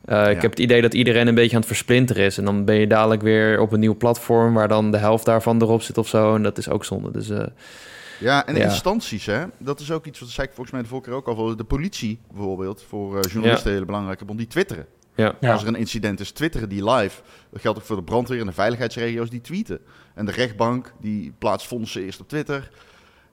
eh, 0.05 0.31
ik 0.31 0.43
heb 0.43 0.51
het 0.51 0.61
idee 0.61 0.83
dat 0.83 0.95
iedereen 0.95 1.27
een 1.27 1.35
beetje 1.35 1.53
aan 1.55 1.61
het 1.62 1.69
versplinteren 1.69 2.25
is. 2.25 2.38
En 2.38 2.45
dan 2.45 2.64
ben 2.64 2.75
je 2.75 2.87
dadelijk 2.87 3.23
weer 3.23 3.61
op 3.61 3.73
een 3.73 3.81
nieuw 3.81 3.97
platform 3.97 4.55
waar 4.55 4.69
dan 4.69 4.91
de 4.91 4.99
helft 4.99 5.25
daarvan 5.25 5.62
erop 5.62 5.83
zit 5.83 5.99
of 5.99 6.09
zo. 6.09 6.35
En 6.35 6.43
dat 6.43 6.59
is 6.59 6.69
ook 6.69 6.85
zonde. 6.85 7.11
Dus 7.11 7.31
eh, 7.31 7.45
Ja, 8.19 8.47
en 8.47 8.57
Ja. 8.57 8.65
instanties, 8.65 9.27
hè? 9.27 9.45
Dat 9.59 9.81
is 9.81 9.91
ook 9.91 10.07
iets 10.07 10.21
wat 10.21 10.29
zei 10.29 10.47
ik 10.47 10.53
volgens 10.53 10.73
mij 10.75 10.83
de 10.83 10.89
vorige 10.89 11.09
keer 11.09 11.19
ook 11.19 11.27
al. 11.29 11.57
De 11.57 11.65
politie 11.65 12.19
bijvoorbeeld, 12.33 12.85
voor 12.89 13.17
eh, 13.19 13.31
journalisten 13.31 13.67
een 13.69 13.73
hele 13.75 13.87
belangrijke 13.87 14.25
bron, 14.25 14.37
die 14.37 14.47
twitteren. 14.47 14.87
ja. 15.15 15.35
Ja. 15.41 15.53
Als 15.53 15.63
er 15.63 15.69
een 15.69 15.77
incident 15.77 16.21
is, 16.21 16.31
twitteren 16.31 16.69
die 16.69 16.91
live. 16.91 17.21
Dat 17.51 17.61
geldt 17.61 17.79
ook 17.79 17.85
voor 17.85 17.97
de 17.97 18.03
brandweer 18.03 18.41
en 18.41 18.47
de 18.47 18.53
veiligheidsregio's, 18.53 19.31
die 19.31 19.41
tweeten. 19.41 19.79
En 20.15 20.27
de 20.27 20.33
rechtbank, 20.33 20.93
die 21.01 21.33
plaatst 21.39 21.67
fondsen 21.67 22.03
eerst 22.03 22.21
op 22.21 22.29
Twitter. 22.29 22.71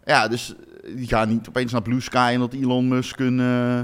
Ja, 0.06 0.28
dus 0.28 0.56
eh, 0.84 0.95
die 0.95 1.08
gaan 1.08 1.30
niet 1.30 1.48
opeens 1.48 1.71
naar 1.71 1.82
Blue 1.82 2.02
Sky 2.02 2.30
en 2.34 2.39
dat 2.39 2.54
Elon 2.54 2.88
Musk 2.88 3.19
een, 3.19 3.39
eh, 3.39 3.82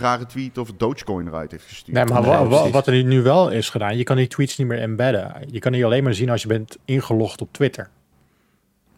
rare 0.00 0.26
tweet 0.26 0.58
over 0.58 0.74
Dogecoin 0.76 1.26
eruit 1.26 1.50
heeft 1.50 1.64
gestuurd. 1.64 1.96
Nee, 1.96 2.04
maar 2.04 2.22
wa- 2.22 2.46
wa- 2.46 2.70
wat 2.70 2.86
er 2.86 3.04
nu 3.04 3.22
wel 3.22 3.50
is 3.50 3.68
gedaan, 3.70 3.96
je 3.96 4.04
kan 4.04 4.16
die 4.16 4.26
tweets 4.26 4.56
niet 4.56 4.66
meer 4.66 4.78
embedden. 4.80 5.34
Je 5.50 5.58
kan 5.58 5.72
die 5.72 5.84
alleen 5.84 6.04
maar 6.04 6.14
zien 6.14 6.30
als 6.30 6.42
je 6.42 6.48
bent 6.48 6.76
ingelogd 6.84 7.40
op 7.40 7.52
Twitter. 7.52 7.88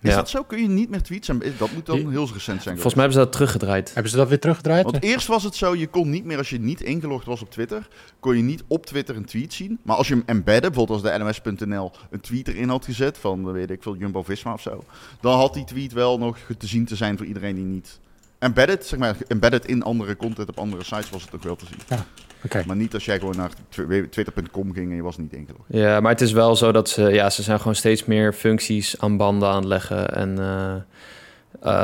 Is 0.03 0.11
Ja. 0.11 0.17
dat 0.17 0.29
zo? 0.29 0.43
Kun 0.43 0.63
je 0.63 0.69
niet 0.69 0.89
meer 0.91 1.03
tweets? 1.03 1.29
en- 1.29 1.43
is- 1.43 1.57
Dat 1.59 1.73
moet 1.73 1.87
dan 1.87 2.11
heel 2.11 2.29
recent 2.33 2.63
zijn. 2.63 2.75
Volgens 2.75 2.95
mij 2.95 3.05
hebben 3.05 3.13
ze 3.13 3.19
dat 3.19 3.33
teruggedraaid. 3.33 3.95
Hebben 3.95 4.11
ze 4.13 4.17
dat 4.19 4.29
weer 4.29 4.39
teruggedraaid? 4.39 4.85
Want 4.85 5.03
eerst 5.03 5.27
was 5.27 5.43
het 5.43 5.55
zo, 5.55 5.75
je 5.77 5.87
kon 5.87 6.11
niet 6.11 6.25
meer 6.25 6.39
als 6.39 6.51
je 6.51 6.61
niet 6.61 6.81
ingelogd 6.81 7.27
was 7.27 7.43
op 7.43 7.51
Twitter, 7.51 7.89
kon 8.21 8.37
je 8.37 8.43
niet 8.43 8.63
op 8.67 8.87
Twitter 8.87 9.17
een 9.17 9.25
tweet 9.25 9.53
zien. 9.53 9.79
Maar 9.83 9.97
als 9.97 10.09
je 10.09 10.15
hem 10.15 10.23
embedde, 10.27 10.69
bijvoorbeeld 10.71 11.03
als 11.05 11.13
de 11.13 11.19
NOS.nl 11.25 11.93
een 12.11 12.21
tweet 12.21 12.49
erin 12.49 12.69
had 12.69 12.85
gezet 12.85 13.19
van, 13.19 13.47
eh, 13.47 13.53
weet 13.53 13.71
ik 13.71 13.83
veel, 13.83 13.97
Jumbo-Visma 13.97 14.53
of 14.53 14.61
zo, 14.63 14.85
dan 15.21 15.39
had 15.39 15.55
die 15.55 15.65
tweet 15.65 15.93
wel 15.93 16.19
nog 16.19 16.39
te 16.59 16.67
zien 16.67 16.85
te 16.85 16.97
zijn 16.97 17.17
voor 17.17 17.27
iedereen 17.27 17.55
die 17.55 17.65
niet 17.65 17.99
embedded, 18.39 18.87
zeg 18.87 18.99
maar, 18.99 19.17
embedded 19.29 19.67
in 19.67 19.83
andere 19.83 20.17
content 20.17 20.49
op 20.49 20.59
andere 20.59 20.85
sites 20.85 21.11
was 21.11 21.23
het 21.23 21.35
ook 21.35 21.43
wel 21.43 21.57
te 21.57 21.67
zien. 21.67 21.99
Oké. 22.45 22.63
Maar 22.67 22.77
niet 22.77 22.95
als 22.95 23.05
jij 23.05 23.19
gewoon 23.19 23.37
naar 23.37 23.51
tw- 23.69 23.81
twitter.com 24.11 24.73
ging 24.73 24.91
en 24.91 24.97
je 24.97 25.03
was 25.03 25.17
niet 25.19 25.33
ingelogd. 25.33 25.65
Ja, 25.69 26.01
maar 26.01 26.11
het 26.13 26.21
is 26.21 26.33
wel 26.33 26.57
zo 26.57 26.73
dat 26.73 26.89
ze, 26.89 27.03
ja, 27.03 27.31
ze 27.31 27.43
zijn 27.43 27.59
gewoon 27.59 27.75
steeds 27.75 28.05
meer 28.05 28.33
functies 28.33 29.01
aan 29.01 29.17
banden 29.17 29.49
aan 29.49 29.57
het 29.57 29.65
leggen. 29.65 30.15
En 30.15 30.39
eh, 30.39 30.75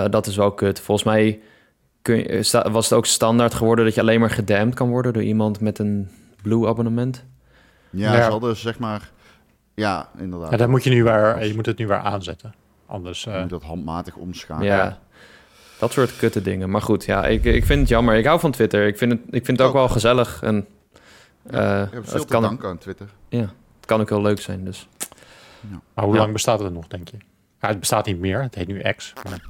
eh, 0.04 0.10
dat 0.10 0.26
is 0.26 0.36
wel 0.36 0.52
kut. 0.52 0.80
Volgens 0.80 1.06
mij 1.06 1.40
kun 2.02 2.16
je, 2.16 2.42
sta- 2.42 2.70
was 2.70 2.88
het 2.88 2.98
ook 2.98 3.06
standaard 3.06 3.54
geworden 3.54 3.84
dat 3.84 3.94
je 3.94 4.00
alleen 4.00 4.20
maar 4.20 4.30
gedampt 4.30 4.74
kan 4.74 4.88
worden 4.88 5.12
door 5.12 5.22
iemand 5.22 5.60
met 5.60 5.78
een 5.78 6.08
blue 6.42 6.66
abonnement. 6.68 7.24
Ja, 7.90 8.14
Ja. 8.14 8.24
ze 8.24 8.30
hadden 8.30 8.56
zeg 8.56 8.78
maar, 8.78 9.10
ja, 9.74 10.08
inderdaad. 10.18 10.50
Ja, 10.50 10.56
dan 10.56 10.70
moet 10.70 10.84
je 10.84 10.90
nu 10.90 11.02
weer, 11.02 11.44
je 11.46 11.54
moet 11.54 11.66
het 11.66 11.78
nu 11.78 11.86
weer 11.86 11.96
aanzetten. 11.98 12.54
Anders. 12.86 13.22
Je 13.24 13.30
eh, 13.30 13.40
moet 13.40 13.50
dat 13.50 13.62
handmatig 13.62 14.16
omschakelen. 14.16 14.72
Ja. 14.76 14.98
Dat 15.78 15.92
soort 15.92 16.16
kutte 16.16 16.42
dingen. 16.42 16.70
Maar 16.70 16.82
goed, 16.82 17.04
ja, 17.04 17.26
ik, 17.26 17.44
ik 17.44 17.64
vind 17.64 17.80
het 17.80 17.88
jammer. 17.88 18.14
Ik 18.16 18.24
hou 18.24 18.40
van 18.40 18.50
Twitter. 18.50 18.86
Ik 18.86 18.98
vind 18.98 19.12
het, 19.12 19.20
ik 19.30 19.44
vind 19.44 19.58
het 19.58 19.60
ook 19.60 19.66
Ook. 19.66 19.74
wel 19.74 19.88
gezellig. 19.88 20.42
En 20.42 20.66
Ja, 21.50 21.76
eh, 21.80 21.86
ik 21.86 21.92
heb 21.92 22.04
veel 22.04 22.12
het, 22.18 22.26
te 22.26 22.32
kan, 22.32 22.42
danken 22.42 22.68
aan 22.68 22.78
Twitter. 22.78 23.06
het 23.28 23.50
kan 23.86 24.00
ook 24.00 24.08
heel 24.08 24.22
leuk 24.22 24.40
zijn. 24.40 24.64
Dus. 24.64 24.88
maar 25.94 26.04
hoe 26.04 26.14
Ja. 26.14 26.20
lang 26.20 26.32
bestaat 26.32 26.60
het 26.60 26.72
nog, 26.72 26.86
denk 26.88 27.08
je? 27.08 27.16
Ja, 27.60 27.68
het 27.68 27.80
bestaat 27.80 28.06
niet 28.06 28.18
meer. 28.18 28.42
Het 28.42 28.54
heet 28.54 28.66
nu 28.66 28.82
X. 28.96 29.12
Maar- 29.24 29.42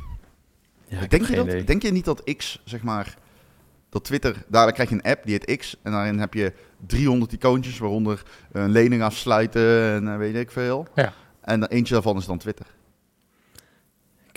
Ja, 0.86 1.06
denk, 1.06 1.26
je 1.26 1.34
dat, 1.36 1.46
idee. 1.46 1.64
denk 1.64 1.82
je 1.82 1.92
niet 1.92 2.04
dat 2.04 2.22
X, 2.36 2.60
zeg 2.64 2.82
maar, 2.82 3.14
dat 3.88 4.04
Twitter, 4.04 4.36
daar 4.46 4.72
krijg 4.72 4.88
je 4.88 4.94
een 4.94 5.02
app, 5.10 5.24
die 5.24 5.32
heet 5.44 5.56
X, 5.58 5.76
en 5.82 5.92
daarin 5.92 6.18
heb 6.18 6.34
je 6.34 6.52
300 6.86 7.32
icoontjes, 7.32 7.78
waaronder 7.78 8.22
een 8.52 8.70
lening 8.70 9.02
afsluiten 9.02 9.92
en 9.92 10.08
eh, 10.08 10.16
weet 10.16 10.34
ik 10.34 10.50
veel. 10.50 10.86
Ja. 10.94 11.12
En 11.40 11.66
eentje 11.66 11.94
daarvan 11.94 12.16
is 12.16 12.26
dan 12.26 12.38
Twitter. 12.38 12.66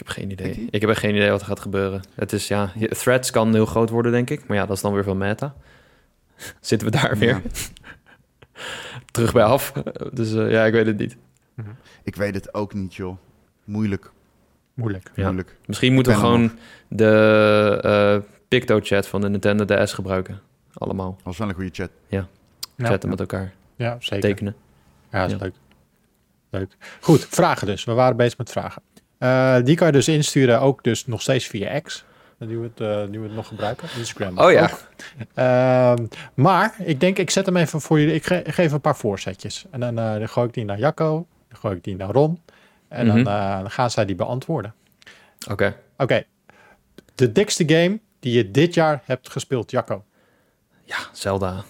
Ik 0.02 0.08
heb 0.08 0.16
geen 0.16 0.32
idee. 0.32 0.68
Ik 0.70 0.82
heb 0.82 0.90
echt 0.90 1.00
geen 1.00 1.16
idee 1.16 1.30
wat 1.30 1.42
er 1.42 1.48
gaat 1.48 1.60
gebeuren. 1.60 2.02
Het 2.16 2.34
is 2.34 2.48
ja, 2.48 2.72
je- 2.76 2.88
threads 2.88 3.32
kan 3.32 3.54
heel 3.54 3.66
groot 3.66 3.90
worden, 3.90 4.12
denk 4.12 4.30
ik. 4.30 4.48
Maar 4.48 4.58
ja, 4.58 4.66
dat 4.66 4.76
is 4.76 4.82
dan 4.82 4.94
weer 4.94 5.04
veel 5.04 5.16
meta. 5.16 5.54
Zitten 6.60 6.92
we 6.92 6.98
daar 6.98 7.18
weer 7.18 7.30
Ja. 7.30 7.42
terug 9.12 9.34
bij 9.34 9.44
af. 9.44 9.72
Dus 10.14 10.34
eh, 10.34 10.52
ja, 10.52 10.66
ik 10.66 10.74
weet 10.74 10.86
het 10.86 10.98
niet. 10.98 11.18
Ik 12.04 12.16
weet 12.16 12.36
het 12.36 12.54
ook 12.54 12.74
niet, 12.74 12.96
joh. 12.96 13.18
Moeilijk, 13.64 14.12
Moeilijk. 14.74 15.12
Ja. 15.16 15.24
moeilijk. 15.24 15.58
Misschien 15.66 15.94
moeten 15.94 16.14
we 16.14 16.20
gewoon 16.20 16.52
de 16.88 17.80
eh 17.84 18.30
Picto-chat 18.48 19.08
van 19.08 19.22
de 19.22 19.30
Nintendo 19.30 19.66
DS 19.66 19.94
gebruiken. 19.94 20.40
Allemaal. 20.74 21.12
Dat 21.16 21.24
was 21.24 21.38
wel 21.38 21.50
een 21.50 21.54
goede 21.56 21.70
chat. 21.74 21.90
Ja, 22.08 22.28
Chatten 22.78 23.10
met 23.10 23.20
elkaar. 23.20 23.54
ja 23.76 23.98
zeker. 24.00 24.30
Tekenen. 24.30 24.56
Ja, 25.12 25.20
dat 25.22 25.32
is 25.32 25.38
Ja. 25.38 25.44
leuk. 25.44 25.54
Leuk. 26.50 26.78
Goed, 27.02 27.26
vragen 27.30 27.68
dus. 27.68 27.84
We 27.84 27.94
waren 27.94 28.18
bezig 28.18 28.38
met 28.38 28.52
vragen. 28.52 28.82
Eh, 29.22 29.58
die 29.64 29.76
kan 29.76 29.88
je 29.88 29.94
dus 29.94 30.08
insturen, 30.08 30.60
ook 30.62 30.84
dus 30.84 31.06
nog 31.06 31.22
steeds 31.22 31.48
via 31.48 31.80
X. 31.80 32.04
Nu 32.38 32.58
we 32.58 32.64
het, 32.74 32.80
eh, 32.82 33.08
nu 33.10 33.20
we 33.20 33.26
het 33.26 33.36
nog 33.36 33.48
gebruiken. 33.48 33.88
Instagram. 33.98 34.38
Oh 34.40 34.52
ja. 34.52 34.70
Ehm, 35.34 36.06
maar 36.34 36.76
ik 36.80 37.00
denk, 37.00 37.18
ik 37.18 37.30
zet 37.30 37.46
hem 37.46 37.58
even 37.58 37.82
voor 37.82 38.00
jullie. 38.00 38.14
Ik 38.16 38.26
ge- 38.26 38.44
geef 38.46 38.72
een 38.72 38.82
paar 38.82 38.96
voorzetjes. 38.96 39.66
En 39.72 39.80
dan, 39.80 40.00
eh, 40.00 40.14
dan 40.14 40.30
gooi 40.30 40.48
ik 40.48 40.54
die 40.54 40.66
naar 40.66 40.80
Jacco. 40.80 41.28
Dan 41.50 41.58
gooi 41.60 41.76
ik 41.76 41.84
die 41.84 41.96
naar 41.96 42.10
Ron. 42.12 42.42
En 42.88 43.08
Mhm. 43.08 43.24
dan, 43.24 43.34
eh, 43.34 43.60
dan 43.60 43.72
gaan 43.72 43.92
zij 43.92 44.06
die 44.06 44.16
beantwoorden. 44.16 44.74
Oké. 45.50 45.76
Oké. 45.98 46.24
De 47.16 47.32
dikste 47.32 47.64
game 47.70 48.00
die 48.20 48.34
je 48.34 48.52
dit 48.52 48.74
jaar 48.74 49.02
hebt 49.06 49.30
gespeeld, 49.30 49.72
Jacco. 49.72 50.04
Ja, 50.84 50.98
Zelda. 51.14 51.52
Dat 51.54 51.64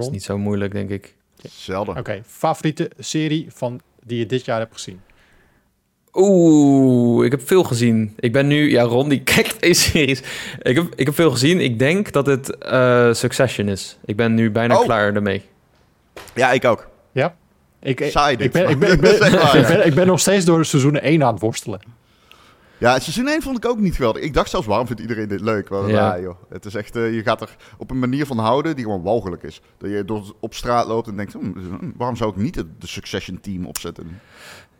is 0.00 0.06
Ron? 0.06 0.10
niet 0.12 0.22
zo 0.24 0.38
moeilijk, 0.38 0.72
denk 0.72 0.90
ik. 0.90 1.16
Zelden. 1.50 1.96
Oké. 1.96 2.20
Favoriete 2.26 2.90
serie 2.98 3.46
van, 3.54 3.80
die 4.04 4.18
je 4.18 4.26
dit 4.26 4.44
jaar 4.44 4.58
hebt 4.58 4.72
gezien? 4.72 5.00
Oeh, 6.14 7.24
ik 7.24 7.30
heb 7.30 7.46
veel 7.46 7.64
gezien. 7.64 8.12
Ik 8.18 8.32
ben 8.32 8.46
nu... 8.46 8.70
Ja, 8.70 8.82
Ron, 8.82 9.08
die 9.08 9.22
kijkt 9.34 9.60
deze 9.60 9.80
series. 9.90 10.22
Ik 10.62 10.76
heb, 10.76 10.86
ik 10.94 11.06
heb 11.06 11.14
veel 11.14 11.30
gezien. 11.30 11.60
Ik 11.60 11.78
denk 11.78 12.12
dat 12.12 12.26
het 12.26 12.58
eh, 12.58 13.12
Succession 13.12 13.68
is. 13.68 13.98
Ik 14.04 14.16
ben 14.16 14.34
nu 14.34 14.50
bijna 14.50 14.78
Oh. 14.78 14.84
klaar 14.84 15.14
ermee. 15.14 15.42
Ja, 16.34 16.52
ik 16.52 16.64
ook. 16.64 16.88
Ja? 17.12 17.36
Ik, 17.80 18.00
ik, 18.00 18.10
Saai 18.10 18.36
dit, 18.36 18.46
ik, 18.46 18.52
ben, 18.52 18.68
ik, 18.68 18.78
ben, 18.78 18.92
ik, 18.94 19.00
ben, 19.00 19.14
ik, 19.60 19.66
ben, 19.66 19.86
ik 19.86 19.94
ben 19.94 20.06
nog 20.06 20.20
steeds 20.20 20.44
door 20.44 20.64
seizoen 20.64 20.98
1 20.98 21.22
aan 21.24 21.32
het 21.32 21.42
worstelen. 21.42 21.80
Ja, 22.78 22.98
seizoen 22.98 23.28
1 23.28 23.42
vond 23.42 23.56
ik 23.56 23.66
ook 23.66 23.78
niet 23.78 23.94
geweldig. 23.94 24.22
Ik 24.22 24.34
dacht 24.34 24.50
zelfs, 24.50 24.66
waarom 24.66 24.86
vindt 24.86 25.02
iedereen 25.02 25.28
dit 25.28 25.40
leuk? 25.40 25.68
Ja. 25.86 26.20
joh. 26.20 26.36
Het 26.48 26.64
is 26.64 26.74
echt, 26.74 26.96
eh, 26.96 27.14
je 27.14 27.22
gaat 27.22 27.40
er 27.40 27.56
op 27.78 27.90
een 27.90 27.98
manier 27.98 28.26
van 28.26 28.38
houden 28.38 28.76
die 28.76 28.84
gewoon 28.84 29.02
walgelijk 29.02 29.42
is. 29.42 29.60
Dat 29.78 29.90
je 29.90 30.04
door, 30.04 30.34
op 30.40 30.54
straat 30.54 30.86
loopt 30.86 31.08
en 31.08 31.16
denkt, 31.16 31.32
hm, 31.32 31.90
waarom 31.96 32.16
zou 32.16 32.30
ik 32.30 32.36
niet 32.36 32.54
het 32.54 32.66
de 32.80 32.86
Succession 32.86 33.40
team 33.40 33.66
opzetten? 33.66 34.20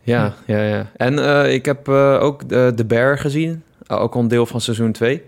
Ja, 0.03 0.33
ja, 0.45 0.63
ja. 0.63 0.91
En 0.97 1.19
eh, 1.19 1.53
ik 1.53 1.65
heb 1.65 1.87
eh, 1.87 2.21
ook 2.21 2.49
de, 2.49 2.71
de 2.75 2.85
Bear 2.85 3.17
gezien. 3.17 3.63
Uh, 3.87 4.01
ook 4.01 4.15
al 4.15 4.21
een 4.21 4.27
deel 4.27 4.45
van 4.45 4.61
seizoen 4.61 4.91
2. 4.91 5.21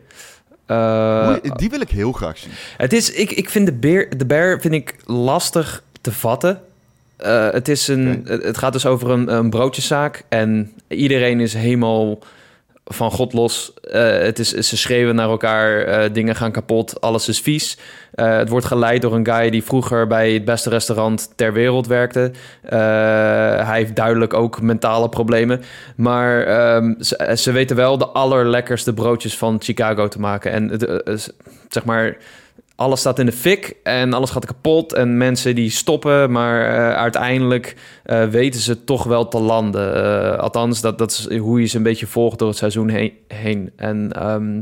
Eh, 0.65 1.25
Mooi, 1.25 1.39
die 1.55 1.69
wil 1.69 1.81
ik 1.81 1.89
heel 1.89 2.11
graag 2.11 2.37
zien. 2.37 2.51
het 2.77 2.93
is, 2.93 3.11
ik, 3.11 3.31
ik 3.31 3.49
vind 3.49 3.65
de 3.65 3.73
beer, 3.73 4.17
de 4.17 4.25
bear 4.25 4.59
vind 4.61 4.73
ik 4.73 4.95
lastig 5.05 5.83
te 6.01 6.11
vatten. 6.11 6.61
Eh, 7.15 7.51
het, 7.51 7.67
is 7.67 7.87
een, 7.87 8.25
het 8.27 8.57
gaat 8.57 8.73
dus 8.73 8.85
over 8.85 9.09
een, 9.09 9.33
een 9.33 9.49
broodjeszaak. 9.49 10.23
En 10.29 10.73
iedereen 10.87 11.39
is 11.39 11.53
helemaal 11.53 12.19
van 12.85 13.11
God 13.11 13.33
los. 13.33 13.73
Eh, 13.81 14.17
het 14.17 14.39
is, 14.39 14.49
ze 14.49 14.77
schreeuwen 14.77 15.15
naar 15.15 15.29
elkaar, 15.29 15.81
eh, 15.81 16.13
dingen 16.13 16.35
gaan 16.35 16.51
kapot, 16.51 17.01
alles 17.01 17.27
is 17.27 17.39
vies. 17.39 17.77
Eh, 18.13 18.37
het 18.37 18.49
wordt 18.49 18.65
geleid 18.65 19.01
door 19.01 19.13
een 19.13 19.25
guy 19.25 19.49
die 19.49 19.63
vroeger 19.63 20.07
bij 20.07 20.33
het 20.33 20.45
beste 20.45 20.69
restaurant 20.69 21.31
ter 21.35 21.53
wereld 21.53 21.87
werkte. 21.87 22.31
Hij 23.65 23.77
heeft 23.77 23.95
duidelijk 23.95 24.33
ook 24.33 24.61
mentale 24.61 25.09
problemen. 25.09 25.61
Maar 25.95 26.43
ehm, 26.43 26.93
ze, 26.99 27.33
ze 27.37 27.51
weten 27.51 27.75
wel 27.75 27.97
de 27.97 28.07
allerlekkerste 28.07 28.93
broodjes 28.93 29.37
van 29.37 29.61
Chicago 29.61 30.07
te 30.07 30.19
maken. 30.19 30.51
En 30.51 30.79
zeg 31.69 31.85
maar, 31.85 32.17
alles 32.75 32.99
staat 32.99 33.19
in 33.19 33.25
de 33.25 33.31
fik 33.31 33.75
en 33.83 34.13
alles 34.13 34.29
gaat 34.29 34.45
kapot. 34.45 34.93
En 34.93 35.17
mensen 35.17 35.55
die 35.55 35.69
stoppen, 35.69 36.31
maar 36.31 36.61
eh, 36.61 36.97
uiteindelijk 36.97 37.75
eh, 38.03 38.23
weten 38.23 38.59
ze 38.59 38.83
toch 38.83 39.03
wel 39.03 39.27
te 39.27 39.39
landen. 39.39 39.95
Eh, 39.95 40.39
althans, 40.39 40.81
dat, 40.81 40.97
dat 40.97 41.11
is 41.11 41.37
hoe 41.37 41.61
je 41.61 41.65
ze 41.67 41.77
een 41.77 41.83
beetje 41.83 42.07
volgt 42.07 42.39
door 42.39 42.47
het 42.47 42.57
seizoen 42.57 42.89
heen. 42.89 43.13
heen. 43.27 43.71
En 43.75 44.11
ehm, 44.11 44.61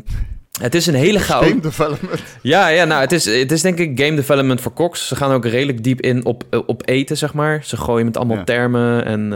het 0.62 0.76
is 0.76 0.86
een 0.88 0.94
hele 0.94 1.20
chaotische... 1.20 1.52
Game 1.52 1.62
development. 1.62 2.24
Ja, 2.42 2.68
ja 2.68 2.86
nou, 2.86 3.02
het 3.02 3.12
is, 3.12 3.26
het 3.26 3.52
is 3.52 3.62
denk 3.62 3.80
ik 3.80 4.00
game 4.00 4.16
development 4.16 4.62
voor 4.62 4.72
koks. 4.72 5.08
Ze 5.08 5.16
gaan 5.16 5.32
ook 5.32 5.46
redelijk 5.46 5.84
diep 5.84 6.02
in 6.02 6.26
op, 6.26 6.44
op 6.66 6.82
eten, 6.86 7.18
zeg 7.18 7.34
maar. 7.34 7.64
Ze 7.64 7.78
gooien 7.78 8.06
met 8.06 8.18
allemaal 8.18 8.38
Ja. 8.38 8.44
termen 8.44 9.06
en... 9.06 9.34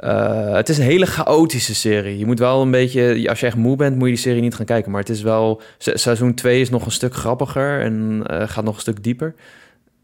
eh, 0.00 0.52
het 0.54 0.68
is 0.68 0.78
een 0.78 0.84
hele 0.84 1.06
chaotische 1.06 1.74
serie. 1.74 2.18
Je 2.18 2.26
moet 2.26 2.38
wel 2.38 2.62
een 2.62 2.70
beetje... 2.70 3.28
Als 3.28 3.40
je 3.40 3.46
echt 3.46 3.56
moe 3.56 3.76
bent, 3.76 3.94
moet 3.96 4.04
je 4.08 4.14
die 4.14 4.22
serie 4.22 4.40
niet 4.42 4.54
gaan 4.54 4.66
kijken. 4.66 4.90
Maar 4.90 5.00
het 5.00 5.08
is 5.10 5.22
wel... 5.22 5.60
se- 5.78 5.96
Seizoen 5.98 6.34
2 6.34 6.60
is 6.60 6.70
nog 6.70 6.84
een 6.84 6.90
stuk 6.90 7.14
grappiger 7.14 7.80
en 7.80 8.22
eh, 8.26 8.48
gaat 8.48 8.64
nog 8.64 8.74
een 8.74 8.80
stuk 8.80 9.02
dieper. 9.02 9.34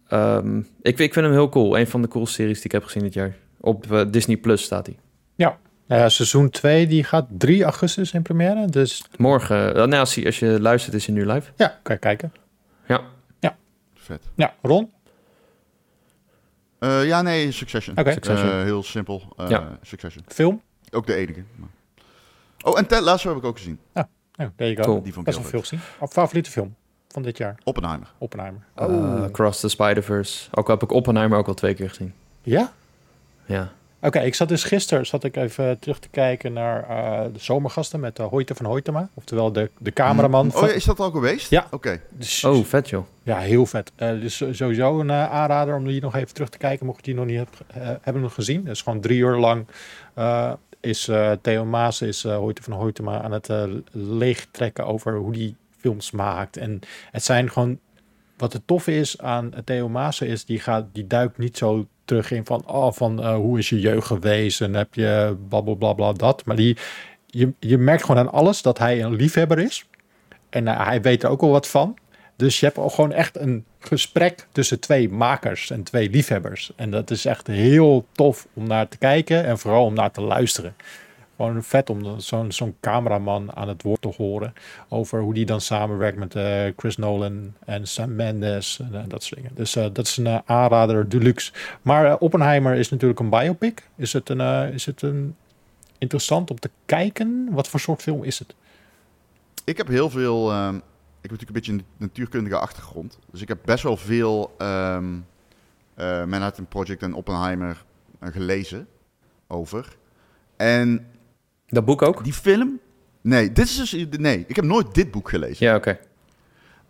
Ehm, 0.08 0.58
ik, 0.58 0.98
ik 0.98 1.12
vind 1.12 1.14
hem 1.26 1.30
heel 1.32 1.48
cool. 1.48 1.78
Een 1.78 1.86
van 1.86 2.02
de 2.02 2.08
coolste 2.08 2.34
series 2.34 2.56
die 2.56 2.64
ik 2.64 2.72
heb 2.72 2.84
gezien 2.84 3.02
dit 3.02 3.14
jaar. 3.14 3.34
Op 3.60 3.92
eh, 3.92 4.00
Disney 4.10 4.36
Plus 4.36 4.62
staat 4.62 4.86
hij. 4.86 4.96
Ja, 5.86 6.08
seizoen 6.08 6.50
2 6.50 6.86
die 6.86 7.04
gaat 7.04 7.26
3 7.38 7.62
augustus 7.64 8.12
in 8.12 8.22
première. 8.22 8.66
Dus 8.66 9.04
Morgen... 9.16 9.68
eh, 9.68 9.74
nou, 9.74 9.94
als 9.94 10.14
je, 10.14 10.26
als 10.26 10.38
je 10.38 10.60
luistert, 10.60 10.94
is 10.94 11.06
hij 11.06 11.14
nu 11.14 11.26
live. 11.26 11.50
ja, 11.56 11.78
kan 11.82 11.94
je 11.94 12.00
kijken. 12.00 12.32
Vet. 13.94 14.22
Ja, 14.34 14.54
Ron? 14.62 14.90
Eh, 16.82 17.06
ja, 17.06 17.22
nee, 17.22 17.52
Succession. 17.52 17.98
Oké. 17.98 18.12
Succession. 18.12 18.50
Eh, 18.50 18.62
heel 18.62 18.82
simpel. 18.82 19.22
eh, 19.36 19.48
Ja. 19.48 19.78
Succession. 19.82 20.24
Film? 20.28 20.62
Ook 20.90 21.06
de 21.06 21.14
enige. 21.14 21.42
Oh, 22.64 22.78
en 22.78 22.86
Ted 22.86 23.00
Lasso 23.00 23.28
heb 23.28 23.38
ik 23.38 23.44
ook 23.44 23.56
gezien. 23.56 23.78
Oh, 23.94 24.02
there 24.36 24.52
you 24.56 24.76
go. 24.76 24.82
Cool. 24.82 25.02
Die 25.02 25.12
ik 25.18 25.24
Best 25.24 25.38
wel 25.38 25.46
veel 25.46 25.60
gezien. 25.60 25.80
Of 25.98 26.12
favoriete 26.12 26.50
film 26.50 26.74
van 27.08 27.22
dit 27.22 27.36
jaar? 27.36 27.58
Oppenheimer. 27.64 28.08
Oppenheimer. 28.18 28.60
Eh, 28.74 29.24
Cross 29.30 29.60
the 29.60 29.68
Spider-Verse. 29.68 30.48
Ook 30.54 30.68
heb 30.68 30.82
ik 30.82 30.92
Oppenheimer 30.92 31.38
ook 31.38 31.48
al 31.48 31.54
twee 31.54 31.74
keer 31.74 31.88
gezien. 31.88 32.14
Ja? 32.42 32.72
Ja. 33.46 33.72
Oké, 34.04 34.18
ik 34.20 34.34
zat 34.34 34.48
dus 34.48 34.64
gisteren 34.64 35.06
zat 35.06 35.24
ik 35.24 35.36
even 35.36 35.78
terug 35.78 35.98
te 35.98 36.08
kijken 36.08 36.52
naar 36.52 36.88
eh, 36.88 37.24
de 37.32 37.38
zomergasten 37.38 38.00
met 38.00 38.18
uh, 38.18 38.26
Hoyte 38.26 38.54
van 38.54 38.66
Hoytema. 38.66 39.08
Oftewel 39.14 39.52
de, 39.52 39.70
de 39.78 39.92
cameraman. 39.92 40.54
Oh 40.54 40.60
ja, 40.62 40.68
is 40.72 40.84
dat 40.84 41.00
al 41.00 41.10
geweest? 41.10 41.50
Ja. 41.50 41.66
Oké. 41.70 42.00
Dus- 42.10 42.44
Oh, 42.44 42.64
vet 42.64 42.88
joh. 42.88 43.04
Ja, 43.22 43.38
heel 43.38 43.66
vet. 43.66 43.92
Eh, 43.96 44.10
dus 44.20 44.36
sowieso 44.50 45.00
een 45.00 45.10
eh, 45.10 45.30
aanrader 45.30 45.76
om 45.76 45.86
die 45.86 46.00
nog 46.00 46.14
even 46.14 46.34
terug 46.34 46.48
te 46.48 46.58
kijken, 46.58 46.86
mocht 46.86 46.96
je 46.98 47.02
die 47.02 47.14
nog 47.14 47.26
niet 47.26 47.36
heb, 47.38 47.48
eh, 47.66 47.90
hebben 48.00 48.22
nog 48.22 48.34
gezien. 48.34 48.64
Dus 48.64 48.82
gewoon 48.82 49.00
drie 49.00 49.18
uur 49.18 49.36
lang 49.36 49.66
eh, 50.14 50.52
is 50.80 51.08
eh, 51.08 51.32
Theo 51.42 51.64
Maas, 51.64 52.02
is 52.02 52.24
eh 52.24 52.36
Hoyte 52.36 52.62
van 52.62 52.72
Hoytema 52.72 53.22
aan 53.22 53.32
het 53.32 53.48
eh, 53.48 53.64
leegtrekken 53.92 54.86
over 54.86 55.16
hoe 55.16 55.32
die 55.32 55.56
films 55.80 56.10
maakt. 56.10 56.56
En 56.56 56.80
het 57.10 57.24
zijn 57.24 57.50
gewoon... 57.50 57.78
Wat 58.36 58.52
het 58.52 58.62
toffe 58.66 58.96
is 58.96 59.20
aan 59.20 59.52
Theo 59.64 59.88
Maassen 59.88 60.26
is, 60.26 60.44
die, 60.44 60.60
gaat, 60.60 60.84
die 60.92 61.06
duikt 61.06 61.38
niet 61.38 61.56
zo 61.58 61.86
terug 62.04 62.30
in 62.30 62.46
van, 62.46 62.66
oh, 62.66 62.92
van 62.92 63.22
eh, 63.22 63.34
hoe 63.34 63.58
is 63.58 63.68
je 63.68 63.80
jeugd 63.80 64.06
geweest 64.06 64.60
en 64.60 64.74
heb 64.74 64.94
je 64.94 65.36
blablabla 65.48 65.92
bla, 65.92 66.12
bla, 66.12 66.26
dat. 66.26 66.44
Maar 66.44 66.56
die, 66.56 66.76
je, 67.26 67.52
je 67.58 67.78
merkt 67.78 68.04
gewoon 68.04 68.20
aan 68.20 68.32
alles 68.32 68.62
dat 68.62 68.78
hij 68.78 69.02
een 69.02 69.14
liefhebber 69.14 69.58
is. 69.58 69.86
En 70.50 70.68
eh, 70.68 70.86
hij 70.86 71.02
weet 71.02 71.22
er 71.22 71.28
ook 71.28 71.40
wel 71.40 71.50
wat 71.50 71.68
van. 71.68 71.96
Dus 72.36 72.60
je 72.60 72.66
hebt 72.66 72.78
ook 72.78 72.92
gewoon 72.92 73.12
echt 73.12 73.38
een 73.38 73.64
gesprek 73.78 74.46
tussen 74.52 74.80
twee 74.80 75.08
makers 75.08 75.70
en 75.70 75.82
twee 75.82 76.10
liefhebbers. 76.10 76.72
En 76.76 76.90
dat 76.90 77.10
is 77.10 77.24
echt 77.24 77.46
heel 77.46 78.06
tof 78.12 78.46
om 78.54 78.66
naar 78.66 78.88
te 78.88 78.98
kijken 78.98 79.44
en 79.44 79.58
vooral 79.58 79.84
om 79.84 79.94
naar 79.94 80.10
te 80.10 80.20
luisteren. 80.20 80.74
Gewoon 81.42 81.62
vet 81.62 81.90
om 81.90 82.20
zo'n 82.20 82.52
zo'n 82.52 82.76
cameraman 82.80 83.56
aan 83.56 83.68
het 83.68 83.82
woord 83.82 84.00
te 84.00 84.12
horen 84.16 84.52
over 84.88 85.20
hoe 85.20 85.34
die 85.34 85.46
dan 85.46 85.60
samenwerkt 85.60 86.18
met 86.18 86.34
uh, 86.34 86.72
Chris 86.76 86.96
Nolan 86.96 87.54
en 87.64 87.86
Sam 87.86 88.14
Mendes 88.14 88.80
en 88.80 88.90
uh, 88.92 89.00
dat 89.08 89.22
soort 89.22 89.40
dingen. 89.40 89.54
Dus 89.54 89.76
uh, 89.76 89.86
dat 89.92 90.06
is 90.06 90.16
een 90.16 90.42
aanrader 90.44 91.08
deluxe. 91.08 91.52
Maar 91.82 92.18
Oppenheimer 92.18 92.74
is 92.74 92.90
natuurlijk 92.90 93.20
een 93.20 93.30
biopic. 93.30 93.88
Is 93.96 94.12
het 94.12 94.28
een, 94.28 94.40
is 94.72 94.86
het 94.86 95.02
een 95.02 95.36
interessant 95.98 96.50
om 96.50 96.58
te 96.58 96.70
kijken? 96.86 97.48
Wat 97.50 97.68
voor 97.68 97.80
soort 97.80 98.02
film 98.02 98.22
is 98.22 98.38
het? 98.38 98.54
Ik 99.64 99.76
heb 99.76 99.88
heel 99.88 100.10
veel. 100.10 100.50
Ehm, 100.50 100.76
ik 100.76 101.30
heb 101.30 101.30
natuurlijk 101.30 101.48
een 101.48 101.54
beetje 101.54 101.72
een 101.72 101.84
natuurkundige 101.96 102.58
achtergrond. 102.58 103.18
Dus 103.30 103.40
ik 103.40 103.48
heb 103.48 103.58
best 103.64 103.82
wel 103.82 103.96
veel 103.96 104.54
um, 104.58 105.26
Manhattan 106.28 106.66
Project 106.66 107.02
en 107.02 107.14
Oppenheimer 107.14 107.84
gelezen 108.20 108.88
over. 109.46 109.96
En 110.56 111.06
dat 111.74 111.84
boek 111.84 112.02
ook? 112.02 112.24
Die 112.24 112.32
film? 112.32 112.80
Nee, 113.20 113.52
dit 113.52 113.64
is 113.64 113.76
dus, 113.76 114.06
nee, 114.10 114.44
ik 114.48 114.56
heb 114.56 114.64
nooit 114.64 114.94
dit 114.94 115.10
boek 115.10 115.28
gelezen. 115.28 115.66
Ja, 115.66 115.76
oké. 115.76 115.98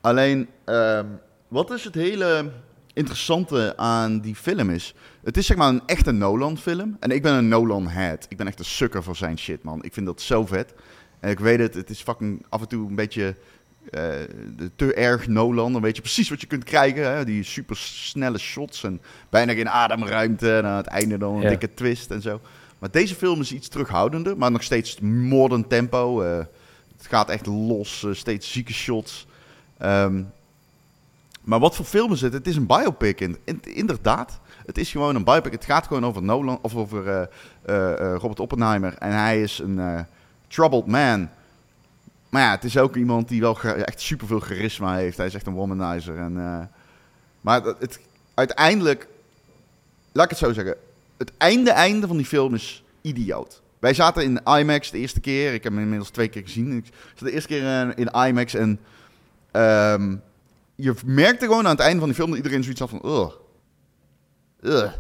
Alleen, 0.01 0.49
um, 0.64 1.20
wat 1.49 1.70
is 1.70 1.85
het 1.85 1.95
hele 1.95 2.51
interessante 2.95 3.76
aan 3.76 4.20
die 4.20 4.35
film 4.35 4.70
is... 4.70 4.95
Het 5.24 5.37
is 5.37 5.47
zeg 5.47 5.57
maar 5.57 5.68
een 5.68 5.83
echte 5.87 6.11
Nolan-film. 6.12 6.97
En 7.01 7.11
ik 7.11 7.22
ben 7.22 7.35
een 7.35 7.49
Nolan-head. 7.49 8.26
Ik 8.28 8.37
ben 8.37 8.47
echt 8.47 8.59
een 8.59 8.64
sukker 8.64 9.03
voor 9.03 9.16
zijn 9.16 9.39
shit, 9.39 9.62
man. 9.62 9.83
Ik 9.83 9.93
vind 9.93 10.07
dat 10.07 10.20
zo 10.20 10.47
vet. 10.47 10.74
En 11.20 11.30
ik 11.30 11.41
weet 11.41 11.59
het, 11.59 11.74
het 11.74 11.91
is 11.91 12.03
fucking 12.03 12.47
af 12.49 12.61
en 12.61 12.68
toe 12.68 12.89
een 12.89 12.95
beetje... 12.95 13.37
Uh, 13.91 14.11
te 14.76 14.95
erg 14.95 15.26
Nolan. 15.26 15.72
Dan 15.72 15.83
weet 15.83 15.97
je 15.97 16.03
precies 16.03 16.28
wat 16.28 16.41
je 16.41 16.47
kunt 16.47 16.64
krijgen. 16.64 17.16
Hè? 17.16 17.24
Die 17.24 17.43
super 17.43 17.76
snelle 17.76 18.39
shots 18.39 18.85
en 18.85 19.01
bijna 19.30 19.53
geen 19.53 19.68
ademruimte. 19.68 20.57
En 20.57 20.64
aan 20.64 20.76
het 20.76 20.87
einde 20.87 21.18
dan 21.18 21.35
een 21.35 21.43
ja. 21.43 21.49
dikke 21.49 21.74
twist 21.74 22.11
en 22.11 22.22
zo. 22.22 22.41
Maar 22.83 22.91
deze 22.91 23.14
film 23.14 23.41
is 23.41 23.53
iets 23.53 23.68
terughoudender, 23.68 24.37
maar 24.37 24.51
nog 24.51 24.62
steeds 24.62 25.01
modern 25.01 25.66
tempo. 25.66 26.22
Uh, 26.22 26.39
het 26.97 27.07
gaat 27.09 27.28
echt 27.28 27.47
los, 27.47 28.03
uh, 28.03 28.14
steeds 28.14 28.53
zieke 28.53 28.72
shots. 28.72 29.26
Um, 29.83 30.33
maar 31.41 31.59
wat 31.59 31.76
voor 31.76 31.85
film 31.85 32.12
is 32.12 32.20
het? 32.20 32.33
Het 32.33 32.47
is 32.47 32.57
een 32.57 32.66
biopic, 32.66 33.20
in, 33.20 33.39
in, 33.45 33.61
inderdaad. 33.62 34.41
Het 34.66 34.78
is 34.78 34.91
gewoon 34.91 35.14
een 35.14 35.24
biopic. 35.24 35.53
Het 35.53 35.64
gaat 35.64 35.87
gewoon 35.87 36.05
over 36.05 36.22
Nolan 36.22 36.59
of 36.62 36.74
over 36.74 37.28
uh, 37.66 37.95
Robert 38.16 38.41
Oppenheimer. 38.41 38.95
En 38.99 39.12
hij 39.12 39.43
is 39.43 39.59
een 39.59 40.07
troubled 40.49 40.87
man. 40.87 41.28
Maar 42.28 42.43
ja, 42.43 42.51
het 42.51 42.64
is 42.64 42.78
ook 42.78 42.97
iemand 42.97 43.28
die 43.28 43.41
wel 43.41 43.61
echt 43.61 44.01
superveel 44.01 44.41
charisma 44.41 44.95
heeft. 44.95 45.16
Hij 45.16 45.26
is 45.26 45.35
echt 45.35 45.47
een 45.47 45.55
womanizer. 45.55 46.16
En, 46.16 46.70
maar 47.41 47.62
het, 47.62 48.01
uiteindelijk, 48.35 49.09
laat 50.12 50.24
ik 50.24 50.30
het 50.30 50.39
zo 50.39 50.53
zeggen 50.53 50.76
het 51.19 51.33
einde 51.39 51.71
einde 51.71 52.07
van 52.07 52.17
die 52.17 52.27
film 52.27 52.55
is 52.55 52.85
idioot. 53.01 53.63
Wij 53.79 53.95
zaten 53.95 54.23
in 54.23 54.41
IMAX 54.59 54.91
de 54.91 54.99
eerste 54.99 55.21
keer. 55.21 55.55
Ik 55.55 55.63
heb 55.63 55.73
hem 55.73 55.83
inmiddels 55.83 56.11
twee 56.11 56.29
keer 56.29 56.43
gezien. 56.43 56.77
Ik 56.77 56.85
zat 57.15 57.29
de 57.29 57.33
eerste 57.33 57.49
keer 57.49 57.99
in 57.99 58.11
IMAX 58.27 58.55
en 58.55 58.81
um, 59.53 60.23
je 60.75 60.95
merkte 61.05 61.47
gewoon 61.47 61.65
aan 61.65 61.71
het 61.71 61.81
einde 61.81 61.99
van 61.99 62.09
die 62.09 62.17
film 62.17 62.29
dat 62.29 62.37
iedereen 62.37 62.63
zoiets 62.63 62.81
had 62.81 62.91
van... 62.91 63.03
Ugh. 63.05 63.33
Ugh. 64.61 64.93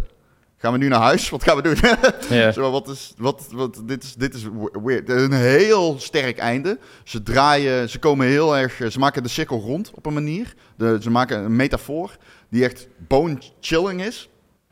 Gaan 0.56 0.72
we 0.72 0.78
nu 0.78 0.88
naar 0.88 1.00
huis? 1.00 1.28
Wat 1.28 1.42
gaan 1.42 1.56
we 1.56 1.62
doen? 1.62 1.76
yeah. 2.38 2.52
Zo, 2.52 2.70
wat 2.70 2.88
is, 2.88 3.14
wat, 3.16 3.48
wat, 3.50 3.82
dit, 3.84 4.02
is, 4.02 4.14
dit 4.14 4.34
is 4.34 4.46
weird. 4.82 5.08
Een 5.08 5.32
heel 5.32 5.98
sterk 5.98 6.38
einde. 6.38 6.78
Ze 7.04 7.22
draaien, 7.22 7.88
ze 7.88 7.98
komen 7.98 8.26
heel 8.26 8.56
erg... 8.56 8.80
Ze 8.88 8.98
maken 8.98 9.22
de 9.22 9.28
cirkel 9.28 9.60
rond 9.60 9.90
op 9.94 10.06
een 10.06 10.12
manier. 10.12 10.54
De, 10.76 10.98
ze 11.00 11.10
maken 11.10 11.38
een 11.38 11.56
metafoor 11.56 12.16
die 12.48 12.64
echt 12.64 12.88
bone-chilling 13.08 14.02
is. 14.02 14.28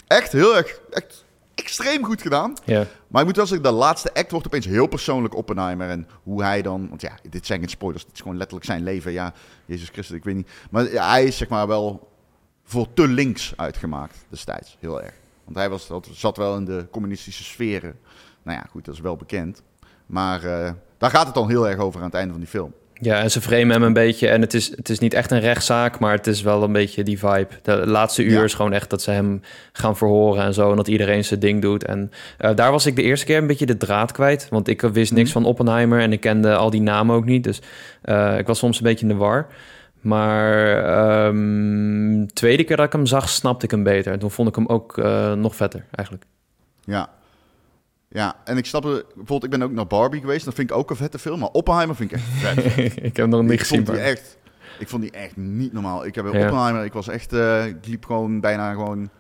Echt 0.06 0.32
heel 0.32 0.56
erg... 0.56 0.80
Echt 0.90 1.24
extreem 1.70 2.04
goed 2.04 2.22
gedaan. 2.22 2.56
Ja. 2.64 2.86
Maar 3.08 3.20
ik 3.20 3.26
moet 3.26 3.36
wel 3.36 3.46
zeggen, 3.46 3.66
de 3.66 3.72
laatste 3.72 4.14
act 4.14 4.30
wordt 4.30 4.46
opeens 4.46 4.66
heel 4.66 4.86
persoonlijk 4.86 5.34
Oppenheimer. 5.34 5.88
En 5.88 6.08
hoe 6.22 6.42
hij 6.42 6.62
dan... 6.62 6.88
Want 6.88 7.00
ja, 7.00 7.12
dit 7.30 7.46
zijn 7.46 7.60
geen 7.60 7.68
spoilers. 7.68 8.04
Dit 8.04 8.14
is 8.14 8.20
gewoon 8.20 8.36
letterlijk 8.36 8.66
zijn 8.66 8.82
leven. 8.82 9.12
Ja, 9.12 9.32
Jezus 9.66 9.88
Christus, 9.88 10.16
ik 10.16 10.24
weet 10.24 10.34
niet. 10.34 10.50
Maar 10.70 10.92
ja, 10.92 11.10
hij 11.10 11.24
is 11.24 11.36
zeg 11.36 11.48
maar 11.48 11.66
wel 11.66 12.08
voor 12.64 12.92
te 12.94 13.08
links 13.08 13.52
uitgemaakt 13.56 14.24
destijds. 14.28 14.76
Heel 14.80 15.02
erg. 15.02 15.14
Want 15.44 15.56
hij 15.56 15.70
was, 15.70 15.86
dat 15.86 16.08
zat 16.12 16.36
wel 16.36 16.56
in 16.56 16.64
de 16.64 16.86
communistische 16.90 17.44
sferen. 17.44 17.98
Nou 18.42 18.58
ja, 18.58 18.66
goed, 18.70 18.84
dat 18.84 18.94
is 18.94 19.00
wel 19.00 19.16
bekend. 19.16 19.62
Maar 20.06 20.44
uh, 20.44 20.70
daar 20.98 21.10
gaat 21.10 21.26
het 21.26 21.34
dan 21.34 21.48
heel 21.48 21.68
erg 21.68 21.78
over 21.78 22.00
aan 22.00 22.06
het 22.06 22.14
einde 22.14 22.30
van 22.30 22.40
die 22.40 22.50
film. 22.50 22.74
Ja, 23.02 23.20
en 23.20 23.30
ze 23.30 23.40
framen 23.40 23.70
hem 23.70 23.82
een 23.82 23.92
beetje. 23.92 24.28
En 24.28 24.40
het 24.40 24.54
is, 24.54 24.76
het 24.76 24.88
is 24.88 24.98
niet 24.98 25.14
echt 25.14 25.30
een 25.30 25.40
rechtszaak, 25.40 25.98
maar 25.98 26.12
het 26.12 26.26
is 26.26 26.42
wel 26.42 26.62
een 26.62 26.72
beetje 26.72 27.02
die 27.02 27.18
vibe. 27.18 27.48
De 27.62 27.86
laatste 27.86 28.22
uur 28.22 28.44
is 28.44 28.54
gewoon 28.54 28.72
echt 28.72 28.90
dat 28.90 29.02
ze 29.02 29.10
hem 29.10 29.42
gaan 29.72 29.96
verhoren 29.96 30.44
en 30.44 30.54
zo. 30.54 30.70
En 30.70 30.76
dat 30.76 30.88
iedereen 30.88 31.24
zijn 31.24 31.40
ding 31.40 31.62
doet. 31.62 31.84
En 31.84 32.10
uh, 32.40 32.50
daar 32.54 32.70
was 32.70 32.86
ik 32.86 32.96
de 32.96 33.02
eerste 33.02 33.26
keer 33.26 33.38
een 33.38 33.46
beetje 33.46 33.66
de 33.66 33.76
draad 33.76 34.12
kwijt. 34.12 34.48
Want 34.50 34.68
ik 34.68 34.80
wist 34.80 35.12
niks 35.12 35.26
mm. 35.26 35.32
van 35.32 35.44
Oppenheimer 35.44 36.00
en 36.00 36.12
ik 36.12 36.20
kende 36.20 36.56
al 36.56 36.70
die 36.70 36.82
namen 36.82 37.16
ook 37.16 37.24
niet. 37.24 37.44
Dus 37.44 37.60
uh, 38.04 38.38
ik 38.38 38.46
was 38.46 38.58
soms 38.58 38.76
een 38.76 38.84
beetje 38.84 39.06
in 39.06 39.12
de 39.12 39.18
war. 39.18 39.46
Maar 40.00 41.26
um, 41.26 42.32
tweede 42.32 42.64
keer 42.64 42.76
dat 42.76 42.86
ik 42.86 42.92
hem 42.92 43.06
zag, 43.06 43.28
snapte 43.28 43.64
ik 43.64 43.70
hem 43.70 43.82
beter. 43.82 44.12
En 44.12 44.18
toen 44.18 44.30
vond 44.30 44.48
ik 44.48 44.54
hem 44.54 44.66
ook 44.66 44.96
uh, 44.96 45.32
nog 45.32 45.56
vetter, 45.56 45.84
eigenlijk. 45.90 46.26
Ja, 46.84 47.10
ja, 48.12 48.36
en 48.44 48.56
ik 48.56 48.66
snap. 48.66 48.82
Bijvoorbeeld, 48.82 49.44
ik 49.44 49.50
ben 49.50 49.62
ook 49.62 49.72
naar 49.72 49.86
Barbie 49.86 50.20
geweest. 50.20 50.44
Dat 50.44 50.54
vind 50.54 50.70
ik 50.70 50.76
ook 50.76 50.90
een 50.90 50.96
vette 50.96 51.18
film. 51.18 51.38
Maar 51.38 51.48
Oppenheimer 51.48 51.96
vind 51.96 52.12
ik 52.12 52.16
echt 52.16 52.26
vet. 52.28 52.76
ik 53.10 53.16
heb 53.16 53.26
nog 53.26 53.42
niet 53.42 53.50
ik 53.50 53.60
gezien. 53.60 53.86
Vond 53.86 53.96
die 53.98 54.06
echt, 54.06 54.38
ik 54.78 54.88
vond 54.88 55.02
die 55.02 55.10
echt 55.10 55.36
niet 55.36 55.72
normaal. 55.72 56.06
Ik 56.06 56.14
heb 56.14 56.24
ja. 56.24 56.30
Oppenheimer, 56.30 56.84
ik 56.84 56.92
was 56.92 57.08
echt... 57.08 57.32
Uh, 57.32 57.66
ik 57.66 57.86
liep 57.86 58.04
gewoon 58.04 58.40
bijna 58.40 58.72
gewoon... 58.72 59.10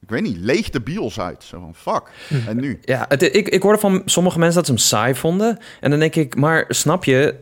Ik 0.00 0.10
weet 0.10 0.22
niet, 0.22 0.36
leeg 0.36 0.70
de 0.70 0.80
bios 0.80 1.20
uit. 1.20 1.44
Zo 1.44 1.60
van, 1.60 1.74
fuck. 1.74 2.02
En 2.48 2.56
nu? 2.56 2.78
Ja, 2.82 3.04
het, 3.08 3.22
ik, 3.22 3.48
ik 3.48 3.62
hoorde 3.62 3.78
van 3.78 4.02
sommige 4.04 4.38
mensen 4.38 4.56
dat 4.56 4.66
ze 4.66 4.72
hem 4.72 4.80
saai 4.80 5.14
vonden. 5.14 5.58
En 5.80 5.90
dan 5.90 5.98
denk 5.98 6.14
ik, 6.14 6.36
maar 6.36 6.64
snap 6.68 7.04
je 7.04 7.38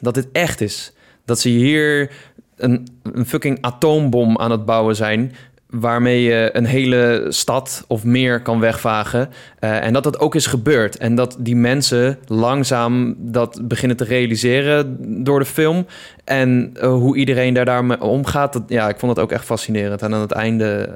dat 0.00 0.14
dit 0.14 0.28
echt 0.32 0.60
is? 0.60 0.92
Dat 1.24 1.40
ze 1.40 1.48
hier 1.48 2.10
een, 2.56 2.88
een 3.02 3.26
fucking 3.26 3.58
atoombom 3.60 4.38
aan 4.38 4.50
het 4.50 4.64
bouwen 4.64 4.96
zijn 4.96 5.34
waarmee 5.80 6.22
je 6.22 6.50
een 6.52 6.64
hele 6.64 7.26
stad 7.28 7.84
of 7.86 8.04
meer 8.04 8.42
kan 8.42 8.60
wegvagen. 8.60 9.30
Uh, 9.60 9.84
en 9.84 9.92
dat 9.92 10.02
dat 10.02 10.18
ook 10.18 10.34
is 10.34 10.46
gebeurd. 10.46 10.96
En 10.96 11.14
dat 11.14 11.36
die 11.38 11.56
mensen 11.56 12.18
langzaam 12.26 13.14
dat 13.18 13.60
beginnen 13.62 13.96
te 13.96 14.04
realiseren 14.04 14.96
door 15.24 15.38
de 15.38 15.44
film. 15.44 15.86
En 16.24 16.74
uh, 16.76 16.82
hoe 16.82 17.16
iedereen 17.16 17.54
daar 17.54 17.64
daarmee 17.64 18.00
omgaat. 18.00 18.52
Dat, 18.52 18.62
ja, 18.66 18.88
ik 18.88 18.98
vond 18.98 19.14
dat 19.14 19.24
ook 19.24 19.32
echt 19.32 19.44
fascinerend. 19.44 20.02
En 20.02 20.14
aan 20.14 20.20
het 20.20 20.32
einde... 20.32 20.92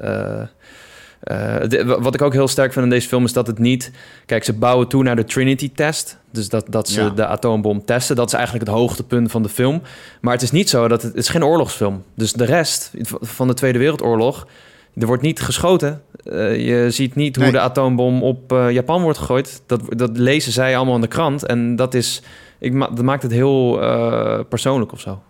Uh, 1.23 1.57
de, 1.67 1.97
wat 1.99 2.13
ik 2.13 2.21
ook 2.21 2.33
heel 2.33 2.47
sterk 2.47 2.73
vind 2.73 2.85
in 2.85 2.91
deze 2.91 3.07
film 3.07 3.25
is 3.25 3.33
dat 3.33 3.47
het 3.47 3.59
niet... 3.59 3.91
Kijk, 4.25 4.43
ze 4.43 4.53
bouwen 4.53 4.87
toe 4.87 5.03
naar 5.03 5.15
de 5.15 5.23
Trinity-test. 5.23 6.17
Dus 6.31 6.49
dat, 6.49 6.65
dat 6.69 6.89
ze 6.89 7.01
ja. 7.01 7.09
de 7.09 7.25
atoombom 7.25 7.85
testen. 7.85 8.15
Dat 8.15 8.27
is 8.27 8.33
eigenlijk 8.33 8.65
het 8.65 8.75
hoogtepunt 8.75 9.31
van 9.31 9.43
de 9.43 9.49
film. 9.49 9.81
Maar 10.21 10.33
het 10.33 10.41
is 10.41 10.51
niet 10.51 10.69
zo 10.69 10.87
dat 10.87 11.01
het, 11.01 11.11
het 11.11 11.21
is 11.21 11.29
geen 11.29 11.45
oorlogsfilm. 11.45 12.03
Dus 12.15 12.33
de 12.33 12.45
rest 12.45 12.91
van 13.21 13.47
de 13.47 13.53
Tweede 13.53 13.79
Wereldoorlog... 13.79 14.47
Er 14.95 15.07
wordt 15.07 15.21
niet 15.21 15.41
geschoten. 15.41 16.03
Uh, 16.23 16.65
je 16.65 16.91
ziet 16.91 17.15
niet 17.15 17.35
hoe 17.35 17.51
de 17.51 17.59
atoombom 17.59 18.23
op 18.23 18.51
uh, 18.51 18.71
Japan 18.71 19.01
wordt 19.01 19.17
gegooid. 19.17 19.61
Dat, 19.65 19.81
dat 19.87 20.17
lezen 20.17 20.51
zij 20.51 20.77
allemaal 20.77 20.95
in 20.95 21.01
de 21.01 21.07
krant. 21.07 21.45
En 21.45 21.75
dat, 21.75 21.93
is, 21.93 22.21
ik, 22.59 22.79
dat 22.79 23.01
maakt 23.01 23.23
het 23.23 23.31
heel 23.31 23.83
uh, 23.83 24.39
persoonlijk 24.49 24.91
of 24.91 24.99
zo. 24.99 25.21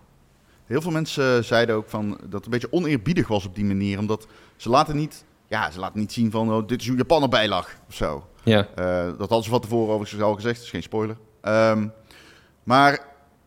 Heel 0.66 0.82
veel 0.82 0.91
mensen 0.91 1.45
zeiden 1.45 1.76
ook 1.76 1.89
van 1.89 2.10
dat 2.10 2.32
het 2.32 2.45
een 2.45 2.51
beetje 2.51 2.72
oneerbiedig 2.72 3.28
was 3.28 3.45
op 3.45 3.55
die 3.55 3.66
manier. 3.66 3.99
Omdat 3.99 4.28
ze 4.55 4.70
laten 4.70 4.95
niet, 4.95 5.24
ja, 5.47 5.72
ze 5.72 5.80
laten 5.80 5.99
niet 5.99 6.14
zien 6.14 6.32
van 6.32 6.53
oh, 6.53 6.68
dit 6.68 6.82
is 6.82 6.88
hoe 6.88 6.97
Japan 6.97 7.22
erbij 7.22 7.47
lag 7.47 7.76
of 7.88 7.95
zo. 7.95 8.28
Ja. 8.43 8.68
dat 9.18 9.20
hadden 9.20 9.43
ze 9.43 9.49
van 9.49 9.62
tevoren 9.62 9.93
overigens 9.93 10.22
al 10.22 10.36
gezegd. 10.36 10.55
Dat 10.55 10.64
is 10.64 10.70
geen 10.70 10.84
spoiler. 10.84 11.18
Um, 11.41 11.93
maar 12.64 12.99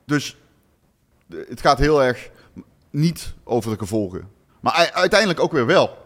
dus 0.07 0.37
het 1.49 1.61
gaat 1.61 1.79
heel 1.79 2.03
erg 2.03 2.31
niet 2.91 3.35
over 3.45 3.71
de 3.71 3.79
gevolgen. 3.79 4.29
Maar 4.61 4.91
uiteindelijk 4.93 5.41
ook 5.41 5.53
weer 5.53 5.67
wel. 5.67 6.02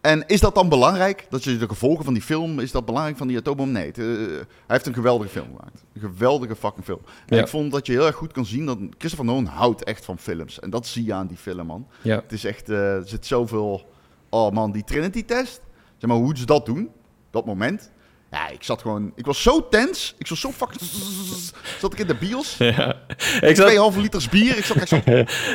En 0.00 0.26
is 0.26 0.40
dat 0.40 0.54
dan 0.54 0.68
belangrijk? 0.68 1.26
Dat 1.30 1.44
je 1.44 1.56
de 1.56 1.68
gevolgen 1.68 2.04
van 2.04 2.14
die 2.14 2.22
film, 2.22 2.58
is 2.58 2.72
dat 2.72 2.84
belangrijk 2.84 3.16
van 3.16 3.26
die 3.26 3.36
atoombom? 3.36 3.70
Nee, 3.70 3.86
het, 3.86 3.98
uh, 3.98 4.06
hij 4.06 4.44
heeft 4.66 4.86
een 4.86 4.94
geweldige 4.94 5.30
film 5.30 5.46
gemaakt. 5.46 5.84
Een 5.92 6.00
geweldige 6.00 6.56
fucking 6.56 6.84
film. 6.84 7.00
En 7.26 7.36
ja. 7.36 7.42
ik 7.42 7.48
vond 7.48 7.72
dat 7.72 7.86
je 7.86 7.92
heel 7.92 8.06
erg 8.06 8.16
goed 8.16 8.32
kan 8.32 8.46
zien 8.46 8.66
dat 8.66 8.78
Christopher 8.98 9.24
Nolan 9.24 9.44
houdt 9.44 9.84
echt 9.84 10.04
van 10.04 10.18
films. 10.18 10.60
En 10.60 10.70
dat 10.70 10.86
zie 10.86 11.04
je 11.04 11.12
aan 11.12 11.26
die 11.26 11.36
film, 11.36 11.66
man. 11.66 11.86
Ja. 12.02 12.16
Het 12.16 12.32
is 12.32 12.44
echt, 12.44 12.70
uh, 12.70 12.94
er 12.94 13.08
zit 13.08 13.26
zoveel... 13.26 13.88
Oh 14.28 14.52
man, 14.52 14.72
die 14.72 14.84
Trinity-test. 14.84 15.60
Zeg 15.98 16.10
maar, 16.10 16.18
hoe 16.18 16.36
ze 16.36 16.46
dat 16.46 16.66
doen, 16.66 16.90
dat 17.30 17.46
moment, 17.46 17.90
Ja, 18.30 18.48
ik 18.48 18.62
zat 18.62 18.80
gewoon... 18.80 19.12
Ik 19.16 19.26
was 19.26 19.42
zo 19.42 19.68
tens. 19.68 20.14
Ik 20.18 20.28
was 20.28 20.40
zo 20.40 20.50
fucking... 20.50 20.80
Zat 21.78 21.92
ik 21.92 21.98
in 21.98 22.06
de 22.06 22.14
bios. 22.14 22.56
Ja. 22.58 22.96
Ik 23.40 23.56
zat, 23.56 23.92
2,5 23.94 24.00
liters 24.00 24.28
bier. 24.28 24.56
Ik 24.56 24.64
zat 24.64 24.76
echt 24.76 24.88
zo... 24.88 25.00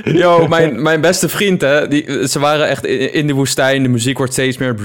Yo, 0.22 0.48
mijn, 0.48 0.82
mijn 0.82 1.02
beste 1.02 1.30
vriend, 1.30 1.62
hè, 1.62 1.88
die, 1.88 2.28
ze 2.28 2.40
waren 2.40 2.68
echt 2.68 2.86
in, 2.86 3.14
in 3.14 3.28
de 3.28 3.34
woestijn. 3.34 3.84
De 3.84 3.90
muziek 3.90 4.18
wordt 4.18 4.34
steeds 4.34 4.58
meer 4.58 4.76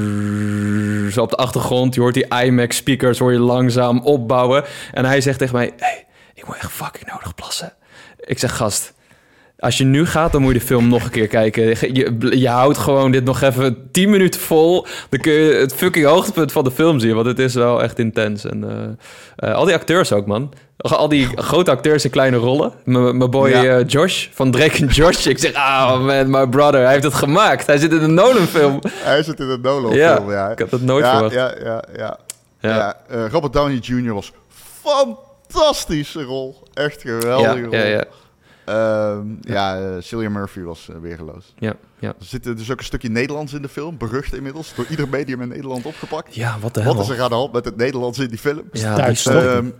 zo 1.10 1.22
op 1.22 1.30
de 1.30 1.36
achtergrond. 1.36 1.94
Je 1.94 2.00
hoort 2.00 2.14
die 2.14 2.34
IMAX 2.42 2.76
speakers 2.76 3.18
hoor 3.18 3.32
je 3.32 3.38
langzaam 3.38 4.00
opbouwen. 4.00 4.64
En 4.92 5.04
hij 5.04 5.20
zegt 5.20 5.38
tegen 5.38 5.54
mij, 5.54 5.72
hey, 5.76 6.06
ik 6.34 6.46
moet 6.46 6.56
echt 6.56 6.72
fucking 6.72 7.12
nodig 7.12 7.34
plassen. 7.34 7.72
Ik 8.18 8.38
zeg, 8.38 8.56
gast, 8.56 8.92
als 9.60 9.78
je 9.78 9.84
nu 9.84 10.06
gaat, 10.06 10.32
dan 10.32 10.42
moet 10.42 10.52
je 10.52 10.58
de 10.58 10.64
film 10.64 10.88
nog 10.88 11.04
een 11.04 11.10
keer 11.10 11.26
kijken. 11.26 11.62
Je, 11.94 12.38
je 12.38 12.48
houdt 12.48 12.78
gewoon 12.78 13.10
dit 13.10 13.24
nog 13.24 13.40
even 13.40 13.88
10 13.90 14.10
minuten 14.10 14.40
vol. 14.40 14.86
Dan 15.08 15.20
kun 15.20 15.32
je 15.32 15.54
het 15.54 15.74
fucking 15.74 16.06
hoogtepunt 16.06 16.52
van 16.52 16.64
de 16.64 16.70
film 16.70 16.98
zien. 17.00 17.14
Want 17.14 17.26
het 17.26 17.38
is 17.38 17.54
wel 17.54 17.82
echt 17.82 17.98
intens. 17.98 18.44
En 18.44 18.64
eh, 19.38 19.48
eh, 19.50 19.54
al 19.56 19.64
die 19.64 19.74
acteurs 19.74 20.12
ook, 20.12 20.26
man. 20.26 20.52
Al 20.76 21.08
die 21.08 21.28
grote 21.34 21.70
acteurs 21.70 22.04
in 22.04 22.10
kleine 22.10 22.36
rollen. 22.36 22.72
Mijn 22.84 23.30
boy 23.30 23.48
Ja. 23.50 23.64
eh, 23.64 23.86
Josh 23.86 24.26
van 24.32 24.50
Drake 24.50 24.76
en 24.78 24.86
Josh. 24.86 25.26
Ik 25.26 25.38
zeg, 25.38 25.52
ah 25.54 26.04
man, 26.04 26.30
my 26.30 26.46
brother. 26.46 26.80
Hij 26.82 26.92
heeft 26.92 27.04
het 27.04 27.14
gemaakt. 27.14 27.66
Hij 27.66 27.78
zit 27.78 27.92
in 27.92 28.02
een 28.02 28.14
Nolan-film. 28.14 28.78
Hij 28.94 29.22
zit 29.22 29.40
in 29.40 29.48
een 29.48 29.60
Nolan 29.60 29.92
Ja, 29.94 30.48
ik 30.50 30.58
had 30.58 30.70
dat 30.70 30.80
nooit 30.80 31.04
ja, 31.04 31.12
verwacht. 31.12 31.34
Ja, 31.34 31.54
ja, 31.64 31.84
ja. 31.96 32.18
Ja. 32.60 32.96
Robert 33.30 33.52
Downey 33.52 33.76
Jr. 33.76 34.14
was 34.14 34.32
fantastische 34.82 36.22
rol. 36.22 36.62
Echt 36.74 37.02
Ja, 37.02 37.18
geweldige 37.20 37.64
rol. 37.64 37.74
ja, 37.74 37.84
ja. 37.84 38.04
Ehm, 38.70 39.26
ja, 39.40 39.80
eh, 39.80 40.02
Cillian 40.02 40.32
Murphy 40.32 40.60
was 40.60 40.88
eh, 40.88 40.96
weergeloos. 40.96 41.54
Ja, 41.58 41.74
ja. 41.98 42.08
Er 42.08 42.24
zit 42.24 42.44
dus 42.44 42.70
ook 42.70 42.78
een 42.78 42.84
stukje 42.84 43.08
Nederlands 43.08 43.52
in 43.52 43.62
de 43.62 43.68
film. 43.68 43.98
Berucht 43.98 44.34
inmiddels. 44.34 44.74
Door 44.74 44.86
ieder 44.90 45.08
medium 45.08 45.42
in 45.42 45.48
Nederland 45.48 45.86
opgepakt. 45.86 46.34
Ja, 46.34 46.58
wat 46.58 46.74
de 46.74 46.80
hel. 46.80 46.94
Wat 46.94 47.04
is 47.04 47.16
er 47.16 47.22
aan 47.22 47.28
de 47.28 47.34
hand 47.34 47.52
met 47.52 47.64
het 47.64 47.76
Nederlands 47.76 48.18
in 48.18 48.28
die 48.28 48.38
film? 48.38 48.62
Ja. 48.72 49.08
Ehm, 49.24 49.70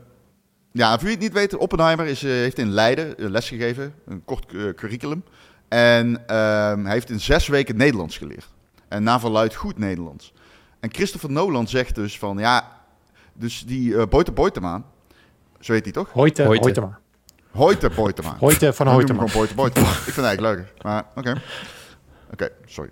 ja, 0.73 0.91
voor 0.93 1.03
wie 1.03 1.11
het 1.11 1.21
niet 1.21 1.33
weet, 1.33 1.57
Oppenheimer 1.57 2.07
is, 2.07 2.23
eh, 2.23 2.31
heeft 2.31 2.59
in 2.59 2.71
Leiden 2.71 3.19
eh, 3.19 3.29
lesgegeven. 3.29 3.95
Een 4.07 4.25
kort 4.25 4.47
curriculum. 4.77 5.25
En 5.69 6.27
ehm, 6.27 6.85
hij 6.85 6.93
heeft 6.93 7.11
in 7.11 7.21
zes 7.21 7.49
weken 7.49 7.77
Nederlands 7.77 8.19
geleerd. 8.19 8.49
En 8.89 9.03
na 9.03 9.21
verluid 9.21 9.55
goed 9.55 9.79
Nederlands. 9.79 10.33
En 10.81 10.93
Christopher 10.93 11.31
Nolan 11.31 11.69
zegt 11.69 11.95
dus 11.95 12.19
van, 12.19 12.39
ja... 12.39 12.79
Dus 13.33 13.65
die 13.67 13.97
eh 13.97 14.07
Boyte 14.07 14.33
Boytema, 14.33 14.83
zo 15.61 15.73
heet 15.73 15.85
hij 15.85 15.93
toch? 15.93 16.11
Hoyte, 16.13 16.43
Hoyte. 16.45 16.63
Hoytema. 16.63 17.00
Hoyte 17.51 17.91
Boytema. 17.95 18.37
Hoyte 18.93 19.15
van 19.15 19.29
Boyte 19.33 19.55
Boytema. 19.55 19.87
Ik 19.89 19.95
vind 19.95 20.17
het 20.17 20.25
eigenlijk 20.25 20.57
leuker. 20.57 20.73
Maar 20.83 21.05
oké. 21.15 21.43
Oké, 22.33 22.49
sorry. 22.65 22.91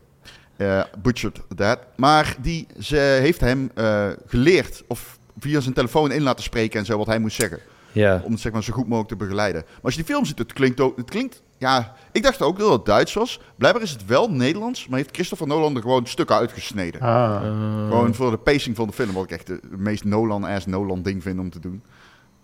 Eh 0.56 0.82
butchered 1.02 1.40
that. 1.56 1.78
Maar 1.96 2.36
die 2.40 2.66
ze 2.78 2.96
heeft 2.96 3.40
hem 3.40 3.70
eh, 3.74 4.08
geleerd 4.26 4.82
of 4.88 5.18
via 5.38 5.60
zijn 5.60 5.74
telefoon 5.74 6.12
in 6.12 6.22
laten 6.22 6.44
spreken 6.44 6.80
en 6.80 6.86
zo 6.86 6.98
wat 6.98 7.06
hij 7.06 7.18
moest 7.18 7.36
zeggen. 7.36 7.58
Ja. 7.92 8.20
Om 8.24 8.32
het 8.32 8.40
zeg 8.40 8.52
maar, 8.52 8.62
zo 8.62 8.72
goed 8.72 8.84
mogelijk 8.88 9.08
te 9.08 9.16
begeleiden. 9.16 9.62
Maar 9.66 9.80
als 9.82 9.94
je 9.94 10.02
die 10.02 10.12
film 10.14 10.24
ziet, 10.24 10.38
het 10.38 10.52
klinkt 10.52 10.80
ook... 10.80 10.96
Het 10.96 11.10
klinkt, 11.10 11.42
ja, 11.58 11.94
ik 12.12 12.22
dacht 12.22 12.42
ook 12.42 12.58
dat 12.58 12.72
het 12.72 12.84
Duits 12.84 13.12
was. 13.12 13.40
Blijkbaar 13.56 13.82
is 13.82 13.90
het 13.90 14.06
wel 14.06 14.30
Nederlands, 14.30 14.88
maar 14.88 14.98
heeft 14.98 15.14
Christopher 15.14 15.46
Nolan 15.46 15.76
er 15.76 15.82
gewoon 15.82 16.06
stukken 16.06 16.36
uitgesneden. 16.36 17.00
Ah, 17.00 17.40
Gewoon 17.88 18.14
voor 18.14 18.30
de 18.30 18.36
pacing 18.36 18.76
van 18.76 18.86
de 18.86 18.92
film, 18.92 19.12
wat 19.12 19.24
ik 19.24 19.30
echt 19.30 19.46
de, 19.46 19.60
de 19.70 19.76
meest 19.76 20.04
Nolan-ass 20.04 20.66
Nolan-ding 20.66 21.22
vind 21.22 21.38
om 21.38 21.50
te 21.50 21.60
doen. 21.60 21.82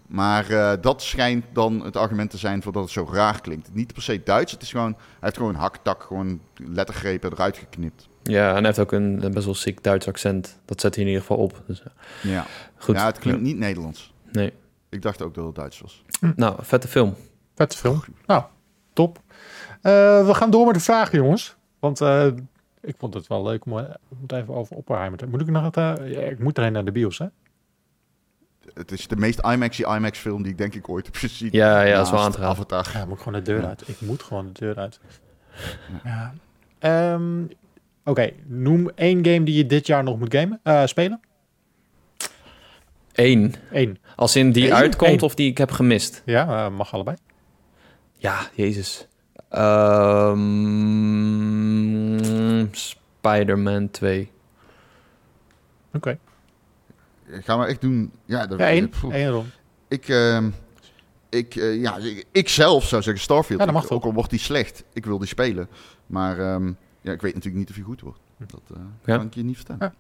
Maar 0.07 0.51
eh, 0.51 0.73
dat 0.81 1.03
schijnt 1.03 1.45
dan 1.53 1.85
het 1.85 1.97
argument 1.97 2.31
te 2.31 2.39
zijn 2.39 2.63
voor 2.63 2.73
dat 2.73 2.83
het 2.83 2.91
zo 2.93 3.09
raar 3.13 3.41
klinkt. 3.41 3.75
Niet 3.75 3.93
per 3.93 4.03
se 4.03 4.23
Duits, 4.25 4.53
het 4.53 4.63
is 4.63 4.71
gewoon... 4.71 4.93
Hij 4.97 5.19
heeft 5.21 5.37
gewoon 5.37 5.55
een 5.55 5.61
haktak, 5.61 6.03
gewoon 6.03 6.41
lettergrepen 6.57 7.33
eruit 7.33 7.57
geknipt. 7.57 8.09
ja, 8.23 8.49
en 8.49 8.55
hij 8.55 8.65
heeft 8.65 8.79
ook 8.79 8.93
een, 8.93 9.25
een 9.25 9.33
best 9.33 9.45
wel 9.45 9.55
ziek 9.55 9.83
Duits 9.83 10.09
accent. 10.09 10.59
Dat 10.65 10.81
zet 10.81 10.95
hij 10.95 11.05
in 11.05 11.11
ieder 11.11 11.27
geval 11.27 11.43
op. 11.43 11.63
Dus, 11.67 11.83
eh, 11.83 12.33
Ja, 12.33 12.47
goed. 12.77 12.97
ja 12.97 13.07
het 13.07 13.19
klinkt 13.19 13.41
niet 13.43 13.59
Nederlands. 13.59 14.13
Nee. 14.33 14.53
Ik 14.89 15.03
dacht 15.03 15.23
ook 15.23 15.35
dat 15.35 15.45
het 15.47 15.55
Duits 15.55 15.81
was. 15.81 16.05
Nou, 16.37 16.55
vette 16.61 16.89
film. 16.89 17.15
vette 17.55 17.77
film. 17.77 18.05
Nou, 18.27 18.43
top. 18.93 19.19
Eh, 19.81 20.27
we 20.27 20.35
gaan 20.35 20.51
door 20.51 20.67
met 20.67 20.75
de 20.75 20.81
vragen, 20.81 21.19
jongens. 21.19 21.57
Want 21.79 22.01
eh, 22.01 22.27
ik 22.81 22.95
vond 22.99 23.15
het 23.15 23.27
wel 23.27 23.43
leuk 23.43 23.65
om, 23.67 23.73
om 23.73 24.19
het 24.23 24.33
even 24.33 24.55
over 24.55 24.77
Oppenheimer 24.77 25.19
te... 25.19 25.27
Moet 25.27 25.41
ik 25.41 25.47
nog... 25.51 25.65
het, 25.65 25.77
eh, 25.77 26.13
ja, 26.13 26.21
ik 26.21 26.39
moet 26.39 26.57
erheen 26.59 26.73
naar 26.73 26.85
de 26.85 26.93
bios, 26.93 27.19
hè? 27.19 27.27
Het 28.75 28.93
is 28.93 29.07
de 29.07 29.17
meest 29.17 29.41
IMAXy 29.41 29.83
IMAX 29.83 30.19
film 30.19 30.43
die 30.43 30.53
ik 30.53 30.59
denk 30.59 30.75
ik 30.75 30.89
ooit 30.89 31.07
heb 31.07 31.17
gezien. 31.17 31.49
Ja, 31.53 31.83
ja, 31.83 31.97
dat 31.97 32.05
is 32.07 32.11
wel 32.13 32.21
aan 32.21 32.33
raden. 32.33 32.47
Avatar. 32.47 32.91
Ja, 32.93 33.05
moet 33.05 33.17
ik 33.17 33.23
gewoon 33.23 33.45
de 33.45 33.51
deur 33.53 33.67
uit. 33.67 33.89
Ik 33.89 34.01
moet 34.01 34.23
gewoon 34.23 34.47
de 34.53 34.61
deur 34.61 34.77
uit. 34.77 35.01
Ja. 36.05 36.35
Ehm, 36.79 37.43
Oké, 38.05 38.31
noem 38.47 38.91
één 38.95 39.25
game 39.27 39.43
die 39.43 39.55
je 39.55 39.67
dit 39.67 39.87
jaar 39.87 40.05
nog 40.05 40.19
moet 40.19 40.35
gamen, 40.35 40.61
eh, 40.63 40.87
spelen. 40.87 41.21
Eén. 43.13 43.55
Eén. 43.73 43.99
Als 44.17 44.37
in 44.37 44.53
die 44.53 44.67
Eén? 44.67 44.75
uitkomt 44.75 45.11
Eén. 45.11 45.23
of 45.23 45.35
die 45.35 45.51
ik 45.51 45.59
heb 45.59 45.71
gemist. 45.71 46.23
Ja, 46.25 46.65
eh, 46.67 46.71
mag 46.77 46.93
allebei. 46.95 47.17
Ja, 48.17 48.39
jezus. 48.55 49.09
Ehm 49.49 50.35
Spider-Man 52.71 53.91
2. 53.91 54.31
Oké. 55.93 56.19
Gaan 57.43 57.59
we 57.61 57.67
echt 57.67 57.81
doen... 57.81 58.13
Ja, 58.25 58.47
dat, 58.47 58.59
Ja, 58.59 58.67
één. 58.69 58.91
Rond. 59.31 59.47
Ik, 59.89 60.09
ehm, 60.09 60.51
ik, 61.29 61.57
eh, 61.57 61.81
ja, 61.81 61.97
ik, 61.97 62.27
ik 62.33 62.49
zelf 62.49 62.85
zou 62.85 63.03
zeggen 63.03 63.23
Starfield. 63.23 63.59
Ja, 63.59 63.65
dat 63.65 63.75
mag 63.75 63.85
Ik- 63.85 63.91
ook 63.93 64.05
al 64.05 64.13
wordt 64.13 64.31
die 64.31 64.39
slecht, 64.39 64.85
ik 64.93 65.05
wil 65.07 65.19
die 65.19 65.29
spelen. 65.29 65.69
Maar 66.07 66.39
ehm, 66.39 66.67
ja, 67.01 67.13
ik 67.13 67.23
weet 67.23 67.35
natuurlijk 67.35 67.55
niet 67.61 67.69
of 67.69 67.75
hij 67.75 67.85
goed 67.85 68.01
wordt. 68.01 68.19
Dat 68.39 68.61
eh, 68.71 68.77
Ja. 69.05 69.17
kan 69.17 69.27
ik 69.27 69.35
je 69.35 69.43
niet 69.45 69.57
vertellen. 69.57 69.81
Ja. 69.83 69.95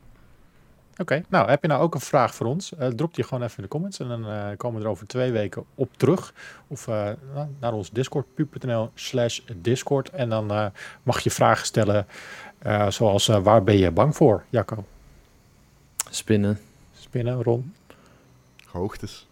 Oké, 0.97 1.22
nou 1.28 1.49
heb 1.51 1.62
je 1.62 1.68
nou 1.68 1.82
ook 1.82 1.95
een 1.95 2.01
vraag 2.01 2.35
voor 2.35 2.47
ons? 2.47 2.74
Eh, 2.74 2.89
drop 2.89 3.14
die 3.14 3.24
gewoon 3.24 3.43
even 3.43 3.57
in 3.57 3.62
de 3.62 3.68
comments 3.68 3.99
en 3.99 4.09
dan 4.09 4.26
eh, 4.28 4.47
komen 4.57 4.78
we 4.78 4.85
er 4.85 4.91
over 4.91 5.07
twee 5.07 5.32
weken 5.32 5.64
op 5.74 5.97
terug. 5.97 6.35
Of 6.66 6.89
eh, 6.89 7.11
nou, 7.35 7.49
naar 7.61 7.72
ons 7.72 7.91
Discord, 7.91 8.26
pu.nl 8.35 8.91
slash 8.95 9.41
Discord. 9.57 10.11
En 10.11 10.28
dan 10.28 10.51
eh, 10.51 10.66
mag 11.03 11.20
je 11.20 11.30
vragen 11.30 11.66
stellen 11.66 12.07
eh, 12.59 12.91
zoals 12.91 13.28
eh, 13.28 13.43
waar 13.43 13.62
ben 13.64 13.76
je 13.78 13.91
bang 13.91 14.16
voor, 14.16 14.45
Jacco? 14.51 14.85
Spinnen. 16.11 16.59
Spinnen, 17.15 17.43
Ron, 17.43 17.75
Hoogtes, 18.67 19.27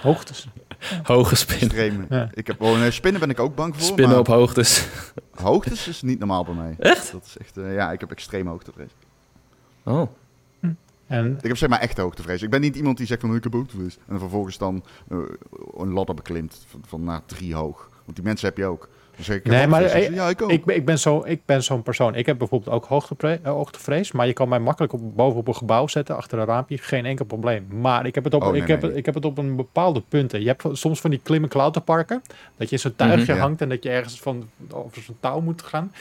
hoogtes. 0.00 0.48
Hoge 1.02 1.34
spinnen. 1.34 2.06
Ja. 2.08 2.30
Ik 2.34 2.46
heb, 2.46 2.60
oh, 2.60 2.78
nee, 2.78 2.90
spinnen 2.90 3.20
ben 3.20 3.30
ik 3.30 3.38
ook 3.38 3.54
bang 3.54 3.74
voor. 3.74 3.84
Spinnen 3.84 4.08
maar 4.08 4.18
op 4.18 4.26
hoogtes. 4.26 4.88
Hoogtes 5.48 5.88
is 5.88 6.02
niet 6.02 6.18
normaal 6.18 6.44
bij 6.44 6.54
mij. 6.54 6.76
Echt? 6.78 7.12
Dat 7.12 7.24
is 7.24 7.36
echt, 7.38 7.56
eh, 7.56 7.74
ja, 7.74 7.92
ik 7.92 8.00
heb 8.00 8.10
extreme 8.10 8.50
hoogtevrees. 8.50 8.90
Oh. 9.82 10.10
En 11.06 11.36
Ik 11.36 11.48
heb 11.48 11.56
zeg 11.56 11.68
maar 11.68 11.80
echte 11.80 12.00
hoogtevrees. 12.00 12.42
Ik 12.42 12.50
ben 12.50 12.60
niet 12.60 12.76
iemand 12.76 12.96
die 12.96 13.06
zegt 13.06 13.20
van 13.20 13.34
ik 13.34 13.42
heb 13.42 13.52
hoogtevrees. 13.52 13.96
En 13.96 14.02
dan 14.06 14.18
vervolgens 14.18 14.58
dan 14.58 14.84
eh, 15.08 15.18
een 15.76 15.92
ladder 15.92 16.14
beklimt 16.14 16.64
van, 16.68 16.80
van 16.86 17.04
naar 17.04 17.24
drie 17.26 17.54
hoog. 17.54 17.90
Want 18.04 18.16
die 18.16 18.24
mensen 18.24 18.48
heb 18.48 18.56
je 18.56 18.64
ook. 18.66 18.88
Ik, 19.18 19.26
ik 19.26 19.32
heb 19.32 19.44
Nee, 19.44 19.66
maar, 19.66 19.82
eh, 19.82 20.14
ja, 20.14 20.28
ik 20.28 20.42
ook. 20.42 20.50
ik, 20.50 20.64
ben- 20.64 20.76
ik 20.76 20.84
ben 20.84 20.98
zo- 20.98 21.22
ik 21.26 21.40
ben 21.44 21.62
zo'n 21.62 21.82
persoon. 21.82 22.14
Ik 22.14 22.26
heb 22.26 22.38
bijvoorbeeld 22.38 22.74
ook 22.76 22.84
eh, 23.20 23.36
hoogtevrees. 23.42 24.12
Maar 24.12 24.26
je 24.26 24.32
kan 24.32 24.48
mij 24.48 24.58
makkelijk 24.58 24.92
op, 24.92 25.16
bovenop 25.16 25.48
een 25.48 25.54
gebouw 25.56 25.86
zetten, 25.86 26.16
achter 26.16 26.38
een 26.38 26.44
raampje. 26.44 26.78
Geen 26.78 27.06
enkel 27.06 27.24
probleem. 27.24 27.66
Maar 27.80 28.06
ik 28.06 28.14
heb 28.14 28.24
het 28.24 28.34
op, 28.34 28.42
Oh, 28.42 28.50
nee, 28.52 28.60
ik 28.60 28.68
heb, 28.68 28.82
nee. 28.82 28.94
ik 28.94 29.06
heb 29.06 29.14
het 29.14 29.24
op 29.24 29.38
een 29.38 29.56
bepaalde 29.56 30.02
punten. 30.08 30.40
Je 30.40 30.46
hebt 30.46 30.64
soms 30.72 31.00
van 31.00 31.10
die 31.10 31.20
klimmen 31.22 31.48
klauterparken. 31.50 32.22
Dat 32.56 32.70
je 32.70 32.76
zo'n 32.76 32.96
tuigje 32.96 33.22
Mhm. 33.22 33.32
Ja. 33.32 33.38
hangt 33.38 33.60
en 33.60 33.68
dat 33.68 33.82
je 33.82 33.90
ergens 33.90 34.20
van 34.20 34.48
over 34.70 35.02
zo'n 35.02 35.16
touw 35.20 35.40
moet 35.40 35.62
gaan. 35.62 35.92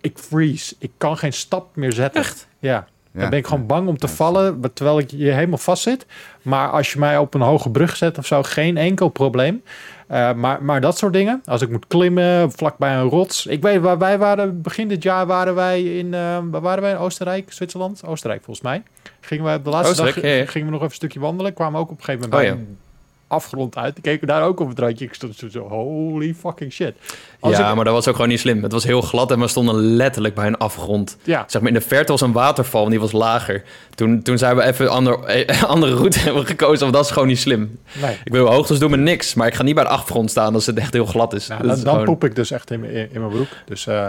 Ik 0.00 0.18
freeze. 0.18 0.74
Ik 0.78 0.90
kan 0.96 1.16
geen 1.16 1.32
stap 1.32 1.76
meer 1.76 1.92
zetten. 1.92 2.20
Echt? 2.20 2.48
Ja. 2.58 2.86
Ja. 3.12 3.20
Dan 3.20 3.30
ben 3.30 3.38
ik 3.38 3.46
gewoon 3.46 3.66
bang 3.66 3.88
om 3.88 3.98
te 3.98 4.06
Ja, 4.06 4.12
vallen, 4.12 4.60
terwijl 4.74 4.98
ik 4.98 5.10
je 5.10 5.30
helemaal 5.30 5.58
vast 5.58 5.82
zit. 5.82 6.06
Maar 6.42 6.70
als 6.70 6.92
je 6.92 6.98
mij 6.98 7.18
op 7.18 7.34
een 7.34 7.40
hoge 7.40 7.70
brug 7.70 7.96
zet 7.96 8.18
of 8.18 8.26
zo, 8.26 8.42
geen 8.42 8.76
enkel 8.76 9.08
probleem. 9.08 9.62
Eh, 10.06 10.32
maar, 10.32 10.62
maar 10.62 10.80
dat 10.80 10.98
soort 10.98 11.12
dingen, 11.12 11.42
als 11.44 11.62
ik 11.62 11.70
moet 11.70 11.86
klimmen 11.86 12.52
vlakbij 12.52 12.94
een 12.94 13.08
rots. 13.08 13.46
Ik 13.46 13.62
weet 13.62 13.80
waar 13.80 13.98
wij 13.98 14.18
waren, 14.18 14.62
begin 14.62 14.88
dit 14.88 15.02
jaar 15.02 15.26
waren 15.26 15.54
wij 15.54 15.82
in, 15.82 16.14
eh, 16.14 16.38
waar 16.50 16.60
waren 16.60 16.82
wij 16.82 16.90
in 16.90 16.96
Oostenrijk, 16.98 17.52
Zwitserland? 17.52 18.02
Oostenrijk 18.06 18.44
volgens 18.44 18.66
mij. 18.66 18.82
Gingen 19.20 19.54
op 19.54 19.64
de 19.64 19.70
laatste 19.70 19.96
dag 19.96 20.06
Oostenrijk, 20.06 20.34
ja, 20.36 20.42
ja. 20.42 20.50
gingen 20.50 20.66
we 20.66 20.72
nog 20.72 20.80
even 20.80 20.90
een 20.92 20.96
stukje 20.96 21.20
wandelen. 21.20 21.54
Kwamen 21.54 21.80
ook 21.80 21.90
op 21.90 21.98
een 21.98 22.04
gegeven 22.04 22.30
moment 22.30 22.48
Oh, 22.48 22.54
bij 22.56 22.64
ja. 22.64 22.68
een 22.70 22.78
afgrond 23.26 23.76
uit. 23.76 23.98
Keken 24.00 24.20
we 24.20 24.26
daar 24.26 24.42
ook 24.42 24.60
op 24.60 24.68
het 24.68 24.78
randje. 24.78 25.04
Ik 25.04 25.14
stond 25.14 25.42
zo, 25.50 25.68
holy 25.68 26.34
fucking 26.34 26.72
shit. 26.72 26.94
Als 27.40 27.56
ja, 27.56 27.68
ik- 27.68 27.74
maar 27.74 27.84
dat 27.84 27.94
was 27.94 28.08
ook 28.08 28.14
gewoon 28.14 28.30
niet 28.30 28.40
slim. 28.40 28.62
Het 28.62 28.72
was 28.72 28.84
heel 28.84 29.00
glad 29.00 29.30
en 29.30 29.40
we 29.40 29.48
stonden 29.48 29.74
letterlijk 29.74 30.34
bij 30.34 30.46
een 30.46 30.56
afgrond. 30.58 31.16
ja, 31.22 31.44
Zeg 31.46 31.62
maar, 31.62 31.70
in 31.72 31.78
de 31.78 31.84
verte 31.84 32.12
was 32.12 32.20
een 32.20 32.32
waterval 32.32 32.84
en 32.84 32.90
die 32.90 33.00
was 33.00 33.12
lager. 33.12 33.62
Toen, 33.94 34.22
toen 34.22 34.38
zijn 34.38 34.56
we 34.56 34.62
even 34.62 34.84
een 34.84 34.90
ander, 34.90 35.24
eh, 35.24 35.62
andere 35.62 35.94
route 35.94 36.18
hebben 36.18 36.46
gekozen, 36.46 36.80
want 36.80 36.92
dat 36.92 37.04
is 37.04 37.10
gewoon 37.10 37.28
niet 37.28 37.38
slim. 37.38 37.78
nee. 38.00 38.16
Ik 38.24 38.32
wil 38.32 38.46
hoogtes 38.46 38.78
doen 38.78 38.90
met 38.90 39.00
niks, 39.00 39.34
maar 39.34 39.46
ik 39.46 39.54
ga 39.54 39.62
niet 39.62 39.74
bij 39.74 39.84
de 39.84 39.90
afgrond 39.90 40.30
staan 40.30 40.54
als 40.54 40.66
het 40.66 40.78
echt 40.78 40.92
heel 40.92 41.06
glad 41.06 41.32
is. 41.34 41.46
Nou, 41.48 41.62
dan, 41.62 41.70
is 41.76 41.82
dan 41.82 41.90
gewoon- 41.92 42.04
poep 42.06 42.24
ik 42.24 42.34
dus 42.36 42.50
echt 42.50 42.70
in, 42.70 42.80
mijn- 42.80 42.92
in, 42.92 43.08
in 43.12 43.20
mijn 43.20 43.32
broek. 43.32 43.48
Dus 43.66 43.86
eh, 43.86 44.06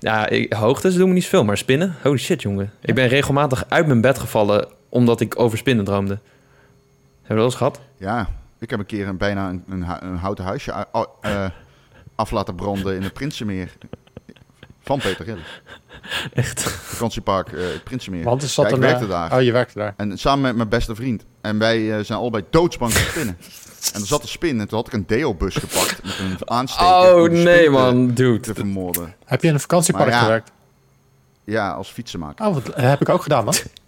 Ja, 0.00 0.28
ik, 0.28 0.52
hoogtes 0.52 0.94
doen 0.94 1.08
me 1.08 1.14
niet 1.14 1.26
veel, 1.26 1.44
maar 1.44 1.56
spinnen? 1.56 1.94
Holy 2.02 2.18
shit, 2.18 2.42
jongen. 2.42 2.72
Ik 2.80 2.94
ben 2.94 3.08
regelmatig 3.08 3.64
uit 3.68 3.86
mijn 3.86 4.00
bed 4.00 4.18
gevallen 4.18 4.68
omdat 4.88 5.20
ik 5.20 5.38
over 5.40 5.58
spinnen 5.58 5.84
droomde. 5.84 6.18
Hebben 7.26 7.44
we 7.44 7.50
dat 7.50 7.60
eens 7.60 7.76
gehad? 7.76 7.80
Ja, 7.98 8.28
ik 8.58 8.70
heb 8.70 8.78
een 8.78 8.86
keer 8.86 9.08
een, 9.08 9.16
bijna 9.16 9.48
een, 9.48 9.64
een, 10.00 10.16
houten 10.16 10.44
huisje 10.44 10.86
eh, 11.20 11.46
af 12.14 12.30
laten 12.30 12.54
branden 12.54 12.94
in 12.96 13.02
het 13.02 13.12
Prinsenmeer. 13.12 13.72
Van 14.80 14.98
Peter 14.98 15.24
Gillis. 15.24 15.62
Echt. 16.32 16.62
Vakantiepark 16.62 17.52
uh, 17.52 17.64
Prinsenmeer. 17.84 18.24
Want 18.24 18.42
er 18.42 18.48
zat 18.48 18.64
Ja, 18.64 18.70
ik 18.70 18.76
een, 18.76 18.82
werkte 18.82 19.04
eh, 19.04 19.10
daar. 19.10 19.32
Oh, 19.32 19.42
je 19.42 19.52
werkte 19.52 19.78
daar. 19.78 19.94
En 19.96 20.18
samen 20.18 20.42
met 20.42 20.56
mijn 20.56 20.68
beste 20.68 20.94
vriend. 20.94 21.24
En 21.40 21.58
wij 21.58 22.04
zijn 22.04 22.18
allebei 22.18 22.44
doodsbang 22.50 22.92
voor 22.92 23.10
spinnen. 23.10 23.36
En 23.92 24.00
er 24.00 24.06
zat 24.06 24.22
een 24.22 24.28
spin 24.28 24.60
en 24.60 24.68
toen 24.68 24.78
had 24.78 24.86
ik 24.86 24.92
een 24.92 25.06
deo-bus 25.06 25.54
gepakt 25.54 26.02
met 26.02 26.40
een 26.40 26.50
aansteker. 26.50 27.14
Oh 27.14 27.30
nee 27.30 27.70
man, 27.70 28.14
dude. 28.14 28.40
Te 28.40 28.54
vermoorden. 28.54 29.14
Heb 29.24 29.42
je 29.42 29.48
in 29.48 29.54
een 29.54 29.60
vakantiepark 29.60 30.10
ja. 30.10 30.20
gewerkt? 30.20 30.52
Ja, 31.44 31.70
als 31.70 31.88
fietsenmaker. 31.88 32.46
Oh, 32.46 32.54
wat, 32.54 32.66
dat 32.66 32.76
heb 32.76 33.00
ik 33.00 33.08
ook 33.08 33.22
gedaan, 33.22 33.44
man. 33.44 33.54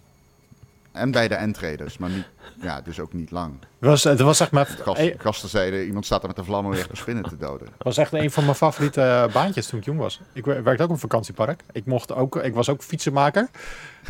En 0.99 1.11
bij 1.11 1.27
de 1.27 1.35
entraders, 1.35 1.97
maar 1.97 2.09
niet, 2.09 2.25
ja, 2.61 2.81
dus 2.81 2.99
ook 2.99 3.13
niet 3.13 3.31
lang. 3.31 3.53
Was, 3.79 4.03
het 4.03 4.19
was 4.19 4.39
echt 4.39 4.53
eh, 4.95 5.13
gasten 5.17 5.49
zeiden, 5.49 5.85
iemand 5.85 6.05
staat 6.05 6.21
er 6.21 6.27
met 6.27 6.37
een 6.37 6.45
vlam 6.45 6.65
om 6.65 6.73
echt 6.73 6.89
spinnen 6.93 7.23
te 7.23 7.37
doden. 7.37 7.67
Het 7.67 7.83
was 7.83 7.97
echt 7.97 8.13
een 8.13 8.31
van 8.31 8.43
mijn 8.43 8.55
favoriete 8.55 9.29
baantjes 9.33 9.67
toen 9.67 9.79
ik 9.79 9.85
jong 9.85 9.99
was. 9.99 10.19
Ik 10.33 10.45
wer- 10.45 10.63
werkte 10.63 10.83
ook 10.83 10.89
op 10.89 10.95
een 10.95 11.01
vakantiepark. 11.01 11.61
Ik, 11.71 11.85
mocht 11.85 12.13
ook, 12.13 12.35
ik 12.35 12.53
was 12.53 12.69
ook 12.69 12.83
fietsenmaker. 12.83 13.47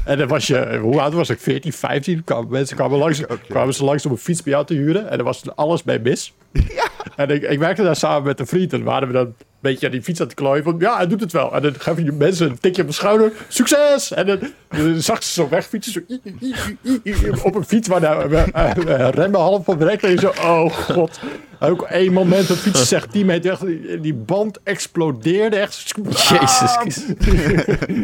En 0.06 0.18
dan 0.18 0.28
was 0.28 0.48
je, 0.48 0.78
hoe 0.78 1.02
oud 1.02 1.14
was 1.14 1.30
ik? 1.30 1.40
14, 1.40 1.74
15? 1.74 2.24
Kwamen, 2.24 2.52
mensen 2.52 2.76
kwamen, 2.76 2.98
langs, 2.98 3.28
ook, 3.28 3.40
ja. 3.42 3.48
kwamen 3.50 3.74
ze 3.74 3.84
langs 3.84 4.06
om 4.06 4.12
een 4.12 4.18
fiets 4.18 4.44
bij 4.44 4.54
jou 4.54 4.66
te 4.66 4.74
huren. 4.74 5.10
En 5.10 5.18
er 5.18 5.24
was 5.24 5.56
alles 5.56 5.84
bij 5.84 6.00
mis. 6.00 6.34
En 7.16 7.30
ik, 7.30 7.42
ik 7.44 7.60
werkte 7.60 7.84
daar 7.84 7.96
samen 7.96 8.24
met 8.24 8.40
een 8.40 8.48
vriend. 8.48 8.74
En 8.74 8.84
waren 8.84 9.08
we 9.08 9.14
dan 9.14 9.34
beetje 9.62 9.86
aan 9.86 9.92
die 9.92 10.02
fiets 10.02 10.20
aan 10.22 10.26
het 10.28 10.36
klooien. 10.36 10.64
Van 10.64 10.76
ja, 10.80 10.96
hij 10.96 11.08
doet 11.08 11.22
het 11.22 11.32
wel. 11.32 11.54
En 11.56 11.62
dan 11.62 11.74
gaven 11.78 12.04
die 12.04 12.12
mensen 12.14 12.50
een 12.50 12.60
tikje 12.60 12.82
op 12.82 12.88
de 12.88 12.94
schouder. 12.94 13.32
Succes! 13.48 14.12
En 14.14 14.26
dan, 14.26 14.40
dan 14.70 15.02
zag 15.02 15.24
ze 15.24 15.32
zo 15.32 15.50
wegfietsen. 15.50 15.92
Zo, 15.94 16.00
i- 16.10 16.20
i- 16.24 16.36
i- 16.84 17.00
i- 17.04 17.14
i- 17.26 17.30
op 17.44 17.56
een 17.56 17.66
fiets 17.66 17.88
waar 17.88 18.00
de 18.00 18.06
eh, 18.54 18.78
eh, 19.06 19.10
remmen 19.10 19.40
half 19.40 19.66
van 19.66 19.78
bereikt. 19.78 20.04
En 20.04 20.10
je 20.12 20.20
zo, 20.20 20.28
oh 20.42 20.72
god. 20.74 21.20
Ook 21.62 21.82
één 21.82 22.14
moment, 22.14 22.48
de 22.48 22.56
fiets 22.56 22.88
zegt 22.88 23.12
10 23.12 23.26
meter 23.26 23.50
weg. 23.50 23.60
Die, 23.60 24.00
die 24.00 24.14
band 24.14 24.60
explodeerde 24.64 25.56
echt. 25.56 25.92
Jezus. 26.30 27.06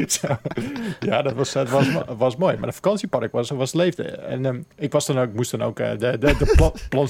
Zo. 0.08 0.28
Ja, 1.00 1.22
dat 1.22 1.34
was, 1.34 1.52
dat 1.52 1.70
was, 1.70 1.86
was 2.18 2.36
mooi. 2.36 2.58
Maar 2.58 2.68
de 2.70 2.76
vakantiepark 2.76 3.32
was, 3.32 3.50
was 3.50 3.74
leefde. 3.74 4.04
En 4.04 4.46
ehm, 4.46 4.60
ik 4.76 4.92
was 4.92 5.06
dan 5.06 5.20
ook, 5.20 5.34
moest 5.34 5.52
dan 5.52 5.64
ook 5.64 5.80
eh, 5.80 5.90
de, 5.90 6.18
de, 6.18 6.36
de 6.40 6.54
pla 6.90 7.06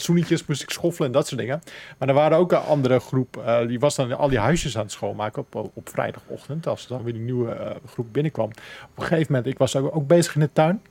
moest 0.48 0.62
ik 0.64 0.70
schoffelen 0.70 1.08
en 1.08 1.14
dat 1.14 1.28
soort 1.28 1.40
dingen. 1.42 1.62
Maar 1.98 2.08
er 2.08 2.14
waren 2.14 2.38
ook 2.38 2.52
een 2.52 2.58
andere 2.58 3.00
groep. 3.00 3.42
eh, 3.46 3.68
die 3.68 3.80
was 3.80 3.96
dan 3.96 4.18
al 4.18 4.30
die 4.36 4.44
huisjes 4.44 4.78
aan 4.78 4.84
het 4.84 4.92
schoonmaken 4.92 5.46
op, 5.52 5.70
op 5.74 5.90
vrijdagochtend. 5.90 6.68
Als 6.68 6.84
er 6.84 6.90
dan 6.90 7.04
weer 7.04 7.14
die 7.14 7.22
nieuwe 7.22 7.52
eh, 7.52 7.76
groep 7.88 8.08
binnenkwam. 8.12 8.46
Op 8.92 8.98
een 8.98 9.04
gegeven 9.04 9.34
moment, 9.34 9.52
ik 9.52 9.58
was 9.58 9.76
ook, 9.76 9.96
ook 9.96 10.08
bezig 10.08 10.34
in 10.36 10.42
de 10.42 10.50
tuin. 10.54 10.82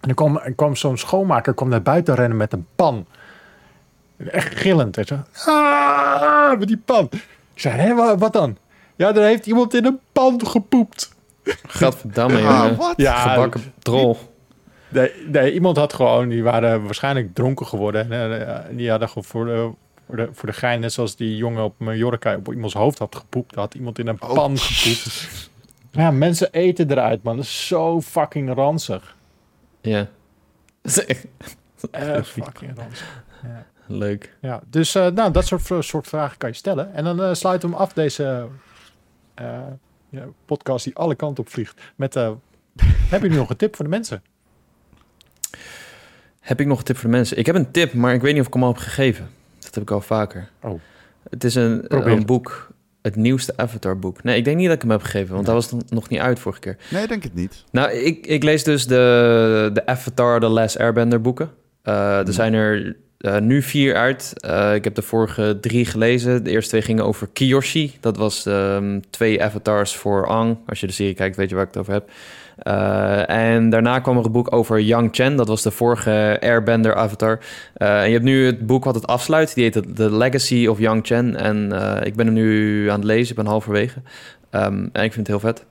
En 0.00 0.08
er 0.08 0.14
kwam, 0.14 0.40
kwam 0.56 0.76
zo'n 0.76 0.96
schoonmaker 0.98 1.54
kwam 1.54 1.68
naar 1.68 1.82
buiten 1.82 2.14
rennen 2.14 2.36
met 2.36 2.52
een 2.52 2.66
pan. 2.76 3.06
Echt 4.30 4.54
gillend. 4.54 4.96
hè, 4.96 5.02
Zo. 5.04 5.18
Ah, 5.46 6.58
met 6.58 6.68
die 6.68 6.78
pan. 6.84 7.08
Ik 7.54 7.60
zei, 7.60 7.74
hé, 7.80 7.94
wa- 7.94 8.16
wat 8.18 8.32
dan? 8.32 8.56
Ja, 8.96 9.14
er 9.14 9.22
heeft 9.22 9.46
iemand 9.46 9.74
in 9.74 9.84
een 9.84 9.98
pan 10.12 10.46
gepoept. 10.46 11.14
Gadverdamme, 11.66 12.36
Ah, 12.42 12.42
jongen. 12.42 12.76
wat? 12.76 12.94
Ja, 12.96 13.14
Gebakken 13.16 13.72
drol. 13.78 14.16
Nee, 14.88 15.12
nee, 15.26 15.52
iemand 15.52 15.76
had 15.76 15.92
gewoon, 15.92 16.28
die 16.28 16.42
waren 16.42 16.84
waarschijnlijk 16.84 17.34
dronken 17.34 17.66
geworden. 17.66 18.12
En, 18.12 18.46
eh, 18.48 18.76
die 18.76 18.90
hadden 18.90 19.08
gewoon 19.08 19.24
voor 19.24 19.44
de, 19.44 19.70
voor, 20.06 20.16
de, 20.16 20.28
voor 20.32 20.48
de 20.48 20.54
gein, 20.54 20.80
net 20.80 20.92
zoals 20.92 21.16
die 21.16 21.36
jongen 21.36 21.64
op 21.64 21.78
Mallorca 21.78 22.36
op 22.36 22.52
iemands 22.52 22.74
hoofd 22.74 22.98
had 22.98 23.14
gepoept. 23.16 23.54
Had 23.54 23.74
iemand 23.74 23.98
in 23.98 24.06
een 24.06 24.22
Oh. 24.22 24.32
pan 24.32 24.58
gepoept. 24.58 25.24
Ja, 25.90 26.10
mensen 26.10 26.52
eten 26.52 26.90
eruit, 26.90 27.22
man. 27.22 27.36
Dat 27.36 27.44
is 27.44 27.66
zo 27.66 28.00
fucking 28.00 28.54
ranzig. 28.54 29.16
Ja. 29.80 29.98
Dat 30.82 30.96
is 30.96 31.04
echt 31.04 31.26
Eh, 31.90 32.22
fucking 32.22 32.72
ranzig. 32.76 33.24
Leuk. 33.86 34.36
Ja, 34.40 34.60
dus 34.70 34.94
eh, 34.94 35.06
nou, 35.06 35.32
dat 35.32 35.46
soort, 35.46 35.84
soort 35.84 36.06
vragen 36.06 36.38
kan 36.38 36.48
je 36.48 36.54
stellen. 36.54 36.94
En 36.94 37.04
dan 37.04 37.22
eh, 37.22 37.34
sluiten 37.34 37.68
we 37.68 37.74
hem 37.74 37.84
af, 37.84 37.92
deze 37.92 38.46
eh, 39.34 39.60
ja, 40.08 40.24
podcast 40.44 40.84
die 40.84 40.96
alle 40.96 41.14
kanten 41.14 41.44
op 41.44 41.50
vliegt. 41.50 41.80
Met, 41.96 42.16
eh, 42.16 42.30
heb 43.12 43.22
je 43.22 43.28
nu 43.28 43.36
nog 43.36 43.50
een 43.50 43.56
tip 43.56 43.76
voor 43.76 43.84
de 43.84 43.90
mensen? 43.90 44.22
Heb 46.40 46.60
ik 46.60 46.66
nog 46.66 46.78
een 46.78 46.84
tip 46.84 46.96
voor 46.96 47.10
de 47.10 47.16
mensen? 47.16 47.38
Ik 47.38 47.46
heb 47.46 47.54
een 47.54 47.70
tip, 47.70 47.92
maar 47.92 48.14
ik 48.14 48.20
weet 48.20 48.32
niet 48.32 48.40
of 48.40 48.46
ik 48.46 48.52
hem 48.54 48.62
al 48.62 48.68
heb 48.72 48.78
gegeven. 48.78 49.30
Heb 49.76 49.84
ik 49.84 49.90
al 49.90 50.00
vaker. 50.00 50.48
Oh. 50.62 50.80
Het 51.30 51.44
is 51.44 51.54
een, 51.54 51.84
Probeer. 51.88 52.12
een 52.12 52.26
boek, 52.26 52.68
het 53.02 53.16
nieuwste 53.16 53.52
Avatar-boek. 53.56 54.22
Nee, 54.22 54.36
ik 54.36 54.44
denk 54.44 54.56
niet 54.56 54.66
dat 54.66 54.74
ik 54.74 54.82
hem 54.82 54.90
heb 54.90 55.02
gegeven, 55.02 55.34
want 55.34 55.46
Nee. 55.46 55.54
dat 55.54 55.70
was 55.70 55.80
nog- 55.88 56.08
niet 56.08 56.20
uit 56.20 56.38
vorige 56.38 56.60
keer. 56.60 56.76
Nee, 56.90 57.06
denk 57.06 57.22
het 57.22 57.34
niet. 57.34 57.64
Nou, 57.70 57.90
ik, 57.92 58.26
ik 58.26 58.42
lees 58.42 58.64
dus 58.64 58.86
de, 58.86 59.70
de 59.72 59.86
Avatar, 59.86 60.40
The 60.40 60.46
Last 60.48 60.78
Airbender 60.78 61.20
boeken. 61.20 61.50
Eh, 61.82 62.26
er 62.26 62.32
zijn 62.32 62.54
er 62.54 62.96
eh, 63.18 63.38
nu 63.38 63.62
vier 63.62 63.94
uit. 63.94 64.32
Eh, 64.36 64.74
ik 64.74 64.84
heb 64.84 64.94
de 64.94 65.02
vorige 65.02 65.58
drie 65.60 65.84
gelezen. 65.84 66.44
De 66.44 66.50
eerste 66.50 66.70
twee 66.70 66.82
gingen 66.82 67.04
over 67.04 67.28
Kiyoshi. 67.32 67.96
Dat 68.00 68.16
was 68.16 68.46
ehm, 68.46 69.00
twee 69.10 69.42
avatars 69.42 69.96
voor 69.96 70.28
Aang. 70.28 70.56
Als 70.66 70.80
je 70.80 70.86
de 70.86 70.92
serie 70.92 71.14
kijkt, 71.14 71.36
weet 71.36 71.48
je 71.48 71.54
waar 71.54 71.64
ik 71.64 71.70
het 71.70 71.80
over 71.80 71.92
heb. 71.92 72.10
Eh, 72.56 73.28
en 73.30 73.70
daarna 73.70 73.98
kwam 73.98 74.18
er 74.18 74.24
een 74.24 74.32
boek 74.32 74.52
over 74.52 74.80
Yang 74.80 75.08
Chen. 75.12 75.36
Dat 75.36 75.48
was 75.48 75.62
de 75.62 75.70
vorige 75.70 76.36
Airbender 76.40 76.94
avatar. 76.94 77.38
Eh, 77.74 78.00
en 78.00 78.06
je 78.06 78.12
hebt 78.12 78.24
nu 78.24 78.46
het 78.46 78.66
boek 78.66 78.84
wat 78.84 78.94
het 78.94 79.06
afsluit. 79.06 79.54
Die 79.54 79.64
heet 79.64 79.96
The 79.96 80.16
Legacy 80.16 80.66
of 80.66 80.78
Yang 80.78 81.06
Chen. 81.06 81.36
En 81.36 81.72
eh, 81.72 82.06
ik 82.06 82.14
ben 82.14 82.26
hem 82.26 82.34
nu 82.34 82.90
aan 82.90 82.98
het 82.98 83.04
lezen. 83.04 83.30
Ik 83.30 83.36
ben 83.36 83.46
halverwege. 83.46 84.00
Ehm, 84.50 84.86
en 84.92 85.04
ik 85.04 85.12
vind 85.12 85.16
het 85.16 85.26
heel 85.26 85.40
vet. 85.40 85.64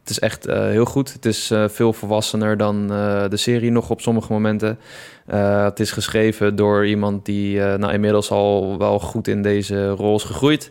Het 0.00 0.10
is 0.10 0.18
echt 0.18 0.46
heel 0.46 0.84
goed. 0.84 1.12
Het 1.12 1.26
is 1.26 1.52
veel 1.66 1.92
volwassener 1.92 2.56
dan 2.56 2.86
de 3.28 3.36
serie 3.36 3.70
nog 3.70 3.90
op 3.90 4.00
sommige 4.00 4.32
momenten. 4.32 4.78
Het 5.26 5.80
is 5.80 5.90
geschreven 5.90 6.56
door 6.56 6.86
iemand 6.86 7.24
die 7.24 7.58
nou, 7.58 7.92
inmiddels 7.92 8.30
al 8.30 8.78
wel 8.78 8.98
goed 8.98 9.28
in 9.28 9.42
deze 9.42 9.88
rol 9.88 10.16
is 10.16 10.22
gegroeid. 10.22 10.70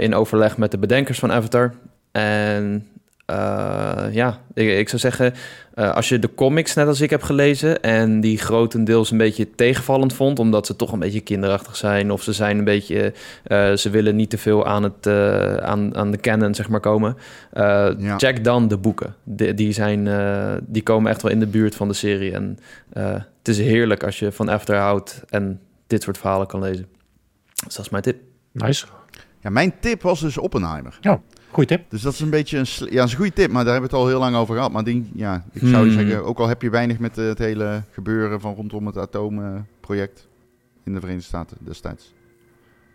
In 0.00 0.14
overleg 0.14 0.56
met 0.56 0.70
de 0.70 0.78
bedenkers 0.78 1.18
van 1.18 1.32
Avatar. 1.32 1.74
En 2.12 2.86
eh, 3.30 4.14
ja, 4.14 4.40
ik, 4.54 4.68
ik 4.78 4.88
zou 4.88 5.00
zeggen, 5.00 5.34
eh, 5.74 5.94
als 5.94 6.08
je 6.08 6.18
de 6.18 6.34
comics 6.34 6.74
net 6.74 6.86
als 6.86 7.00
ik 7.00 7.10
heb 7.10 7.22
gelezen 7.22 7.82
en 7.82 8.20
die 8.20 8.38
grotendeels 8.38 9.10
een 9.10 9.18
beetje 9.18 9.50
tegenvallend 9.50 10.12
vond, 10.12 10.38
omdat 10.38 10.66
ze 10.66 10.76
toch 10.76 10.92
een 10.92 10.98
beetje 10.98 11.20
kinderachtig 11.20 11.76
zijn 11.76 12.10
of 12.10 12.22
ze 12.22 12.32
zijn 12.32 12.58
een 12.58 12.64
beetje, 12.64 13.12
eh, 13.44 13.72
ze 13.72 13.90
willen 13.90 14.16
niet 14.16 14.30
te 14.30 14.38
veel 14.38 14.66
aan, 14.66 14.82
het, 14.82 15.06
eh, 15.06 15.54
aan, 15.56 15.96
aan 15.96 16.10
de 16.10 16.16
canon 16.18 16.54
zeg 16.54 16.68
maar 16.68 16.80
komen, 16.80 17.16
eh, 17.52 17.88
Ja. 17.98 18.18
check 18.18 18.44
dan 18.44 18.68
de 18.68 18.76
boeken. 18.76 19.14
Die, 19.24 19.54
die, 19.54 19.72
zijn, 19.72 20.06
eh, 20.08 20.52
die 20.60 20.82
komen 20.82 21.10
echt 21.10 21.22
wel 21.22 21.30
in 21.30 21.40
de 21.40 21.46
buurt 21.46 21.74
van 21.74 21.88
de 21.88 21.94
serie 21.94 22.32
en 22.32 22.58
eh, 22.92 23.12
het 23.38 23.48
is 23.48 23.58
heerlijk 23.58 24.04
als 24.04 24.18
je 24.18 24.32
van 24.32 24.50
Avatar 24.50 24.76
houdt 24.76 25.22
en 25.28 25.60
dit 25.86 26.02
soort 26.02 26.18
verhalen 26.18 26.46
kan 26.46 26.60
lezen. 26.60 26.86
Dus 27.64 27.74
dat 27.74 27.84
is 27.84 27.90
mijn 27.90 28.02
tip. 28.02 28.16
Nice. 28.52 28.86
Ja, 29.42 29.50
mijn 29.50 29.72
tip 29.80 30.02
was 30.02 30.20
dus 30.20 30.38
Oppenheimer. 30.38 30.98
Goeie 31.50 31.68
tip. 31.68 31.90
Dus 31.90 32.02
dat 32.02 32.12
is 32.12 32.20
een 32.20 32.30
beetje 32.30 32.58
een, 32.58 32.66
ja, 32.90 33.04
is 33.04 33.10
een 33.10 33.16
goede 33.16 33.32
tip, 33.32 33.50
maar 33.50 33.64
daar 33.64 33.72
hebben 33.72 33.90
we 33.90 33.96
het 33.96 34.04
al 34.04 34.10
heel 34.10 34.18
lang 34.18 34.36
over 34.36 34.54
gehad. 34.54 34.72
Maar 34.72 34.84
die, 34.84 35.10
ja, 35.14 35.44
ik 35.52 35.60
zou 35.60 35.88
Hmm. 35.88 35.90
zeggen, 35.98 36.24
ook 36.24 36.38
al 36.38 36.48
heb 36.48 36.62
je 36.62 36.70
weinig 36.70 36.98
met 36.98 37.18
eh, 37.18 37.24
het 37.26 37.38
hele 37.38 37.82
gebeuren 37.90 38.40
van 38.40 38.54
rondom 38.54 38.86
het 38.86 38.96
atoomproject 38.96 40.28
in 40.84 40.92
de 40.92 41.00
Verenigde 41.00 41.26
Staten 41.26 41.56
destijds. 41.60 42.14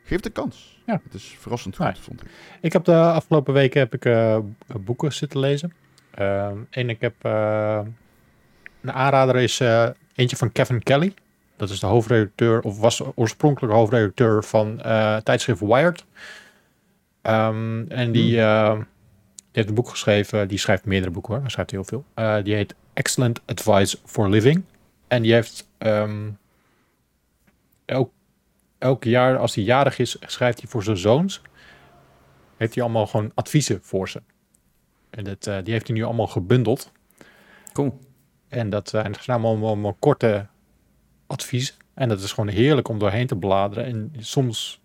Geef 0.03 0.25
een 0.25 0.31
kans. 0.31 0.81
Ja. 0.85 1.01
Het 1.03 1.13
is 1.13 1.35
verrassend 1.39 1.75
goed, 1.75 1.99
vond 1.99 2.21
ik. 2.21 2.27
Ik 2.61 2.73
heb 2.73 2.83
de 2.85 2.95
afgelopen 2.95 3.53
weken 3.53 3.79
heb 3.79 3.93
ik, 3.93 4.05
eh, 4.05 4.37
boeken 4.79 5.13
zitten 5.13 5.39
lezen. 5.39 5.73
Ehm, 6.11 6.57
en 6.69 6.89
ik 6.89 7.01
heb 7.01 7.13
eh, 7.21 7.79
een 8.81 8.91
aanrader 8.91 9.35
is 9.35 9.61
eentje 10.15 10.35
van 10.35 10.51
Kevin 10.51 10.83
Kelly. 10.83 11.13
Dat 11.57 11.69
is 11.69 11.79
de 11.79 11.85
hoofdredacteur, 11.85 12.61
of 12.61 12.79
was 12.79 13.01
oorspronkelijk 13.15 13.73
hoofdredacteur 13.73 14.43
van 14.43 14.81
tijdschrift 15.23 15.59
Wired. 15.59 16.05
Ehm, 17.25 17.85
en 17.87 18.11
die, 18.11 18.41
eh, 18.41 18.73
die 18.73 18.83
heeft 19.51 19.67
een 19.67 19.75
boek 19.75 19.89
geschreven. 19.89 20.47
Die 20.47 20.57
schrijft 20.57 20.85
meerdere 20.85 21.11
boeken 21.11 21.33
hoor. 21.33 21.41
Hij 21.41 21.51
schrijft 21.51 21.71
heel 21.71 21.83
veel. 21.83 22.05
Eh, 22.13 22.37
die 22.43 22.53
heet 22.53 22.75
Excellent 22.93 23.41
Advice 23.45 23.97
for 24.05 24.29
Living. 24.29 24.63
En 25.07 25.21
die 25.21 25.33
heeft 25.33 25.67
ehm, 25.77 26.29
elk, 27.85 28.11
elk 28.77 29.03
jaar, 29.03 29.37
als 29.37 29.55
hij 29.55 29.63
jarig 29.63 29.99
is, 29.99 30.17
schrijft 30.19 30.61
hij 30.61 30.69
voor 30.69 30.83
zijn 30.83 30.97
zoons 30.97 31.41
heeft 32.57 32.75
hij 32.75 32.83
allemaal 32.83 33.07
gewoon 33.07 33.31
adviezen 33.33 33.79
voor 33.81 34.09
ze. 34.09 34.21
En 35.09 35.23
dat, 35.23 35.47
eh, 35.47 35.57
die 35.63 35.73
heeft 35.73 35.87
hij 35.87 35.95
nu 35.95 36.03
allemaal 36.03 36.27
gebundeld. 36.27 36.91
Cool. 37.73 37.99
En 38.47 38.69
dat 38.69 38.89
zijn 38.89 39.15
zijn 39.19 39.43
allemaal, 39.43 39.67
allemaal 39.67 39.95
korte 39.99 40.47
adviezen. 41.27 41.75
En 41.93 42.09
dat 42.09 42.21
is 42.21 42.31
gewoon 42.31 42.49
heerlijk 42.49 42.87
om 42.87 42.99
doorheen 42.99 43.27
te 43.27 43.35
bladeren. 43.35 43.85
En 43.85 44.13
soms 44.19 44.81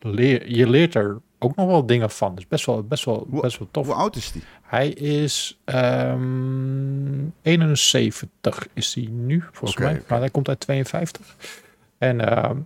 leer 0.00 0.50
je 0.50 0.68
leert 0.68 0.94
er 0.94 1.18
ook 1.38 1.56
nog 1.56 1.66
wel 1.66 1.86
dingen 1.86 2.10
van. 2.10 2.34
Dus 2.34 2.46
best 2.46 2.66
wel, 2.66 2.82
best 2.82 3.04
wel, 3.04 3.26
Hoe- 3.30 3.40
best 3.40 3.58
wel 3.58 3.68
tof. 3.70 3.86
Hoe 3.86 3.94
oud 3.94 4.16
is 4.16 4.32
die? 4.32 4.42
Hij 4.62 4.88
is 4.88 5.58
ehm 5.64 7.26
71 7.42 8.66
is 8.72 8.94
hij 8.94 9.08
nu, 9.10 9.44
volgens 9.52 9.80
mij. 9.80 10.02
Maar 10.08 10.18
hij 10.18 10.30
komt 10.30 10.48
uit 10.48 10.60
52. 10.60 11.36
En 11.98 12.20
ehm, 12.20 12.56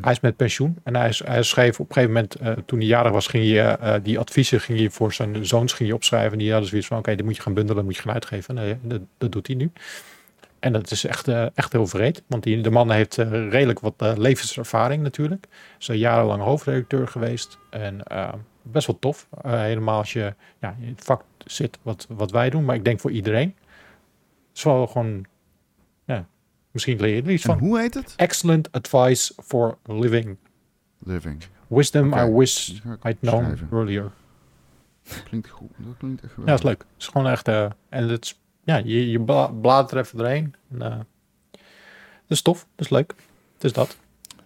hij 0.00 0.12
is 0.12 0.20
met 0.20 0.36
pensioen 0.36 0.76
en 0.82 0.96
hij, 0.96 1.08
is, 1.08 1.22
hij 1.24 1.42
schreef 1.42 1.80
op 1.80 1.88
een 1.88 1.94
gegeven 1.94 2.14
moment, 2.14 2.34
eh, 2.34 2.52
toen 2.66 2.78
hij 2.78 2.88
jarig 2.88 3.12
was, 3.12 3.26
ging 3.26 3.44
je 3.44 3.60
eh, 3.60 3.94
die 4.02 4.18
adviezen 4.18 4.60
ging 4.60 4.80
je 4.80 4.90
voor 4.90 5.12
zijn 5.12 5.46
zoons 5.46 5.72
ging 5.72 5.88
je 5.88 5.94
opschrijven. 5.94 6.32
En 6.32 6.38
die 6.38 6.50
hadden 6.50 6.68
zoiets 6.68 6.86
van, 6.86 6.98
oké, 6.98 7.14
dit 7.14 7.24
moet 7.24 7.36
je 7.36 7.42
gaan 7.42 7.54
bundelen, 7.54 7.84
moet 7.84 7.96
je 7.96 8.02
gaan 8.02 8.12
uitgeven. 8.12 8.54
Nee, 8.54 8.76
dat, 8.82 9.00
dat 9.18 9.32
doet 9.32 9.46
hij 9.46 9.56
nu. 9.56 9.70
En 10.60 10.72
dat 10.72 10.90
is 10.90 11.04
echt, 11.04 11.28
eh, 11.28 11.46
echt 11.54 11.72
heel 11.72 11.86
vreed, 11.86 12.22
want 12.26 12.42
die, 12.42 12.60
de 12.60 12.70
man 12.70 12.90
heeft 12.90 13.18
eh, 13.18 13.30
redelijk 13.30 13.80
wat 13.80 13.94
eh, 13.96 14.12
levenservaring 14.16 15.02
natuurlijk. 15.02 15.46
Is 15.78 15.86
jarenlang 15.86 16.42
hoofdredacteur 16.42 17.08
geweest. 17.08 17.58
En 17.70 18.02
best 18.62 18.86
wel 18.86 18.98
tof. 18.98 19.28
Helemaal 19.42 19.98
als 19.98 20.12
je 20.12 20.34
ja, 20.58 20.76
in 20.80 20.88
het 20.88 21.04
vak 21.04 21.24
zit 21.46 21.78
wat, 21.82 22.06
wat 22.08 22.30
wij 22.30 22.50
doen. 22.50 22.64
Maar 22.64 22.74
ik 22.74 22.84
denk 22.84 23.00
voor 23.00 23.10
iedereen. 23.10 23.54
Het 24.48 24.58
is 24.58 24.62
wel 24.62 24.86
gewoon... 24.86 25.24
Ja, 26.04 26.26
misschien 26.70 27.00
leer 27.00 27.14
je 27.14 27.22
er 27.22 27.30
iets 27.30 27.44
En 27.44 27.50
van. 27.50 27.68
hoe 27.68 27.78
heet 27.78 27.94
het? 27.94 28.12
Excellent 28.16 28.72
advice 28.72 29.32
for 29.44 29.78
living. 29.84 30.36
Living. 30.98 31.42
Wisdom 31.66 32.12
Oké, 32.12 32.24
I 32.24 32.30
wish 32.32 32.68
I'd 33.02 33.18
known 33.20 33.58
earlier. 33.72 34.10
Klinkt 35.24 35.48
goed. 35.48 35.70
Dat 35.76 35.96
klinkt 35.98 36.22
echt 36.22 36.32
Ja, 36.36 36.44
dat 36.44 36.58
is 36.58 36.64
leuk. 36.64 36.78
Het 36.78 36.98
is 36.98 37.06
gewoon 37.06 37.28
echt... 37.28 37.48
en 37.48 37.74
het 37.88 38.24
is, 38.24 38.39
ja, 38.70 38.82
je, 38.84 39.10
je 39.10 39.20
bla- 39.20 39.46
bladert 39.60 39.90
er 39.90 39.98
even 39.98 40.18
doorheen. 40.18 40.54
En, 40.72 40.82
eh, 40.82 40.98
dat 41.50 42.38
is 42.38 42.42
tof. 42.42 42.66
Dat 42.76 42.86
is 42.86 42.90
leuk. 42.90 43.14
Het 43.54 43.64
is 43.64 43.72
dat. 43.72 43.96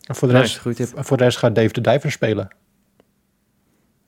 En 0.06 0.14
voor 0.14 0.28
de 0.28 0.34
rest, 0.34 0.64
Nice, 0.64 0.86
voor 0.94 1.16
de 1.16 1.24
rest 1.24 1.38
gaat 1.38 1.54
Dave 1.54 1.72
de 1.72 1.80
Diver 1.80 2.10
spelen. 2.10 2.48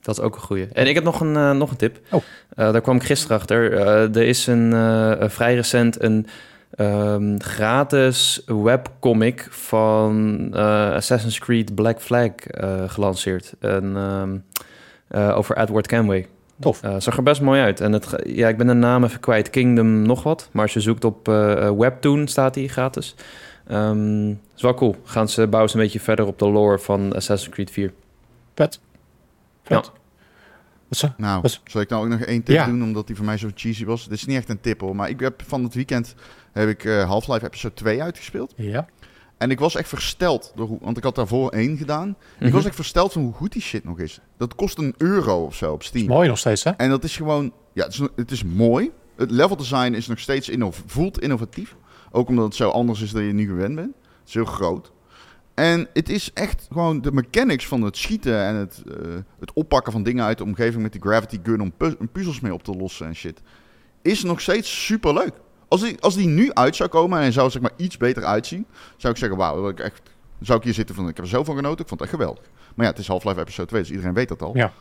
Dat 0.01 0.17
is 0.17 0.23
ook 0.23 0.35
een 0.35 0.41
goeie. 0.41 0.67
En 0.67 0.87
ik 0.87 0.95
heb 0.95 1.03
nog 1.03 1.19
een, 1.19 1.35
eh, 1.35 1.51
nog 1.51 1.71
een 1.71 1.77
tip. 1.77 1.99
Oh. 2.11 2.21
Eh, 2.49 2.71
daar 2.71 2.81
kwam 2.81 2.95
ik 2.95 3.03
gisteren 3.03 3.37
achter. 3.37 3.73
Er 4.17 4.17
is 4.17 4.47
een, 4.47 4.71
vrij 5.29 5.55
recent 5.55 6.01
een 6.01 6.27
ehm, 6.71 7.39
gratis 7.39 8.41
webcomic 8.45 9.47
van 9.49 10.53
Assassin's 10.93 11.39
Creed 11.39 11.75
Black 11.75 12.01
Flag 12.01 12.31
gelanceerd. 12.87 13.53
En, 13.59 13.95
ehm, 13.95 14.37
eh, 15.07 15.37
over 15.37 15.57
Edward 15.57 15.87
Kenway. 15.87 16.27
Tof. 16.59 16.83
Eh, 16.83 16.95
zag 16.97 17.17
er 17.17 17.23
best 17.23 17.41
mooi 17.41 17.61
uit. 17.61 17.81
En 17.81 17.91
het, 17.91 18.15
ja, 18.23 18.47
ik 18.47 18.57
ben 18.57 18.67
de 18.67 18.73
naam 18.73 19.03
even 19.03 19.19
kwijt. 19.19 19.49
Kingdom 19.49 20.01
nog 20.01 20.23
wat. 20.23 20.49
Maar 20.51 20.63
als 20.63 20.73
je 20.73 20.79
zoekt 20.79 21.05
op 21.05 21.27
eh, 21.27 21.67
eh, 21.67 21.77
Webtoon 21.77 22.27
staat 22.27 22.53
die 22.53 22.69
gratis. 22.69 23.15
Ehm 23.67 24.29
is 24.29 24.61
wel 24.61 24.73
cool. 24.73 24.95
Gaan 25.03 25.29
ze 25.29 25.47
bouwen 25.47 25.71
ze 25.71 25.77
een 25.77 25.83
beetje 25.83 25.99
verder 25.99 26.25
op 26.25 26.39
de 26.39 26.49
lore 26.49 26.79
van 26.79 27.13
Assassin's 27.15 27.53
Creed 27.53 27.71
4. 27.71 27.93
Vet. 28.55 28.79
Vet. 29.63 29.85
Ja. 29.85 29.91
Wat 30.87 30.97
zo? 30.97 31.07
Nou, 31.17 31.47
zal 31.65 31.81
ik 31.81 31.89
nou 31.89 32.03
ook 32.03 32.09
nog 32.09 32.19
één 32.21 32.43
tip 32.43 32.55
Ja. 32.55 32.65
doen, 32.65 32.83
omdat 32.83 33.07
die 33.07 33.15
voor 33.15 33.25
mij 33.25 33.37
zo 33.37 33.49
cheesy 33.55 33.85
was? 33.85 34.03
Dit 34.07 34.17
is 34.17 34.25
niet 34.25 34.37
echt 34.37 34.49
een 34.49 34.61
tip 34.61 34.79
hoor, 34.81 34.95
maar 34.95 35.09
ik 35.09 35.19
heb 35.19 35.43
van 35.45 35.63
het 35.63 35.73
weekend 35.73 36.15
heb 36.51 36.69
ik 36.69 36.83
eh, 36.85 37.05
Half-Life 37.07 37.45
episode 37.45 37.73
2 37.73 38.01
uitgespeeld. 38.01 38.53
Ja. 38.55 38.87
En 39.37 39.51
ik 39.51 39.59
was 39.59 39.75
echt 39.75 39.89
versteld, 39.89 40.51
door 40.55 40.67
hoe, 40.67 40.77
want 40.81 40.97
ik 40.97 41.03
had 41.03 41.15
daarvoor 41.15 41.49
één 41.49 41.77
gedaan. 41.77 42.09
Ik 42.09 42.41
Mhm. 42.45 42.51
was 42.51 42.65
echt 42.65 42.75
versteld 42.75 43.11
van 43.13 43.21
hoe 43.21 43.33
goed 43.33 43.51
die 43.51 43.61
shit 43.61 43.83
nog 43.83 43.99
is. 43.99 44.19
Dat 44.37 44.55
kost 44.55 44.77
een 44.77 44.93
euro 44.97 45.43
of 45.45 45.55
zo 45.55 45.71
op 45.73 45.83
Steam. 45.83 46.07
Mooi 46.07 46.27
nog 46.27 46.37
steeds, 46.37 46.63
hè? 46.63 46.71
En 46.71 46.89
dat 46.89 47.03
is 47.03 47.15
gewoon, 47.17 47.51
ja, 47.73 47.83
het 47.83 47.93
is, 47.93 48.01
het 48.15 48.31
is 48.31 48.43
mooi. 48.43 48.91
Het 49.15 49.31
level 49.31 49.55
design 49.57 49.93
is 49.93 50.07
nog 50.07 50.19
steeds 50.19 50.49
innov 50.49 50.77
voelt 50.85 51.21
innovatief. 51.21 51.75
Ook 52.11 52.27
omdat 52.29 52.45
het 52.45 52.55
zo 52.55 52.69
anders 52.69 53.01
is 53.01 53.11
dan 53.11 53.23
je 53.23 53.33
nu 53.33 53.45
gewend 53.47 53.75
bent. 53.75 53.93
Het 54.19 54.27
is 54.27 54.33
heel 54.33 54.45
groot. 54.45 54.91
En 55.53 55.87
het 55.93 56.09
is 56.09 56.33
echt 56.33 56.67
gewoon 56.71 57.01
de 57.01 57.11
mechanics 57.11 57.67
van 57.67 57.81
het 57.81 57.97
schieten 57.97 58.43
en 58.43 58.55
het, 58.55 58.83
eh, 58.87 59.15
het 59.39 59.53
oppakken 59.53 59.91
van 59.91 60.03
dingen 60.03 60.23
uit 60.25 60.37
de 60.37 60.43
omgeving 60.43 60.81
met 60.83 60.91
die 60.91 61.01
gravity 61.01 61.39
gun 61.43 61.61
om 61.61 61.71
pu- 61.77 61.95
puzzels 62.11 62.39
mee 62.39 62.53
op 62.53 62.63
te 62.63 62.71
lossen 62.75 63.07
en 63.07 63.15
shit. 63.15 63.41
Is 64.01 64.23
nog 64.23 64.41
steeds 64.41 64.85
super 64.85 65.13
leuk. 65.13 65.33
Als 65.67 65.81
die, 65.81 66.01
als 66.01 66.15
die 66.15 66.27
nu 66.27 66.53
uit 66.53 66.75
zou 66.75 66.89
komen 66.89 67.17
en 67.17 67.23
hij 67.23 67.31
zou 67.31 67.49
zeg 67.49 67.61
maar 67.61 67.71
iets 67.75 67.97
beter 67.97 68.23
uitzien, 68.25 68.65
zou 68.97 69.13
ik 69.13 69.19
zeggen, 69.19 69.37
wauw, 69.37 69.61
dat 69.61 69.71
ik 69.71 69.79
echt, 69.79 70.01
zou 70.39 70.57
ik 70.57 70.63
hier 70.63 70.73
zitten 70.73 70.95
van, 70.95 71.07
ik 71.07 71.15
heb 71.15 71.25
er 71.25 71.31
zo 71.31 71.43
van 71.43 71.55
genoten, 71.55 71.81
ik 71.81 71.87
vond 71.87 71.99
het 71.99 72.09
echt 72.09 72.19
geweldig. 72.19 72.43
Maar 72.75 72.85
ja, 72.85 72.91
het 72.91 72.99
is 73.01 73.07
Half-Life 73.07 73.39
episode 73.39 73.67
2, 73.67 73.81
dus 73.81 73.91
iedereen 73.91 74.13
weet 74.13 74.27
dat 74.29 74.41
al. 74.41 74.57
Ja. 74.57 74.71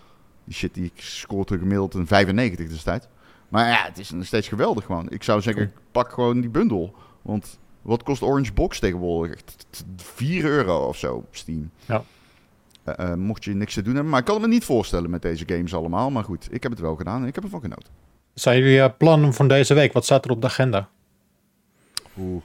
Die 0.45 0.55
shit 0.55 0.75
die 0.75 0.85
ik 0.85 0.93
scoorde 1.03 1.59
gemiddeld 1.59 1.95
een 1.95 2.07
95 2.07 2.69
destijds. 2.69 3.07
Maar 3.49 3.69
ja, 3.69 3.85
het 3.85 3.99
is 3.99 4.11
nog 4.11 4.25
steeds 4.27 4.49
geweldig 4.49 4.85
gewoon. 4.85 5.07
Ik 5.11 5.23
zou 5.23 5.41
zeggen, 5.41 5.73
pak 5.93 6.13
gewoon 6.13 6.41
die 6.41 6.51
bundel. 6.51 6.95
Want 7.23 7.59
wat 7.83 8.03
kost 8.03 8.23
Orange 8.23 8.53
Box 8.53 8.79
tegenwoordig? 8.79 9.35
Echt 9.35 9.67
t- 9.71 9.85
4 9.97 10.45
euro 10.45 10.87
of 10.87 10.97
zo 10.97 11.15
op 11.15 11.27
Steam. 11.31 11.71
Ja. 11.85 12.03
Eh, 12.85 13.11
eh, 13.11 13.15
mocht 13.17 13.45
je 13.45 13.55
niks 13.55 13.75
te 13.75 13.83
doen 13.83 13.93
hebben. 13.95 14.11
Maar 14.11 14.21
ik 14.21 14.27
kan 14.27 14.41
me 14.41 14.49
niet 14.49 14.65
voorstellen 14.65 15.11
met 15.11 15.23
deze 15.23 15.45
games 15.47 15.75
allemaal. 15.75 16.11
Maar 16.11 16.25
goed, 16.25 16.49
ik 16.51 16.63
heb 16.63 16.73
het 16.73 16.81
wel 16.81 16.97
gedaan 16.97 17.23
en 17.23 17.29
ik 17.29 17.35
heb 17.35 17.45
ervan 17.45 17.61
genoten. 17.61 17.93
Zijn 18.37 18.59
jullie 18.59 18.81
eh, 18.81 18.91
plannen 18.99 19.33
van 19.35 19.49
deze 19.49 19.75
week? 19.75 19.93
Wat 19.93 20.05
staat 20.05 20.25
er 20.25 20.31
op 20.31 20.41
de 20.41 20.47
agenda? 20.47 20.89
Oeh, 22.19 22.43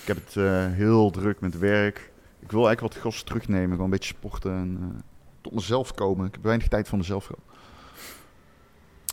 ik 0.00 0.06
heb 0.06 0.16
het 0.24 0.36
eh, 0.36 0.66
heel 0.72 1.10
druk 1.10 1.40
met 1.40 1.58
werk. 1.58 2.10
Ik 2.40 2.50
wil 2.50 2.66
eigenlijk 2.66 2.94
wat 2.94 3.02
gas 3.02 3.22
terugnemen. 3.22 3.68
Gewoon 3.70 3.84
een 3.84 3.90
beetje 3.90 4.14
sporten 4.14 4.50
en 4.52 4.78
eh, 4.80 5.00
tot 5.40 5.52
mezelf 5.54 5.94
komen. 5.94 6.26
Ik 6.26 6.32
heb 6.34 6.42
weinig 6.44 6.68
tijd 6.68 6.88
voor 6.88 6.98
mezelf 6.98 7.24
gehad. 7.24 7.40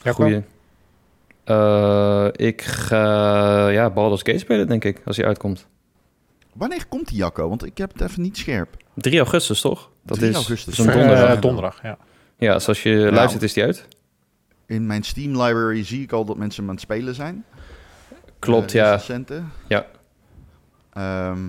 Jacco? 0.03 0.23
Goeie. 0.23 0.43
Eh, 1.43 2.27
ik 2.47 2.61
ga 2.61 3.67
ja, 3.67 3.89
Baldur's 3.89 4.21
Gate 4.23 4.37
spelen, 4.37 4.67
denk 4.67 4.83
ik, 4.83 5.01
als 5.05 5.17
hij 5.17 5.25
uitkomt. 5.25 5.67
Wanneer 6.53 6.87
komt 6.87 7.07
die 7.07 7.17
Jacco? 7.17 7.49
Want 7.49 7.65
ik 7.65 7.77
heb 7.77 7.93
het 7.93 8.01
even 8.01 8.21
niet 8.21 8.37
scherp. 8.37 8.77
3 8.93 9.17
augustus, 9.17 9.61
toch? 9.61 9.89
Dat 10.03 10.17
3 10.17 10.29
is 10.29 10.35
augustus. 10.35 10.75
zo'n 10.75 10.87
Eh, 10.89 10.93
donderdag. 10.95 11.39
donderdag, 11.39 11.83
ja. 11.83 11.97
Ja, 12.37 12.59
zoals 12.59 12.83
je 12.83 13.09
luistert 13.11 13.43
is 13.43 13.53
die 13.53 13.63
uit. 13.63 13.87
In 14.69 14.85
mijn 14.85 15.03
Steam 15.03 15.41
library 15.41 15.83
zie 15.83 16.01
ik 16.01 16.11
al 16.11 16.25
dat 16.25 16.37
mensen 16.37 16.63
aan 16.63 16.69
het 16.69 16.79
spelen 16.81 17.15
zijn. 17.15 17.45
Klopt, 18.39 18.73
Eh, 18.73 18.81
ja. 18.81 18.91
recensenten. 18.91 19.51
Ja. 19.67 19.85
Ehm, 20.93 21.39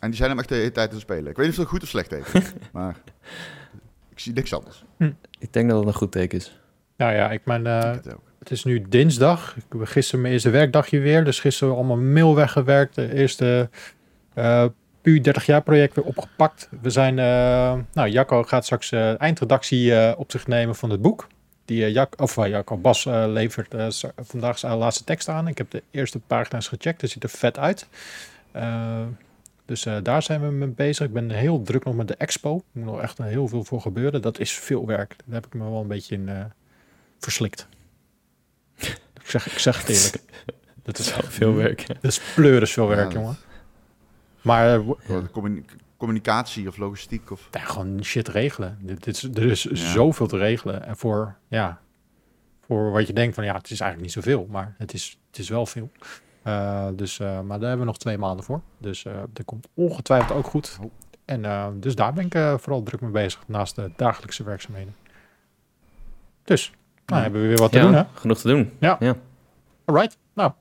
en 0.00 0.08
die 0.08 0.14
zijn 0.14 0.30
hem 0.30 0.38
echt 0.38 0.48
de 0.48 0.54
hele 0.54 0.72
tijd 0.72 0.88
aan 0.88 0.94
het 0.94 1.02
spelen. 1.02 1.30
Ik 1.30 1.36
weet 1.36 1.46
niet 1.46 1.54
of 1.54 1.60
dat 1.62 1.66
goed 1.66 1.82
of 1.82 1.88
slecht 1.88 2.12
is. 2.12 2.24
maar 2.72 2.96
ik 4.10 4.18
zie 4.18 4.32
niks 4.32 4.54
anders. 4.54 4.84
Ik 5.38 5.52
denk 5.52 5.68
dat 5.68 5.78
het 5.78 5.88
een 5.88 5.94
goed 5.94 6.12
teken 6.12 6.38
is. 6.38 6.58
Nou 6.96 7.14
ja, 7.14 7.30
ik 7.30 7.44
mijn, 7.44 7.66
eh, 7.66 7.94
Ik 7.94 8.14
het 8.38 8.50
is 8.50 8.64
nu 8.64 8.86
dinsdag. 8.88 9.56
Ik 9.56 9.64
heb 9.68 9.84
gisteren 9.84 10.20
mijn 10.20 10.32
eerste 10.32 10.50
werkdagje 10.50 10.98
weer. 10.98 11.24
Dus 11.24 11.40
gisteren 11.40 11.74
allemaal 11.74 11.96
mail 11.96 12.34
weggewerkt. 12.34 12.94
De 12.94 13.14
eerste 13.14 13.70
eh 14.34 14.64
PU 15.02 15.20
30 15.20 15.46
jaar 15.46 15.62
project 15.62 15.94
weer 15.94 16.04
opgepakt. 16.04 16.68
We 16.82 16.90
zijn, 16.90 17.18
eh, 17.18 17.78
nou 17.92 18.08
Jacco 18.08 18.42
gaat 18.42 18.64
straks 18.64 18.92
eindredactie 19.16 19.94
eh, 19.94 20.18
op 20.18 20.30
zich 20.30 20.46
nemen 20.46 20.74
van 20.74 20.90
het 20.90 21.02
boek. 21.02 21.26
Die 21.68 21.84
eh, 21.84 21.92
Jak 21.92 22.20
of, 22.20 22.36
uh, 22.36 22.46
Jacco 22.48 22.76
Bas 22.76 23.06
eh, 23.06 23.24
levert 23.26 23.74
eh, 23.74 23.86
vandaag 24.22 24.58
zijn 24.58 24.76
laatste 24.76 25.04
tekst 25.04 25.28
aan. 25.28 25.48
Ik 25.48 25.58
heb 25.58 25.70
de 25.70 25.82
eerste 25.90 26.18
pagina's 26.18 26.68
gecheckt. 26.68 27.00
Het 27.00 27.10
ziet 27.10 27.22
er 27.22 27.28
vet 27.28 27.58
uit. 27.58 27.86
Eh, 28.50 29.02
dus 29.64 29.86
eh, 29.86 29.96
daar 30.02 30.22
zijn 30.22 30.40
we 30.40 30.46
mee 30.50 30.68
bezig. 30.68 31.06
Ik 31.06 31.12
ben 31.12 31.30
heel 31.30 31.62
druk 31.62 31.84
nog 31.84 31.94
met 31.94 32.08
de 32.08 32.14
expo. 32.14 32.54
Er 32.56 32.62
moet 32.80 32.84
nog 32.84 33.00
echt 33.00 33.18
heel 33.18 33.48
veel 33.48 33.64
voor 33.64 33.80
gebeuren. 33.80 34.22
Dat 34.22 34.38
is 34.38 34.52
veel 34.52 34.86
werk. 34.86 35.14
Daar 35.24 35.34
heb 35.34 35.46
ik 35.46 35.54
me 35.54 35.70
wel 35.70 35.80
een 35.80 35.86
beetje 35.88 36.14
in 36.14 36.28
eh, 36.28 36.44
verslikt. 37.18 37.66
ik, 38.78 38.98
zeg, 39.24 39.46
ik 39.46 39.58
zeg 39.58 39.78
het 39.80 39.88
eerlijk. 39.88 40.22
Dat 40.82 40.98
is, 40.98 41.10
Veel 41.12 41.54
werk. 41.54 41.80
ja. 41.80 41.94
dat 42.00 42.10
is 42.10 42.20
pleuris 42.34 42.72
veel 42.72 42.86
werk, 42.88 42.98
Ja, 42.98 43.04
dat- 43.04 43.12
jongen. 43.14 43.36
Maar 44.42 44.74
eh, 44.74 44.80
Wat 45.06 45.30
communi- 45.30 45.64
communicatie 45.98 46.68
of 46.68 46.76
logistiek 46.76 47.30
of... 47.30 47.48
ja, 47.50 47.60
gewoon 47.60 48.04
shit 48.04 48.28
regelen. 48.28 48.78
Dit, 48.82 49.04
dit 49.04 49.16
is, 49.16 49.22
er 49.22 49.50
is 49.50 49.62
Ja. 49.62 49.76
zoveel 49.76 50.26
te 50.26 50.36
regelen. 50.36 50.84
En 50.86 50.96
voor, 50.96 51.36
ja, 51.48 51.80
voor 52.66 52.90
wat 52.90 53.06
je 53.06 53.12
denkt 53.12 53.34
van 53.34 53.44
ja, 53.44 53.54
het 53.54 53.70
is 53.70 53.80
eigenlijk 53.80 54.14
niet 54.14 54.24
zoveel. 54.24 54.46
Maar 54.50 54.74
het 54.78 54.92
is, 54.94 55.18
het 55.26 55.38
is 55.38 55.48
wel 55.48 55.66
veel. 55.66 55.90
Eh, 56.42 56.88
dus, 56.94 57.18
eh, 57.20 57.40
maar 57.40 57.58
daar 57.58 57.68
hebben 57.68 57.78
we 57.86 57.92
nog 57.92 57.98
twee 57.98 58.18
maanden 58.18 58.44
voor. 58.44 58.60
Dus 58.78 59.04
eh 59.04 59.12
dat 59.32 59.44
komt 59.44 59.68
ongetwijfeld 59.74 60.38
ook 60.38 60.46
goed. 60.46 60.78
Oh. 60.82 60.90
En 61.24 61.44
eh, 61.44 61.66
dus 61.74 61.94
daar 61.94 62.12
ben 62.12 62.24
ik 62.26 62.34
eh, 62.34 62.58
vooral 62.58 62.82
druk 62.82 63.00
mee 63.00 63.10
bezig. 63.10 63.42
Naast 63.46 63.74
de 63.74 63.90
dagelijkse 63.96 64.42
werkzaamheden. 64.44 64.94
Dus, 66.44 66.70
nou 67.06 67.16
Ja. 67.16 67.22
hebben 67.22 67.40
we 67.42 67.48
weer 67.48 67.56
wat 67.56 67.72
te 67.72 67.78
Ja, 67.78 67.84
doen 67.84 67.94
hè. 67.94 68.02
genoeg 68.14 68.38
te 68.38 68.48
doen. 68.48 68.72
Alright, 69.84 70.18
nou. 70.34 70.52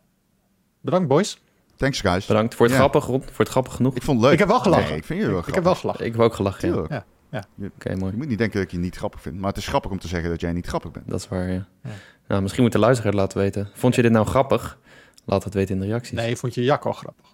Bedankt 0.82 1.08
boys. 1.08 1.42
Thanks 1.78 2.02
guys. 2.02 2.26
Bedankt 2.26 2.56
voor 2.56 2.66
het 2.66 2.74
Ja. 2.76 2.80
grappig, 2.82 3.06
Ron. 3.06 3.22
Voor 3.22 3.34
het 3.46 3.50
grappig 3.50 3.74
genoeg. 3.74 3.96
Ik 3.96 4.02
vond 4.04 4.18
het 4.18 4.24
leuk. 4.26 4.34
Ik 4.34 4.40
heb 4.40 4.48
wel 4.48 4.60
gelachen. 4.60 4.88
Nee, 4.90 4.98
ik 4.98 5.06
vind 5.06 5.22
je 5.22 5.28
wel 5.30 5.40
Ik 5.40 5.46
heb 5.46 5.54
wel 5.54 5.62
grappig. 5.64 5.80
gelachen. 5.82 6.06
Ik 6.06 6.12
heb 6.12 6.22
ook 6.22 6.34
gelachen, 6.34 6.88
ja. 6.90 7.06
Ja. 7.32 7.44
Oké, 7.76 7.96
mooi. 7.96 8.12
Je 8.12 8.18
moet 8.18 8.28
niet 8.28 8.38
denken 8.38 8.56
dat 8.58 8.66
ik 8.66 8.72
je 8.72 8.78
niet 8.78 8.96
grappig 8.96 9.22
vind. 9.22 9.40
Maar 9.40 9.50
het 9.50 9.58
is 9.58 9.68
grappig 9.68 9.92
om 9.92 10.00
te 10.00 10.08
zeggen 10.08 10.30
dat 10.30 10.42
jij 10.42 10.52
niet 10.54 10.68
grappig 10.68 10.92
bent. 10.92 11.10
Dat 11.10 11.20
is 11.20 11.28
waar, 11.28 11.48
ja. 11.52 11.68
Ja. 11.84 11.90
Nou, 12.28 12.42
misschien 12.42 12.64
moet 12.64 12.72
de 12.72 12.80
luisteraar 12.80 13.12
het 13.12 13.22
laten 13.22 13.38
weten. 13.38 13.70
Vond 13.74 13.96
je 13.96 14.02
dit 14.02 14.12
nou 14.12 14.26
grappig? 14.26 14.78
Laat 15.26 15.44
het 15.44 15.54
weten 15.54 15.76
in 15.76 15.82
de 15.82 15.88
reacties. 15.88 16.18
Nee, 16.18 16.36
vond 16.36 16.54
je 16.54 16.64
Jacco 16.64 16.94
grappig? 16.94 17.26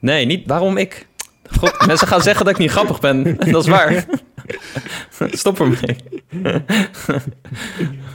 Nee, 0.00 0.26
niet. 0.26 0.46
Waarom 0.46 0.76
ik? 0.76 1.06
God, 1.58 1.86
mensen 1.86 2.06
gaan 2.06 2.22
zeggen 2.22 2.44
dat 2.44 2.54
ik 2.54 2.60
niet 2.60 2.70
grappig 2.70 3.00
ben. 3.00 3.38
En 3.38 3.52
dat 3.52 3.62
is 3.62 3.68
waar. 3.68 4.04
Stop 5.30 5.60
ermee. 5.60 5.96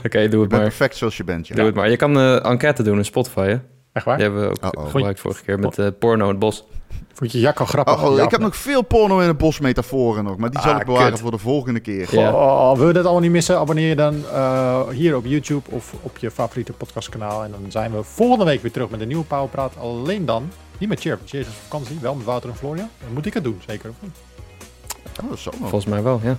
Oké, 0.04 0.18
doe 0.18 0.20
Je 0.20 0.20
het 0.20 0.30
bent 0.30 0.50
maar. 0.50 0.60
perfect 0.60 0.96
zoals 0.96 1.16
je 1.16 1.24
bent. 1.24 1.46
Ja. 1.48 1.54
Doe 1.54 1.64
het 1.66 1.74
maar. 1.74 1.90
Je 1.90 1.96
kan 1.96 2.14
een 2.16 2.40
enquête 2.42 2.82
doen 2.82 2.96
in 2.98 3.04
Spotify, 3.04 3.46
hè? 3.48 3.58
Echt 3.96 4.04
waar? 4.04 4.16
Die 4.16 4.24
hebben 4.24 4.42
we 4.42 4.48
ook 4.48 4.74
Uh-oh. 4.74 4.90
gebruikt 4.90 5.20
vorige 5.20 5.42
keer 5.44 5.58
met 5.58 5.78
eh, 5.78 5.86
porno 5.98 6.24
in 6.24 6.30
het 6.30 6.38
bos. 6.38 6.64
Vond 7.12 7.32
je 7.32 7.40
Jacco 7.40 7.64
grappig? 7.64 8.02
Oh, 8.02 8.10
oh, 8.10 8.16
Ja 8.16 8.22
ik 8.24 8.30
heb 8.30 8.40
nog 8.40 8.56
veel 8.56 8.82
porno 8.82 9.18
in 9.20 9.28
het 9.28 9.36
bos 9.38 9.58
metaforen 9.60 10.24
nog. 10.24 10.36
Maar 10.36 10.50
die 10.50 10.60
zal 10.60 10.72
Ah, 10.72 10.80
ik 10.80 10.86
bewaren 10.86 11.10
kut. 11.10 11.20
voor 11.20 11.30
de 11.30 11.38
volgende 11.38 11.80
keer. 11.80 12.08
Ja. 12.14 12.32
Oh, 12.32 12.76
wil 12.76 12.86
je 12.86 12.92
dat 12.92 13.02
allemaal 13.04 13.22
niet 13.22 13.30
missen? 13.30 13.58
Abonneer 13.58 13.88
je 13.88 13.96
dan 13.96 14.24
eh, 14.32 14.88
hier 14.88 15.16
op 15.16 15.24
YouTube 15.24 15.70
of 15.70 15.94
op 16.02 16.18
je 16.18 16.30
favoriete 16.30 16.72
podcastkanaal. 16.72 17.44
En 17.44 17.50
dan 17.50 17.64
zijn 17.68 17.92
we 17.92 18.02
volgende 18.02 18.44
week 18.44 18.62
weer 18.62 18.72
terug 18.72 18.90
met 18.90 19.00
een 19.00 19.08
nieuwe 19.08 19.24
Powerpraat. 19.24 19.72
Alleen 19.78 20.24
dan, 20.24 20.50
niet 20.78 20.88
met 20.88 21.00
Chirp. 21.00 21.20
Cheers 21.24 21.46
is 21.46 21.52
vakantie, 21.62 21.98
wel 22.00 22.14
met 22.14 22.24
Wouter 22.26 22.50
en 22.50 22.56
Florian. 22.56 22.88
Dan 23.04 23.12
moet 23.14 23.26
ik 23.26 23.34
het 23.34 23.44
doen, 23.44 23.60
zeker 23.66 23.90
of 23.90 23.96
niet? 24.00 24.16
Oh, 25.22 25.28
dat 25.30 25.38
zal 25.38 25.52
wel. 25.60 25.68
Volgens 25.68 25.90
mij 25.90 26.02
wel, 26.02 26.20
ja. 26.22 26.36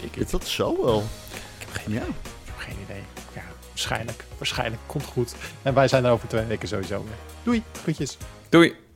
Ik, 0.00 0.10
ik, 0.10 0.16
Is 0.24 0.30
dat 0.30 0.46
zo 0.46 0.84
wel? 0.84 1.02
Ja. 1.86 1.98
heb 1.98 2.56
geen 2.56 2.76
idee. 2.84 3.02
Waarschijnlijk. 3.80 4.24
Waarschijnlijk. 4.38 4.82
Komt 4.86 5.04
goed. 5.04 5.34
En 5.62 5.74
wij 5.74 5.88
zijn 5.88 6.04
er 6.04 6.10
over 6.10 6.28
twee 6.28 6.44
weken 6.44 6.68
sowieso 6.68 7.04
weer. 7.04 7.14
Doei. 7.42 7.62
Groetjes. 7.82 8.16
Doei! 8.48 8.88